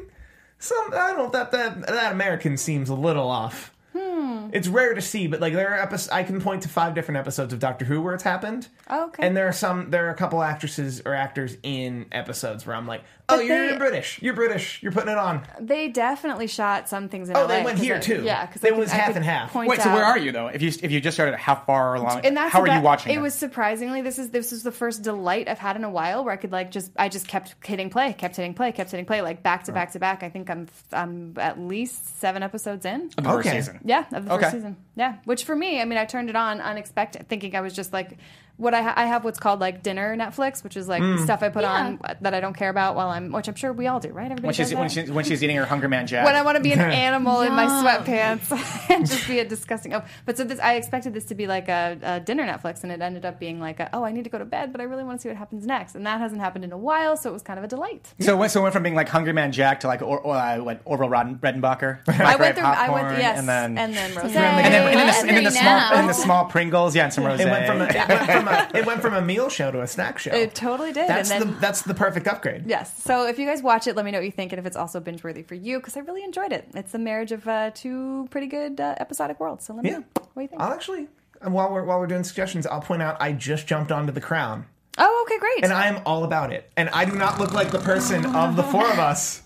some 0.58 0.90
i 0.92 1.12
don't 1.12 1.32
that 1.32 1.50
that 1.50 1.86
that 1.86 2.12
american 2.12 2.56
seems 2.56 2.88
a 2.88 2.94
little 2.94 3.28
off 3.28 3.72
Hmm. 3.98 4.50
it's 4.52 4.68
rare 4.68 4.94
to 4.94 5.00
see 5.00 5.26
but 5.26 5.40
like 5.40 5.52
there 5.52 5.70
are 5.74 5.78
episodes 5.80 6.08
i 6.10 6.22
can 6.22 6.40
point 6.40 6.62
to 6.62 6.68
five 6.68 6.94
different 6.94 7.18
episodes 7.18 7.52
of 7.52 7.58
doctor 7.58 7.84
who 7.84 8.00
where 8.00 8.14
it's 8.14 8.22
happened 8.22 8.68
Oh, 8.88 9.06
okay. 9.06 9.26
and 9.26 9.36
there 9.36 9.48
are 9.48 9.52
some 9.52 9.90
there 9.90 10.06
are 10.06 10.10
a 10.10 10.14
couple 10.14 10.42
actresses 10.42 11.02
or 11.04 11.14
actors 11.14 11.56
in 11.62 12.06
episodes 12.12 12.66
where 12.66 12.76
i'm 12.76 12.86
like 12.86 13.02
oh 13.28 13.36
But 13.36 13.44
you're 13.46 13.72
they- 13.72 13.76
british 13.78 14.20
you're 14.22 14.34
british 14.34 14.82
you're 14.82 14.92
putting 14.92 15.10
it 15.10 15.18
on 15.18 15.42
they 15.60 15.88
definitely 15.88 16.46
shot 16.46 16.88
some 16.88 17.08
things 17.08 17.28
in 17.28 17.36
Oh, 17.36 17.42
LA. 17.42 17.46
they 17.48 17.62
went 17.64 17.76
'cause 17.78 17.84
here, 17.86 17.96
I- 17.96 18.00
too. 18.00 18.22
Yeah, 18.24 18.46
because 18.46 18.64
It 18.64 18.74
was 18.76 18.90
half 18.90 19.14
and 19.16 19.24
half. 19.24 19.54
Wait, 19.54 19.80
so 19.80 19.92
where 19.92 20.04
are 20.04 20.18
you 20.18 20.32
though? 20.32 20.48
If 20.48 20.62
you 20.62 20.68
if 20.82 20.90
you 20.90 21.00
just 21.00 21.16
started, 21.16 21.36
how 21.36 21.54
far 21.54 21.94
along? 21.94 22.24
and 22.24 22.36
that's 22.36 22.52
how 22.52 22.60
are 22.62 22.68
you 22.68 22.80
watching? 22.80 23.12
It 23.12 23.20
was 23.20 23.34
surprisingly 23.34 24.02
this 24.02 24.18
is 24.18 24.30
this 24.30 24.52
is 24.52 24.62
the 24.62 24.72
first 24.72 25.02
delight 25.02 25.48
I've 25.48 25.58
had 25.58 25.76
in 25.76 25.84
a 25.84 25.90
while 25.90 26.24
where 26.24 26.32
I 26.32 26.36
could 26.36 26.52
like 26.52 26.70
just 26.70 26.90
I 26.96 27.08
just 27.08 27.28
kept 27.28 27.54
hitting 27.64 27.90
play, 27.90 28.12
kept 28.14 28.36
hitting 28.36 28.54
play, 28.54 28.72
kept 28.72 28.90
hitting 28.90 29.06
play, 29.06 29.20
like 29.22 29.42
back 29.42 29.64
to 29.64 29.72
back 29.72 29.92
to 29.92 29.98
back. 29.98 30.22
I 30.22 30.28
think 30.30 30.48
I'm 30.50 30.68
I'm 30.92 31.34
at 31.38 31.60
least 31.60 32.18
seven 32.20 32.42
episodes 32.42 32.84
in. 32.86 33.10
the 33.16 33.22
first 33.22 33.46
Okay. 33.48 33.58
season. 33.58 33.80
Yeah, 33.88 34.04
of 34.12 34.26
the 34.26 34.32
Okay. 34.34 34.42
first 34.42 34.52
season. 34.52 34.76
Yeah, 34.96 35.16
which 35.24 35.44
for 35.44 35.56
me, 35.56 35.80
I 35.80 35.84
mean, 35.86 35.98
I 35.98 36.04
turned 36.04 36.28
it 36.28 36.36
on 36.36 36.60
unexpected, 36.60 37.26
thinking 37.28 37.56
I 37.56 37.62
was 37.62 37.72
just 37.74 37.92
like, 37.92 38.18
what 38.58 38.74
I, 38.74 38.82
ha- 38.82 38.94
I 38.96 39.06
have 39.06 39.24
what's 39.24 39.38
called 39.38 39.60
like 39.60 39.82
dinner 39.82 40.14
Netflix, 40.16 40.62
which 40.62 40.76
is 40.76 40.86
like 40.88 41.00
Mm. 41.02 41.22
stuff 41.24 41.42
I 41.42 41.48
put 41.48 41.62
Yeah. 41.62 41.72
on 41.72 42.00
that 42.20 42.34
I 42.34 42.40
don't 42.40 42.54
care 42.54 42.68
about 42.70 42.94
while 42.96 43.08
I'm, 43.08 43.32
which 43.32 43.48
I'm 43.48 43.54
sure 43.54 43.72
we 43.72 43.86
all 43.86 44.00
do, 44.00 44.10
right? 44.10 44.24
Everybody 44.26 44.46
When 44.48 44.54
she's 44.54 44.70
does 44.70 44.74
when 44.78 44.88
that? 44.88 44.92
she's 44.92 45.10
when 45.10 45.24
she's 45.24 45.42
eating 45.44 45.56
her 45.56 45.64
Hunger 45.64 45.88
Man 45.88 46.06
Jack. 46.06 46.26
when 46.26 46.34
I 46.34 46.42
want 46.42 46.56
to 46.56 46.62
be 46.62 46.72
an 46.72 46.80
animal 47.08 47.40
in 47.42 47.52
my 47.54 47.66
sweatpants 47.66 48.50
and 48.90 49.06
just 49.08 49.26
be 49.26 49.38
a 49.38 49.44
disgusting. 49.44 49.94
Oh, 49.94 50.02
but 50.26 50.36
so 50.36 50.44
this, 50.44 50.58
I 50.60 50.74
expected 50.74 51.14
this 51.14 51.24
to 51.26 51.34
be 51.34 51.46
like 51.46 51.68
a, 51.68 51.98
a 52.02 52.20
dinner 52.20 52.44
Netflix, 52.46 52.82
and 52.82 52.92
it 52.92 53.00
ended 53.00 53.24
up 53.24 53.38
being 53.38 53.60
like, 53.60 53.80
a, 53.80 53.88
oh, 53.92 54.04
I 54.04 54.12
need 54.12 54.24
to 54.24 54.30
go 54.30 54.38
to 54.38 54.44
bed, 54.44 54.72
but 54.72 54.80
I 54.80 54.84
really 54.84 55.04
want 55.04 55.18
to 55.18 55.22
see 55.22 55.28
what 55.28 55.38
happens 55.38 55.64
next, 55.64 55.94
and 55.94 56.04
that 56.06 56.18
hasn't 56.20 56.40
happened 56.40 56.64
in 56.64 56.72
a 56.72 56.78
while, 56.78 57.16
so 57.16 57.30
it 57.30 57.32
was 57.32 57.42
kind 57.42 57.58
of 57.58 57.64
a 57.64 57.68
delight. 57.68 58.12
So 58.20 58.32
it 58.34 58.36
went, 58.38 58.50
so 58.52 58.60
it 58.60 58.62
went 58.64 58.72
from 58.74 58.82
being 58.82 58.94
like 58.96 59.08
Hungry 59.08 59.32
Man 59.32 59.52
Jack 59.52 59.80
to 59.80 59.86
like 59.86 60.02
or, 60.02 60.18
or, 60.18 60.34
uh, 60.36 60.58
what 60.58 60.80
Orville 60.84 61.08
Roden- 61.08 61.38
Redenbacher. 61.38 62.00
I 62.08 62.34
went 62.36 62.56
through, 62.56 62.64
I 62.66 62.88
went, 62.90 63.02
Popcorn, 63.06 63.20
yes, 63.20 63.38
and 63.38 63.48
then 63.48 63.78
and 63.78 63.94
then 63.94 64.14
rose. 64.14 64.24
and 64.24 64.34
then, 64.34 64.64
and 64.64 64.74
then, 64.74 64.84
the, 64.84 65.00
and 65.00 65.28
then 65.28 65.44
the 65.44 65.50
Hungry 65.50 65.50
small 65.52 65.76
now. 65.78 65.92
and 65.94 66.08
the 66.08 66.12
small 66.12 66.44
Pringles, 66.46 66.96
yeah, 66.96 67.04
and 67.04 67.12
some 67.12 67.24
rosé. 67.24 67.40
it 67.46 67.50
went 67.50 67.66
from 67.66 67.80
a, 67.82 67.84
it 67.84 68.08
went 68.08 68.30
from 68.30 68.47
a 68.50 68.70
it 68.78 68.86
went 68.86 69.00
from 69.02 69.14
a 69.14 69.20
meal 69.22 69.48
show 69.48 69.70
to 69.70 69.80
a 69.82 69.86
snack 69.86 70.18
show 70.18 70.30
It 70.32 70.54
totally 70.54 70.92
did. 70.92 71.08
that's 71.08 71.30
and 71.30 71.42
then, 71.42 71.54
the 71.54 71.60
that's 71.60 71.82
the 71.82 71.94
perfect 71.94 72.26
upgrade 72.26 72.64
Yes. 72.66 73.02
So 73.02 73.26
if 73.26 73.38
you 73.38 73.46
guys 73.46 73.62
watch 73.62 73.86
it, 73.86 73.96
let 73.96 74.04
me 74.04 74.10
know 74.10 74.18
what 74.18 74.24
you 74.24 74.30
think 74.32 74.52
and 74.52 74.58
if 74.60 74.66
it's 74.66 74.76
also 74.76 75.00
binge 75.00 75.22
worthy 75.24 75.42
for 75.42 75.54
you 75.54 75.78
because 75.78 75.96
I 75.96 76.00
really 76.00 76.22
enjoyed 76.24 76.52
it. 76.52 76.68
It's 76.74 76.92
the 76.92 76.98
marriage 76.98 77.32
of 77.32 77.46
uh, 77.48 77.70
two 77.74 78.26
pretty 78.30 78.46
good 78.48 78.80
uh, 78.80 78.94
episodic 78.98 79.38
worlds. 79.40 79.64
So 79.64 79.74
let 79.74 79.84
me 79.84 79.90
Yeah. 79.90 79.98
know 79.98 80.04
what 80.34 80.42
you 80.42 80.48
think. 80.48 80.60
I'll 80.60 80.72
actually, 80.72 81.08
while 81.42 81.72
we're 81.72 81.84
while 81.84 81.98
we're 82.00 82.06
doing 82.06 82.24
suggestions, 82.24 82.66
I'll 82.66 82.80
point 82.80 83.02
out 83.02 83.16
I 83.20 83.32
just 83.32 83.66
jumped 83.66 83.92
onto 83.92 84.12
The 84.12 84.20
Crown. 84.20 84.66
Oh, 85.00 85.26
okay, 85.28 85.38
great. 85.38 85.62
and 85.64 85.72
I 85.72 85.86
am 85.86 86.02
all 86.04 86.24
about 86.24 86.52
it. 86.52 86.68
And 86.76 86.88
I 86.90 87.04
do 87.04 87.12
not 87.12 87.38
look 87.38 87.52
like 87.52 87.70
the 87.70 87.78
person 87.78 88.26
of 88.34 88.56
the 88.56 88.64
four 88.64 88.90
of 88.90 88.98
us. 88.98 89.42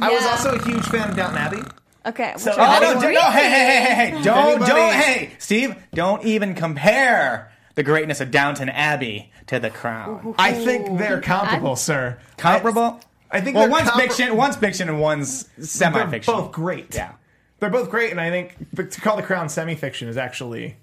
I 0.00 0.10
was 0.10 0.24
also 0.26 0.54
a 0.54 0.64
huge 0.64 0.84
fan 0.86 1.10
of 1.10 1.16
Downton 1.16 1.38
Abbey. 1.38 1.62
okay. 2.06 2.34
So- 2.36 2.50
which 2.50 2.58
Oh, 2.58 2.62
one- 2.68 2.82
no, 2.82 2.92
no, 3.00 3.10
no, 3.12 3.20
hey, 3.30 3.48
hey, 3.50 3.66
hey, 3.66 3.80
hey, 3.80 3.94
hey, 4.16 4.22
don't, 4.22 4.38
Anybody- 4.62 4.70
don't, 4.72 4.92
hey, 4.94 5.30
Steve, 5.38 5.76
don't 5.94 6.24
even 6.24 6.54
compare 6.54 7.52
the 7.78 7.84
greatness 7.84 8.20
of 8.20 8.32
Downton 8.32 8.68
Abbey 8.68 9.30
to 9.46 9.60
The 9.60 9.70
Crown. 9.70 10.34
I 10.36 10.52
think 10.52 10.98
they're 10.98 11.20
comparable, 11.20 11.76
sir. 11.76 12.18
Comparable? 12.36 12.98
I 13.30 13.40
think 13.40 13.54
well, 13.54 13.66
they're 13.66 13.70
one's 13.70 13.88
compar- 13.88 14.00
fiction, 14.00 14.36
one's 14.36 14.56
fiction, 14.56 14.88
and 14.88 15.00
one's 15.00 15.44
They're 15.56 15.64
semi-fiction. 15.64 16.34
both 16.34 16.50
great. 16.50 16.92
Yeah. 16.92 17.12
they're 17.60 17.70
both 17.70 17.88
great, 17.88 18.10
and 18.10 18.20
I 18.20 18.30
think 18.30 18.56
but 18.74 18.90
to 18.90 19.00
call 19.00 19.16
the 19.16 19.22
Crown 19.22 19.48
semi-fiction 19.48 20.08
is 20.08 20.16
actually, 20.16 20.76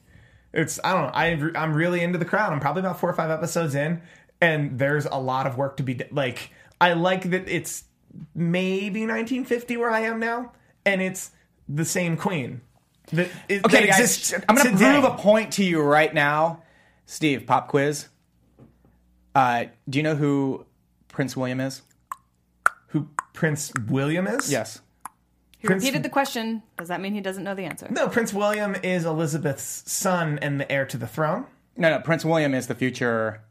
it's 0.53 0.79
I 0.85 0.93
don't 0.93 1.01
know. 1.07 1.53
I 1.57 1.61
I'm 1.61 1.73
really 1.73 1.99
into 2.01 2.17
the 2.17 2.23
Crown. 2.23 2.53
I'm 2.53 2.61
probably 2.61 2.79
about 2.79 2.97
four 2.97 3.09
or 3.09 3.13
five 3.13 3.29
episodes 3.29 3.75
in, 3.75 4.01
and 4.39 4.79
there's 4.79 5.05
a 5.05 5.17
lot 5.19 5.47
of 5.47 5.57
work 5.57 5.75
to 5.77 5.83
be 5.83 5.95
d- 5.95 6.05
like. 6.11 6.49
I 6.79 6.93
like 6.93 7.29
that 7.31 7.49
it's 7.49 7.83
maybe 8.33 9.01
1950 9.01 9.75
where 9.75 9.91
I 9.91 9.99
am 10.01 10.17
now, 10.21 10.53
and 10.85 11.01
it's 11.01 11.31
the 11.67 11.83
same 11.83 12.15
Queen. 12.15 12.61
That, 13.11 13.27
it, 13.49 13.65
Okay, 13.65 13.81
that 13.81 13.87
guys, 13.87 13.99
exists 13.99 14.33
I'm 14.47 14.55
going 14.55 14.67
to 14.67 14.73
today. 14.73 14.91
prove 14.99 15.03
a 15.03 15.17
point 15.17 15.53
to 15.53 15.63
you 15.65 15.81
right 15.81 16.13
now. 16.13 16.61
Steve, 17.05 17.45
pop 17.45 17.67
quiz. 17.67 18.07
Uh, 19.33 19.65
do 19.89 19.99
you 19.99 20.03
know 20.03 20.15
who 20.15 20.65
Prince 21.07 21.35
William 21.35 21.59
is? 21.59 21.81
Who 22.87 23.09
Prince 23.33 23.71
William 23.89 24.27
is? 24.27 24.51
Yes. 24.51 24.79
he 25.59 25.67
Prince- 25.67 25.83
repeated 25.83 26.03
the 26.03 26.09
question. 26.09 26.63
Does 26.77 26.87
that 26.87 27.01
mean 27.01 27.13
he 27.13 27.21
doesn't 27.21 27.43
know 27.43 27.53
the 27.55 27.63
answer? 27.65 27.87
No, 27.89 28.07
Prince 28.07 28.33
William 28.33 28.75
is 28.75 29.05
Elizabeth's 29.05 29.83
son 29.91 30.39
and 30.41 30.59
the 30.59 30.71
heir 30.71 30.85
to 30.85 30.97
the 30.97 31.07
throne. 31.07 31.45
No, 31.77 31.89
no. 31.89 31.99
Prince 31.99 32.23
William 32.23 32.53
is 32.53 32.67
the 32.67 32.75
future 32.75 33.41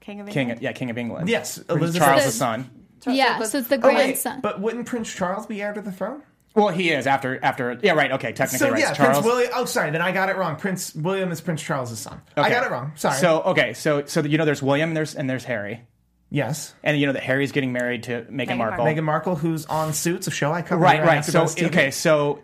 King 0.00 0.20
of 0.20 0.28
king. 0.28 0.42
England. 0.42 0.62
Yeah, 0.62 0.72
king 0.72 0.88
of 0.90 0.96
England. 0.96 1.28
Yes, 1.28 1.58
Prince 1.58 1.70
Elizabeth- 1.82 2.06
Charles' 2.08 2.24
The- 2.26 2.30
son. 2.32 2.70
Yeah, 3.06 3.38
but- 3.38 3.48
so 3.48 3.58
it's 3.58 3.68
the 3.68 3.76
Oh, 3.76 3.86
wait, 3.88 3.94
grandson. 3.94 4.40
but 4.40 4.60
wouldn't 4.60 4.86
Prince 4.86 5.12
Charles 5.12 5.46
be 5.46 5.62
heir 5.62 5.72
to 5.74 5.80
the 5.82 5.92
throne? 5.92 6.22
Well, 6.56 6.68
he 6.68 6.90
is 6.90 7.06
after 7.06 7.38
after. 7.44 7.78
Yeah, 7.82 7.92
right. 7.92 8.10
Okay, 8.12 8.32
technically 8.32 8.58
So 8.66 8.70
right. 8.70 8.80
yeah, 8.80 8.94
Charles. 8.94 9.18
Prince 9.18 9.26
William. 9.26 9.50
Oh, 9.54 9.64
sorry, 9.66 9.90
then 9.90 10.00
I 10.00 10.10
got 10.10 10.30
it 10.30 10.36
wrong. 10.36 10.56
Prince 10.56 10.94
William 10.94 11.30
is 11.30 11.40
Prince 11.40 11.62
Charles' 11.62 11.98
son. 11.98 12.20
I 12.36 12.48
got 12.48 12.64
it 12.64 12.70
wrong. 12.70 12.92
Sorry. 12.96 13.18
So 13.18 13.42
okay, 13.42 13.74
so 13.74 14.06
so 14.06 14.22
you 14.22 14.38
know 14.38 14.46
there's 14.46 14.62
William 14.62 14.88
and 14.90 14.96
there's 14.96 15.14
and 15.14 15.28
there's 15.28 15.44
Harry, 15.44 15.82
yes, 16.30 16.74
and 16.82 16.98
you 16.98 17.06
know 17.06 17.12
that 17.12 17.22
Harry's 17.22 17.52
getting 17.52 17.72
married 17.72 18.04
to 18.04 18.22
Meghan 18.30 18.56
Markle. 18.56 18.86
Meghan 18.86 19.04
Markle, 19.04 19.36
who's 19.36 19.66
on 19.66 19.92
Suits, 19.92 20.26
a 20.26 20.30
show 20.30 20.50
I 20.50 20.62
covered. 20.62 20.82
Right, 20.82 20.96
here 20.96 21.04
right. 21.04 21.24
So 21.24 21.44
okay, 21.66 21.90
so 21.90 22.40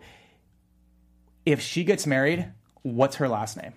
if 1.45 1.59
she 1.59 1.83
gets 1.83 2.05
married, 2.05 2.51
what's 2.83 3.15
her 3.15 3.27
last 3.27 3.57
name? 3.57 3.73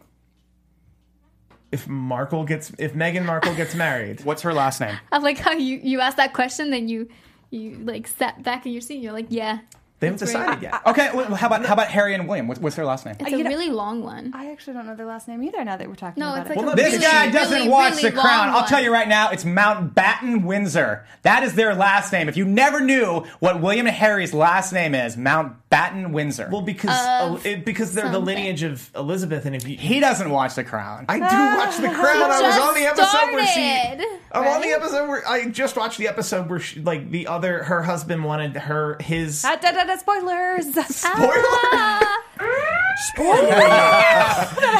if 1.72 1.88
Markle 1.88 2.44
gets, 2.44 2.70
if 2.79 2.94
Meghan 2.94 3.25
Markle 3.25 3.55
gets 3.55 3.75
married, 3.75 4.25
What's 4.25 4.42
her 4.42 4.55
last 4.55 4.81
name? 4.81 4.96
I 5.11 5.16
was 5.18 5.25
like 5.25 5.38
how 5.38 5.53
you 5.53 5.81
you 5.83 6.01
asked 6.01 6.16
that 6.16 6.33
question, 6.33 6.70
then 6.70 6.88
you 6.88 7.09
you 7.51 7.77
like 7.85 8.07
sat 8.07 8.42
back 8.42 8.66
in 8.66 8.72
your 8.72 8.81
seat. 8.81 8.94
and 8.94 9.03
You're 9.05 9.12
like, 9.12 9.27
yeah, 9.31 9.59
they 9.99 10.09
haven't 10.09 10.21
That's 10.21 10.35
right. 10.35 10.45
decided 10.61 10.63
yet. 10.63 10.83
Okay, 10.87 11.11
well, 11.15 11.35
how 11.35 11.47
about 11.47 11.65
how 11.65 11.73
about 11.75 11.89
Harry 11.89 12.15
and 12.15 12.29
William? 12.29 12.49
What's, 12.49 12.61
what's 12.61 12.77
their 12.77 12.85
last 12.85 13.07
name? 13.07 13.17
it's 13.19 13.31
you 13.31 13.41
a 13.41 13.43
know- 13.45 13.49
really 13.51 13.71
long 13.71 14.03
one. 14.03 14.33
I 14.35 14.51
actually 14.53 14.75
don't 14.75 14.87
know 14.87 14.95
their 14.95 15.07
last 15.07 15.27
name 15.29 15.43
either. 15.43 15.65
Now 15.65 15.77
that 15.77 15.89
we're 15.89 15.95
talking 15.95 16.21
No, 16.21 16.35
about 16.35 16.43
it's 16.43 16.51
it. 16.51 16.57
like 16.57 16.59
Well, 16.67 16.73
a 16.75 16.77
no, 16.77 16.83
This 16.83 16.93
really, 16.93 17.05
guy 17.05 17.31
doesn't 17.31 17.55
really, 17.57 17.69
watch 17.69 17.97
really 17.97 18.11
The 18.11 18.21
Crown. 18.21 18.47
long 18.49 18.57
I'll 18.57 18.67
tell 18.67 18.77
one. 18.79 18.85
you 18.85 18.93
right 18.93 19.09
now, 19.09 19.31
it's 19.31 19.45
Mountbatten 19.45 20.45
Windsor. 20.45 21.05
That 21.23 21.43
is 21.43 21.55
their 21.55 21.75
last 21.75 22.13
name. 22.13 22.29
If 22.29 22.37
you 22.37 22.45
never 22.45 22.81
knew 22.81 23.25
what 23.41 23.61
William 23.61 23.87
and 23.87 23.97
Harry's 23.97 24.35
last 24.35 24.73
name 24.73 24.95
is, 24.95 25.17
Mountbatten 25.17 26.13
Windsor. 26.13 26.49
Well, 26.51 26.63
because 26.63 26.97
Of 27.35 27.47
it, 27.47 27.65
because 27.65 27.95
they're 27.95 28.05
the 28.09 28.13
something. 28.15 28.35
lineage 28.37 28.63
of 28.63 28.91
Elizabeth, 28.95 29.47
and 29.47 29.57
if 29.57 29.67
you, 29.67 29.77
he 29.77 30.01
doesn't 30.01 30.31
watch 30.31 30.55
The 30.55 30.65
Crown. 30.65 31.07
I 31.09 31.17
do 31.19 31.25
watch 31.59 31.77
The 31.79 31.89
Crown. 31.95 32.23
I 32.23 32.29
was 32.29 32.41
Just 32.57 32.61
on 32.61 32.75
the 32.75 32.87
episode 32.87 33.33
where 33.33 33.47
she. 33.47 33.53
started, 33.79 34.07
I'm 34.33 34.47
on 34.47 34.61
the 34.61 34.69
right? 34.69 34.77
episode 34.81 35.09
where 35.09 35.27
I 35.29 35.49
just 35.49 35.77
watched 35.77 35.99
the 35.99 36.09
episode 36.09 36.51
where 36.51 36.59
she, 36.59 36.81
like 36.81 37.11
the 37.11 37.27
other 37.29 37.63
her 37.65 37.83
husband 37.83 38.25
wanted 38.25 38.57
her 38.57 38.99
his 39.01 39.45
Ah, 39.45 39.57
da, 39.57 39.73
da, 39.73 39.85
da, 39.87 39.96
spoilers. 39.96 40.66
Ah, 41.05 42.22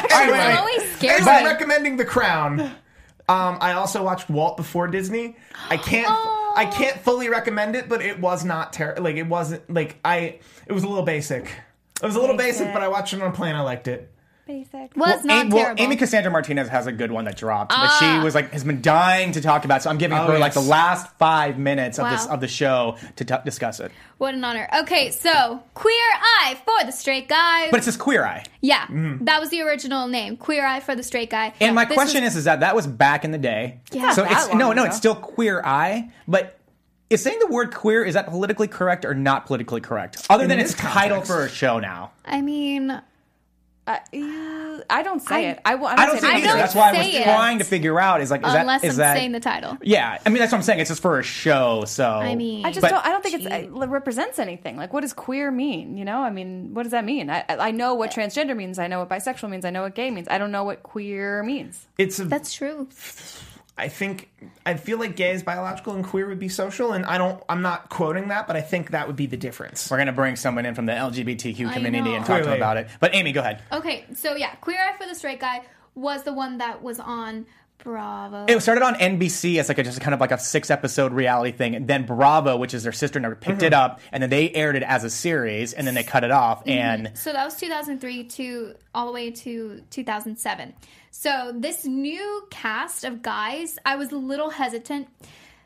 Anyway, 0.12 0.38
it 0.38 0.59
always 0.59 0.92
scares 0.97 1.21
as 1.23 1.29
I'm 1.29 1.45
me. 1.45 1.51
recommending 1.51 1.97
The 1.97 2.05
Crown. 2.05 2.61
Um, 3.29 3.59
I 3.61 3.73
also 3.73 4.03
watched 4.03 4.29
Walt 4.31 4.57
before 4.57 4.87
Disney. 4.88 5.37
I 5.69 5.77
can't 5.77 6.07
Oh. 6.09 6.55
I 6.57 6.64
can't 6.66 6.99
fully 7.01 7.29
recommend 7.29 7.77
it, 7.77 7.88
but 7.88 8.01
it 8.03 8.19
was 8.21 8.45
not 8.45 8.73
terrible. 8.73 9.03
Like 9.03 9.16
it 9.16 9.27
wasn't 9.27 9.69
like 9.73 9.97
I 10.05 10.38
it 10.66 10.73
was 10.73 10.85
a 10.85 10.88
little 10.88 11.05
basic. 11.05 11.45
It 12.03 12.07
was 12.07 12.14
a 12.16 12.21
little 12.21 12.37
basic, 12.37 12.61
Basic. 12.66 12.75
but 12.75 12.83
I 12.83 12.88
watched 12.88 13.12
it 13.14 13.21
on 13.23 13.29
a 13.31 13.33
plane. 13.35 13.55
I 13.55 13.61
liked 13.62 13.88
it. 13.88 14.11
Basic. 14.47 14.97
was 14.97 15.25
not 15.25 15.47
Amy, 15.47 15.53
well, 15.55 15.65
terrible. 15.65 15.83
Amy 15.83 15.97
Cassandra 15.97 16.31
Martinez 16.31 16.69
has 16.69 16.87
a 16.87 16.93
good 16.93 17.11
one 17.11 17.25
that 17.25 17.37
dropped 17.37 17.71
that 17.73 17.79
Ah. 17.81 17.99
she 18.19 18.25
was 18.25 18.33
like 18.35 18.53
has 18.53 18.63
been 18.63 18.81
dying 18.81 19.33
to 19.33 19.41
talk 19.41 19.65
about. 19.65 19.83
So 19.83 19.91
I'm 19.91 19.99
giving 19.99 20.17
Oh, 20.17 20.27
her 20.29 20.39
like 20.39 20.53
the 20.55 20.61
last 20.61 21.09
five 21.19 21.59
minutes 21.59 21.99
of 21.99 22.09
this 22.09 22.27
of 22.27 22.41
the 22.41 22.47
show 22.47 22.97
to 23.17 23.25
t- 23.25 23.35
discuss 23.45 23.81
it. 23.81 23.91
what 24.19 24.35
an 24.35 24.45
honor. 24.45 24.69
Okay, 24.83 25.11
so 25.11 25.63
Queer 25.75 25.93
Eye 26.21 26.57
for 26.65 26.87
the 26.87 26.93
Straight 26.93 27.29
Guy. 27.29 27.71
But 27.73 27.81
it 27.81 27.85
says 27.85 27.97
Queer 27.97 28.25
Eye. 28.25 28.45
yeah, 28.61 28.87
that 29.23 29.41
was 29.41 29.51
the 29.51 29.63
original 29.63 30.07
name. 30.07 30.37
Queer 30.37 30.65
Eye 30.65 30.79
for 30.81 30.95
the 30.95 31.03
Straight 31.03 31.31
Guy. 31.31 31.53
And 31.61 31.75
my 31.75 31.85
This 31.85 31.95
question 31.97 32.23
was- 32.23 32.35
is, 32.35 32.39
is 32.39 32.45
that 32.45 32.61
that 32.61 32.77
was 32.77 32.87
back 32.87 33.25
in 33.25 33.33
the 33.33 33.39
day. 33.39 33.81
Yeah. 33.91 34.13
So 34.13 34.25
it's 34.25 34.47
no, 34.55 34.67
long 34.69 34.77
no, 34.77 34.83
ago. 34.83 34.85
it's 34.85 34.97
still 34.97 35.17
Queer 35.17 35.61
Eye, 35.65 36.11
but. 36.29 36.53
Is 37.09 37.23
saying 37.23 37.39
the 37.39 37.47
word 37.47 37.73
queer 37.73 38.03
is 38.05 38.15
that 38.15 38.27
politically 38.27 38.67
correct 38.67 39.05
or 39.05 39.15
not 39.15 39.47
politically 39.47 39.81
correct? 39.81 40.27
Other 40.29 40.43
In 40.43 40.49
than 40.49 40.59
this 40.59 40.73
it's 40.73 40.81
title 40.81 41.21
for 41.23 41.45
a 41.45 41.49
show 41.49 41.79
now. 41.79 42.11
I 42.25 42.43
mean, 42.43 43.01
Uh, 43.87 43.99
I 44.90 45.03
don't 45.05 45.20
say 45.22 45.46
I- 45.46 45.51
it. 45.53 45.61
I 45.64 45.77
don't 45.77 46.16
say 46.16 46.20
think 46.20 46.25
I 46.35 46.37
either. 46.38 46.46
don't 46.49 46.59
That's 46.59 46.75
why 46.75 46.88
I 46.88 46.92
was 46.92 47.01
say 47.07 47.20
it. 47.20 47.25
trying 47.25 47.59
to 47.59 47.64
figure 47.64 48.01
out 48.01 48.20
is 48.20 48.31
like 48.33 48.44
is 48.44 48.53
unless 48.53 48.83
that 48.83 48.87
is 48.88 48.94
I'm 48.94 48.99
that 48.99 49.16
saying 49.16 49.33
the 49.33 49.40
title. 49.40 49.79
yeah? 49.83 50.18
I 50.27 50.29
mean 50.29 50.38
that's 50.40 50.51
what 50.51 50.59
I'm 50.59 50.62
saying. 50.64 50.81
It's 50.81 50.90
just 50.90 51.03
for 51.03 51.18
a 51.20 51.22
show, 51.22 51.85
so 51.87 52.09
I 52.11 52.35
mean, 52.35 52.64
I 52.66 52.70
just 52.70 52.81
But- 52.83 52.90
don't. 52.90 53.07
I 53.07 53.11
don't 53.11 53.22
think 53.22 53.37
it's, 53.37 53.44
Gee. 53.44 53.51
it 53.53 53.70
represents 53.88 54.38
anything. 54.40 54.77
Like, 54.77 54.92
what 54.92 55.03
does 55.03 55.12
queer 55.12 55.51
mean? 55.51 55.96
You 55.96 56.05
know, 56.05 56.18
I 56.18 56.31
mean, 56.31 56.75
what 56.75 56.83
does 56.83 56.92
that 56.92 57.05
mean? 57.05 57.31
I, 57.31 57.44
I 57.49 57.57
I 57.68 57.70
know 57.70 57.94
what 57.94 58.11
transgender 58.11 58.57
means. 58.57 58.79
I 58.79 58.88
know 58.88 58.99
what 58.99 59.09
bisexual 59.09 59.51
means. 59.51 59.64
I 59.64 59.70
know 59.70 59.83
what 59.83 59.94
gay 59.94 60.11
means. 60.11 60.27
I 60.29 60.38
don't 60.38 60.51
know 60.53 60.64
what 60.64 60.83
queer 60.83 61.42
means. 61.44 61.87
It's 61.96 62.18
a, 62.18 62.25
that's 62.25 62.53
true. 62.55 62.88
I 63.79 63.89
think 63.89 64.31
I 64.65 64.75
feel 64.75 64.99
like 64.99 65.17
gay 65.17 65.33
is 65.33 65.43
biological 65.43 65.95
and 65.95 66.05
queer 66.05 66.27
would 66.29 66.39
be 66.39 66.49
social, 66.49 66.93
and 66.93 67.05
I 67.05 67.19
don't. 67.19 67.43
I'm 67.49 67.61
not 67.61 67.91
quoting 67.91 68.29
that, 68.29 68.47
but 68.47 68.57
I 68.57 68.62
think 68.62 68.93
that 68.93 69.07
would 69.07 69.17
be 69.17 69.27
the 69.27 69.37
difference. 69.37 69.91
we're 69.91 69.99
gonna 69.99 70.12
bring 70.12 70.37
someone 70.37 70.65
in 70.65 70.75
from 70.75 70.87
the 70.87 70.93
LGBTQ 70.93 71.73
community 71.73 72.15
and 72.15 72.23
know. 72.23 72.27
talk 72.27 72.43
to 72.43 72.49
them 72.49 72.57
about 72.57 72.79
it. 72.79 72.89
But 73.01 73.15
Amy, 73.15 73.33
go 73.33 73.41
ahead. 73.41 73.62
Okay, 73.73 74.07
so 74.15 74.35
yeah, 74.35 74.55
Queer 74.57 74.79
Eye 74.79 74.97
for 74.97 75.07
the 75.07 75.15
Straight 75.15 75.41
Guy 75.41 75.62
was 75.95 76.23
the 76.23 76.33
one 76.33 76.59
that 76.59 76.83
was 76.83 77.01
on 77.01 77.47
Bravo. 77.79 78.47
It 78.49 78.61
started 78.61 78.83
on 78.83 78.95
NBC 78.95 79.59
as 79.59 79.69
like 79.69 79.79
a, 79.79 79.83
just 79.83 80.01
kind 80.01 80.15
of 80.15 80.21
like 80.21 80.33
a 80.33 80.39
six 80.39 80.71
episode 80.71 81.12
reality 81.12 81.53
thing, 81.53 81.75
and 81.75 81.87
then 81.87 82.07
Bravo, 82.07 82.57
which 82.57 82.75
is 82.75 82.83
their 82.83 82.93
sister 82.93 83.21
network, 83.21 83.41
picked 83.41 83.62
it 83.62 83.73
mm-hmm. 83.73 83.93
up, 83.93 84.01
and 84.11 84.23
then 84.23 84.31
they 84.31 84.51
aired 84.51 84.77
it 84.77 84.83
as 84.83 85.05
a 85.05 85.11
series, 85.11 85.73
and 85.73 85.87
then 85.87 85.95
they 85.95 86.03
cut 86.03 86.25
it 86.25 86.31
off. 86.31 86.61
Mm-hmm. 86.61 86.71
And 86.71 87.12
So 87.15 87.33
that 87.33 87.45
was 87.45 87.57
2003 87.57 88.25
to 88.25 88.75
all 88.95 89.07
the 89.07 89.12
way 89.12 89.31
to 89.31 89.83
2007. 89.91 90.75
So 91.19 91.51
this 91.57 91.87
new 91.87 92.47
cast 92.51 93.03
of 93.03 93.23
guys, 93.23 93.79
I 93.87 93.97
was 93.97 94.13
a 94.13 94.19
little 94.19 94.51
hesitant 94.51 95.09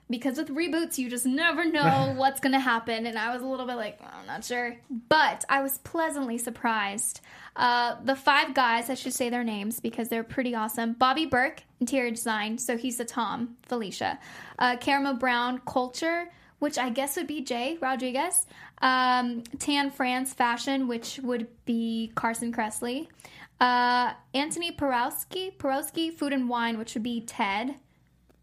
because 0.09 0.39
with 0.39 0.49
reboots, 0.49 0.97
you 0.97 1.11
just 1.11 1.27
never 1.27 1.65
know 1.65 2.13
what's 2.17 2.39
going 2.39 2.53
to 2.53 2.61
happen. 2.61 3.05
And 3.05 3.19
I 3.19 3.35
was 3.35 3.43
a 3.43 3.47
little 3.47 3.67
bit 3.67 3.75
like, 3.75 3.99
"Oh, 4.01 4.07
I'm 4.21 4.29
not 4.29 4.45
sure. 4.45 4.77
But 5.09 5.45
I 5.49 5.61
was 5.61 5.79
pleasantly 5.79 6.39
surprised. 6.39 7.21
Uh, 7.57 7.97
the 8.05 8.15
five 8.15 8.55
guys, 8.55 8.89
I 8.89 8.95
should 8.95 9.13
say 9.13 9.29
their 9.29 9.43
names 9.43 9.81
because 9.81 10.09
they're 10.09 10.23
pretty 10.23 10.55
awesome. 10.55 10.93
Bobby 10.93 11.27
Berk, 11.27 11.65
interior 11.81 12.13
design. 12.13 12.57
So 12.57 12.77
he's 12.77 12.99
the 12.99 13.05
Thom, 13.05 13.57
Filicia. 13.65 14.21
Uh, 14.57 14.77
Brown, 15.15 15.61
culture 15.67 16.29
which 16.61 16.79
I 16.79 16.91
guess 16.91 17.17
would 17.17 17.27
be 17.27 17.41
Jay 17.41 17.77
Rodriguez. 17.81 18.47
Um, 18.81 19.43
Tan 19.59 19.91
France 19.91 20.33
Fashion, 20.33 20.87
which 20.87 21.19
would 21.23 21.49
be 21.65 22.13
Carson 22.15 22.53
Kressley. 22.53 23.09
Uh, 23.61 24.14
Antoni 24.35 24.75
Porowski, 24.75 25.57
Porowski 25.57 26.12
Food 26.12 26.33
and 26.33 26.49
Wine, 26.49 26.79
which 26.79 26.94
would 26.94 27.03
be 27.03 27.20
Ted 27.20 27.77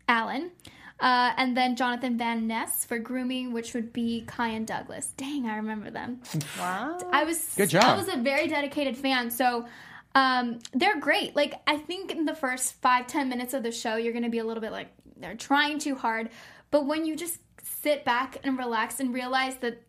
Allen. 0.07 0.51
Uh, 0.99 1.31
and 1.37 1.55
then 1.55 1.75
Jonathan 1.75 2.17
Van 2.17 2.47
Ness 2.47 2.83
for 2.83 2.97
grooming, 2.97 3.53
which 3.53 3.73
would 3.75 3.93
be 3.93 4.25
Kyan 4.25 4.65
Douglas. 4.65 5.13
Dang, 5.15 5.47
I 5.47 5.57
remember 5.57 5.91
them. 5.91 6.21
Wow. 6.59 6.97
I 7.11 7.23
was 7.23 7.53
Good 7.55 7.69
job. 7.69 7.83
I 7.83 7.95
was 7.95 8.07
a 8.07 8.17
very 8.17 8.47
dedicated 8.47 8.97
fan, 8.97 9.29
so 9.29 9.67
um, 10.15 10.57
they're 10.73 10.99
great. 10.99 11.35
Like 11.35 11.53
I 11.67 11.77
think 11.77 12.11
in 12.11 12.25
the 12.25 12.33
first 12.33 12.81
five 12.81 13.05
ten 13.05 13.29
minutes 13.29 13.53
of 13.53 13.61
the 13.61 13.71
show, 13.71 13.95
you're 13.95 14.13
gonna 14.13 14.29
be 14.29 14.39
a 14.39 14.43
little 14.43 14.61
bit 14.61 14.71
like 14.71 14.91
they're 15.17 15.35
trying 15.35 15.77
too 15.77 15.93
hard, 15.95 16.29
but 16.71 16.87
when 16.87 17.05
you 17.05 17.15
just 17.15 17.39
sit 17.61 18.03
back 18.03 18.37
and 18.43 18.57
relax 18.57 18.99
and 18.99 19.13
realize 19.13 19.57
that 19.57 19.83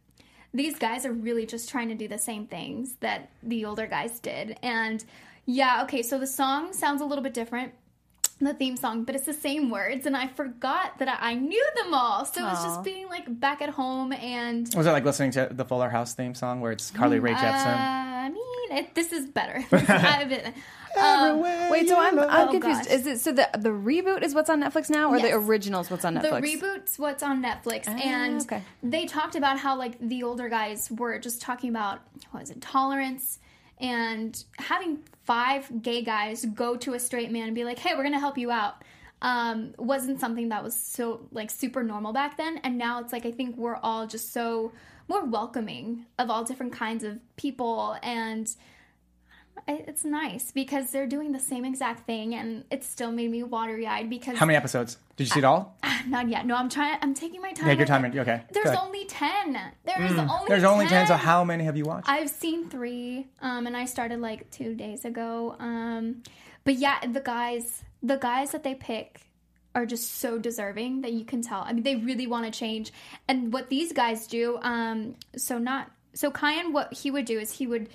these 0.55 0.79
guys 0.79 1.05
are 1.05 1.13
really 1.13 1.47
just 1.47 1.69
trying 1.69 1.89
to 1.89 1.95
do 1.95 2.09
the 2.09 2.19
same 2.19 2.47
things 2.47 2.95
that 3.01 3.31
the 3.43 3.65
older 3.65 3.87
guys 3.87 4.19
did, 4.21 4.59
and 4.63 5.05
yeah, 5.47 5.83
okay, 5.85 6.03
so 6.03 6.19
the 6.19 6.27
song 6.27 6.73
sounds 6.73 7.01
a 7.01 7.05
little 7.05 7.25
bit 7.25 7.35
different. 7.35 7.73
The 8.41 8.55
theme 8.55 8.77
song, 8.77 9.03
but 9.03 9.17
it's 9.17 9.27
the 9.27 9.33
same 9.35 9.69
words, 9.69 10.07
and 10.07 10.17
I 10.17 10.29
forgot 10.29 10.99
that 11.01 11.09
I 11.09 11.31
I 11.31 11.35
knew 11.35 11.67
them 11.75 11.93
all. 11.93 12.25
So 12.25 12.41
it 12.41 12.45
was 12.45 12.63
just 12.63 12.85
being 12.85 13.09
like 13.09 13.25
back 13.41 13.61
at 13.63 13.71
home, 13.71 14.13
and 14.13 14.73
was 14.77 14.87
it 14.87 14.93
like 14.93 15.05
listening 15.05 15.33
to 15.33 15.49
the 15.51 15.65
Fuller 15.65 15.89
House 15.89 16.15
theme 16.15 16.35
song 16.35 16.61
where 16.61 16.71
it's 16.71 16.91
Carly 16.93 17.19
Rae 17.19 17.33
uh, 17.33 17.37
Jepsen? 17.37 17.77
I 17.77 18.29
mean, 18.29 18.79
it, 18.79 18.95
this 18.95 19.13
is 19.13 19.27
better. 19.27 19.65
I've 19.73 20.29
been- 20.29 20.55
um, 20.97 21.41
Wait, 21.71 21.89
so 21.89 21.99
I'm 21.99 22.19
I'm 22.19 22.49
Oh, 22.49 22.51
confused. 22.53 22.85
gosh. 22.85 22.93
Is 22.93 23.07
it 23.07 23.21
so 23.21 23.33
the 23.33 23.49
the 23.59 23.69
reboot 23.71 24.23
is 24.23 24.35
what's 24.35 24.49
on 24.51 24.63
Netflix 24.63 24.89
now, 24.91 25.11
or 25.11 25.21
the 25.21 25.33
original's 25.33 25.91
what's 25.91 26.05
on 26.05 26.15
Netflix? 26.15 26.23
the 26.23 26.29
Netflix? 26.29 26.61
reboot's 26.63 26.99
what's 26.99 27.23
on 27.23 27.43
Netflix, 27.43 27.85
Ah, 27.89 27.97
and 28.03 28.41
okay. 28.43 28.63
they 28.83 29.07
talked 29.07 29.35
about 29.37 29.59
how 29.59 29.77
like 29.77 29.97
the 30.01 30.23
older 30.23 30.49
guys 30.49 30.91
were 30.91 31.19
just 31.19 31.41
talking 31.43 31.71
about 31.71 32.01
what 32.31 32.41
was 32.41 32.51
it 32.51 32.61
tolerance 32.61 33.39
and 33.81 34.45
having 34.59 34.99
five 35.25 35.83
gay 35.83 36.03
guys 36.03 36.45
go 36.47 36.77
to 36.77 36.95
a 36.95 36.99
straight 37.01 37.31
man 37.31 37.45
and 37.47 37.55
be 37.55 37.65
like, 37.65 37.79
"Hey, 37.79 37.95
we're 37.97 38.03
gonna 38.05 38.19
help 38.19 38.39
you 38.39 38.51
out." 38.51 38.83
Um, 39.21 39.75
wasn't 39.79 40.21
something 40.21 40.51
that 40.51 40.63
was 40.63 40.75
so 40.77 41.27
like 41.33 41.51
super 41.51 41.83
normal 41.83 42.13
back 42.13 42.37
then, 42.37 42.59
and 42.59 42.79
now 42.79 43.01
it's 43.01 43.13
like 43.13 43.27
I 43.27 43.33
think 43.33 43.57
we're 43.57 43.77
all 43.77 44.07
just 44.07 44.33
so 44.33 44.73
more 45.09 45.25
welcoming 45.25 46.07
of 46.19 46.31
all 46.31 46.45
different 46.45 46.73
kinds 46.73 47.03
of 47.03 47.19
people 47.37 47.97
and 48.03 48.47
I- 48.47 48.53
it's 49.67 50.05
nice 50.05 50.53
because 50.53 50.91
they're 50.91 51.07
doing 51.07 51.33
the 51.33 51.39
same 51.41 51.65
exact 51.65 52.07
thing 52.07 52.35
and 52.35 52.65
it 52.71 52.85
still 52.85 53.11
made 53.11 53.31
me 53.31 53.43
watery 53.43 53.87
eyed 53.87 54.09
because 54.11 54.37
How 54.39 54.47
many 54.47 54.57
episodes? 54.57 54.97
Did 55.17 55.25
you 55.25 55.31
see 55.33 55.39
it 55.41 55.45
all? 55.45 55.77
not 56.07 56.29
yet. 56.29 56.47
No, 56.47 56.55
I'm 56.55 56.69
trying. 56.69 56.99
I'm 57.03 57.15
taking 57.15 57.41
my 57.41 57.53
time. 57.53 57.67
Take 57.67 57.79
your 57.79 57.87
time. 57.87 58.05
and- 58.05 58.17
Okay. 58.19 58.43
There's 58.53 58.77
only 58.77 59.05
ten. 59.07 59.59
There's 59.85 60.13
only 60.13 60.45
There's 60.49 60.65
only 60.65 60.87
10, 60.87 61.07
so 61.09 61.15
how 61.15 61.43
many 61.45 61.65
have 61.65 61.77
you 61.77 61.85
watched? 61.85 62.09
I've 62.09 62.31
seen 62.31 62.69
three, 62.69 63.27
um, 63.41 63.67
and 63.67 63.77
I 63.77 63.85
started 63.87 64.21
like 64.21 64.51
two 64.51 64.75
days 64.75 65.05
ago. 65.05 65.57
Um, 65.59 66.23
but 66.65 66.75
yeah, 66.75 66.99
the 67.07 67.21
guys, 67.21 67.83
the 68.03 68.17
guys 68.17 68.53
that 68.53 68.63
they 68.63 68.75
pick 68.75 69.23
are 69.75 69.87
just 69.87 70.19
so 70.19 70.39
deserving 70.39 71.03
that 71.03 71.13
you 71.13 71.25
can 71.25 71.43
tell. 71.43 71.61
I 71.63 71.73
mean, 71.73 71.83
they 71.83 71.97
really 71.97 72.27
want 72.27 72.45
to 72.47 72.51
change. 72.57 72.93
And 73.29 73.53
what 73.53 73.69
these 73.69 73.93
guys 73.93 74.27
do, 74.27 74.59
um, 74.63 75.15
so 75.37 75.59
not 75.59 75.91
so 76.15 76.31
Kyan, 76.31 76.73
what 76.73 76.93
he 76.93 77.11
would 77.11 77.27
do 77.27 77.39
is 77.39 77.53
he 77.53 77.67
would 77.67 77.89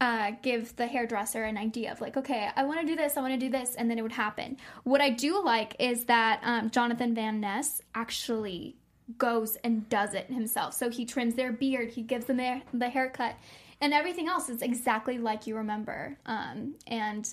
uh, 0.00 0.32
give 0.42 0.76
the 0.76 0.86
hairdresser 0.86 1.44
an 1.44 1.56
idea 1.56 1.90
of 1.90 2.00
like, 2.00 2.16
okay, 2.16 2.50
I 2.54 2.64
want 2.64 2.80
to 2.80 2.86
do 2.86 2.96
this, 2.96 3.16
I 3.16 3.20
want 3.20 3.32
to 3.34 3.40
do 3.40 3.50
this, 3.50 3.74
and 3.74 3.90
then 3.90 3.98
it 3.98 4.02
would 4.02 4.12
happen. 4.12 4.58
What 4.84 5.00
I 5.00 5.10
do 5.10 5.42
like 5.42 5.74
is 5.78 6.04
that 6.04 6.40
um, 6.42 6.70
Jonathan 6.70 7.14
Van 7.14 7.40
Ness 7.40 7.80
actually 7.94 8.76
goes 9.18 9.56
and 9.64 9.88
does 9.88 10.14
it 10.14 10.26
himself. 10.26 10.74
So 10.74 10.90
he 10.90 11.04
trims 11.04 11.34
their 11.34 11.52
beard, 11.52 11.90
he 11.90 12.02
gives 12.02 12.26
them 12.26 12.36
their, 12.36 12.62
the 12.74 12.88
haircut, 12.88 13.36
and 13.80 13.94
everything 13.94 14.28
else 14.28 14.48
is 14.48 14.62
exactly 14.62 15.18
like 15.18 15.46
you 15.46 15.56
remember. 15.56 16.18
Um, 16.26 16.74
and 16.86 17.28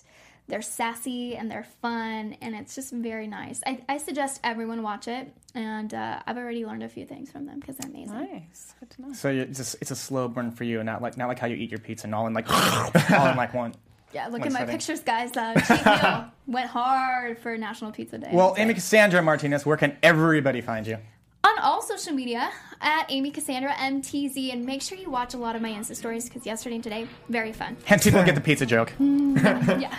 they're 0.48 0.62
sassy 0.62 1.36
and 1.36 1.50
they're 1.50 1.66
fun, 1.82 2.36
and 2.42 2.54
it's 2.56 2.76
just 2.76 2.92
very 2.92 3.28
nice. 3.28 3.62
I, 3.66 3.80
I 3.88 3.98
suggest 3.98 4.40
everyone 4.44 4.84
watch 4.84 5.08
it, 5.08 5.34
and 5.56 5.94
uh, 5.94 6.20
I've 6.28 6.38
already 6.38 6.66
learned 6.66 6.84
a 6.84 6.90
few 6.90 7.06
things 7.06 7.32
from 7.32 7.46
them 7.46 7.60
because 7.60 7.78
they're 7.78 7.90
amazing. 7.90 8.14
Nice, 8.14 8.76
good 8.80 8.90
to 8.92 9.02
know. 9.02 9.14
so 9.14 9.30
it's 9.30 9.74
a, 9.74 9.78
it's 9.82 9.92
a 9.92 9.96
slow 9.96 10.28
burn 10.28 10.52
for 10.52 10.64
you, 10.66 10.80
and 10.80 10.86
not 10.86 11.02
like 11.02 11.18
not 11.18 11.28
like 11.30 11.40
how 11.40 11.48
you 11.48 11.56
eat 11.56 11.72
your 11.72 11.80
pizza 11.80 12.08
and 12.08 12.14
all 12.16 12.28
in 12.28 12.34
like 12.34 12.46
all 13.12 13.28
in 13.28 13.38
like 13.38 13.54
one. 13.54 13.74
Yeah, 14.14 14.26
look 14.28 14.42
One 14.42 14.48
at 14.50 14.54
my 14.54 14.60
setting. 14.60 14.76
pictures, 14.76 15.00
guys. 15.00 15.36
Uh, 15.36 15.56
Cheap 15.62 15.86
Meal 16.04 16.32
went 16.46 16.70
hard 16.70 17.40
for 17.40 17.58
National 17.58 17.92
Pizza 17.92 18.20
Day. 18.20 18.30
Well, 18.32 18.54
Amy 18.60 18.76
Cassandra 18.76 19.24
Martinez, 19.24 19.66
where 19.66 19.76
can 19.78 19.98
everybody 20.04 20.62
find 20.62 20.86
you? 20.86 20.98
on 21.46 21.60
all 21.60 21.82
social 21.82 22.14
media 22.14 22.50
at 22.80 23.06
Amy 23.10 23.30
Cassandra 23.30 23.72
MTZ, 23.72 24.54
and 24.54 24.64
make 24.66 24.82
sure 24.82 24.98
you 24.98 25.10
watch 25.10 25.34
a 25.34 25.38
lot 25.38 25.56
of 25.58 25.62
my 25.62 25.70
Insta 25.72 25.94
stories 25.96 26.24
because 26.30 26.46
yesterday 26.46 26.76
and 26.76 26.84
today 26.84 27.08
very 27.28 27.52
fun. 27.52 27.76
And 27.90 28.02
people 28.02 28.24
get 28.24 28.36
the 28.36 28.42
pizza 28.50 28.66
joke. 28.66 28.94
yeah. 29.00 29.94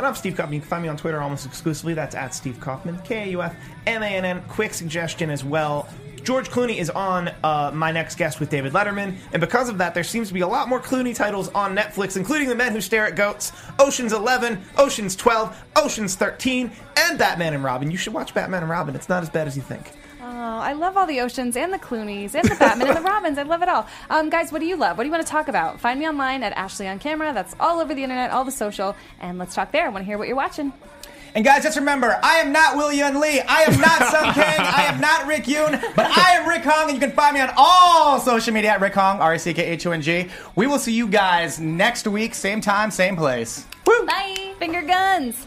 And 0.00 0.06
I'm 0.06 0.14
Steve 0.14 0.34
Kaufmann. 0.34 0.54
You 0.54 0.60
can 0.60 0.68
find 0.70 0.82
me 0.82 0.88
on 0.88 0.96
Twitter 0.96 1.20
almost 1.20 1.44
exclusively. 1.44 1.92
That's 1.92 2.14
at 2.14 2.34
Steve 2.34 2.58
Kaufmann. 2.58 3.04
K 3.04 3.24
A 3.24 3.26
U 3.32 3.42
F 3.42 3.54
M 3.86 4.02
A 4.02 4.06
N 4.06 4.24
N. 4.24 4.42
Quick 4.48 4.72
suggestion 4.72 5.28
as 5.28 5.44
well. 5.44 5.90
George 6.22 6.48
Clooney 6.48 6.78
is 6.78 6.88
on 6.88 7.28
uh, 7.44 7.70
my 7.74 7.92
next 7.92 8.14
guest 8.14 8.40
with 8.40 8.48
David 8.48 8.72
Letterman, 8.72 9.18
and 9.34 9.40
because 9.42 9.68
of 9.68 9.76
that, 9.76 9.92
there 9.92 10.02
seems 10.02 10.28
to 10.28 10.32
be 10.34 10.40
a 10.40 10.48
lot 10.48 10.70
more 10.70 10.80
Clooney 10.80 11.14
titles 11.14 11.48
on 11.50 11.76
Netflix, 11.76 12.16
including 12.16 12.48
The 12.48 12.54
Men 12.54 12.72
Who 12.72 12.80
Stare 12.80 13.04
at 13.08 13.14
Goats, 13.14 13.52
Ocean's 13.78 14.14
11, 14.14 14.62
Ocean's 14.78 15.14
12, 15.16 15.64
Ocean's 15.76 16.14
13, 16.14 16.70
and 16.96 17.18
Batman 17.18 17.52
and 17.52 17.62
Robin. 17.62 17.90
You 17.90 17.98
should 17.98 18.14
watch 18.14 18.32
Batman 18.32 18.62
and 18.62 18.70
Robin. 18.70 18.94
It's 18.94 19.10
not 19.10 19.22
as 19.22 19.28
bad 19.28 19.48
as 19.48 19.54
you 19.54 19.62
think. 19.62 19.92
Oh, 20.42 20.58
I 20.58 20.72
love 20.72 20.96
all 20.96 21.04
the 21.04 21.20
oceans 21.20 21.54
and 21.54 21.70
the 21.70 21.78
Clooney's 21.78 22.34
and 22.34 22.48
the 22.48 22.54
Batman 22.54 22.88
and 22.88 22.96
the 22.96 23.02
Robins. 23.02 23.36
I 23.36 23.42
love 23.42 23.60
it 23.60 23.68
all. 23.68 23.86
Um, 24.08 24.30
guys, 24.30 24.50
what 24.50 24.60
do 24.60 24.66
you 24.66 24.74
love? 24.74 24.96
What 24.96 25.04
do 25.04 25.08
you 25.08 25.12
want 25.12 25.22
to 25.26 25.30
talk 25.30 25.48
about? 25.48 25.78
Find 25.78 26.00
me 26.00 26.08
online 26.08 26.42
at 26.42 26.54
Ashley 26.54 26.88
on 26.88 26.98
Camera. 26.98 27.34
That's 27.34 27.54
all 27.60 27.78
over 27.78 27.94
the 27.94 28.02
internet, 28.02 28.30
all 28.30 28.42
the 28.46 28.50
social, 28.50 28.96
and 29.20 29.36
let's 29.36 29.54
talk 29.54 29.70
there. 29.70 29.84
I 29.84 29.90
want 29.90 30.00
to 30.00 30.06
hear 30.06 30.16
what 30.16 30.28
you're 30.28 30.38
watching. 30.38 30.72
And 31.34 31.44
guys, 31.44 31.62
just 31.62 31.76
remember, 31.76 32.18
I 32.22 32.36
am 32.36 32.52
not 32.52 32.74
Will 32.74 32.90
Yun 32.90 33.20
Lee. 33.20 33.40
I 33.40 33.64
am 33.64 33.78
not 33.82 33.98
Sung 34.10 34.32
Kang. 34.32 34.60
I 34.60 34.84
am 34.86 34.98
not 34.98 35.26
Rick 35.26 35.44
Yune. 35.44 35.78
But 35.94 36.06
I 36.06 36.36
am 36.36 36.48
Reck 36.48 36.64
Hong, 36.64 36.88
and 36.88 36.94
you 36.94 37.06
can 37.06 37.14
find 37.14 37.34
me 37.34 37.42
on 37.42 37.50
all 37.58 38.18
social 38.18 38.54
media 38.54 38.70
at 38.70 38.80
Reck 38.80 38.94
Hong, 38.94 39.20
R 39.20 39.34
E 39.34 39.38
C 39.38 39.52
K 39.52 39.62
H 39.62 39.84
O 39.84 39.90
N 39.90 40.00
G. 40.00 40.26
We 40.56 40.66
will 40.66 40.78
see 40.78 40.94
you 40.94 41.06
guys 41.06 41.60
next 41.60 42.06
week, 42.06 42.34
same 42.34 42.62
time, 42.62 42.90
same 42.90 43.14
place. 43.14 43.66
Woo! 43.86 44.06
Bye. 44.06 44.54
Finger 44.58 44.80
guns. 44.80 45.46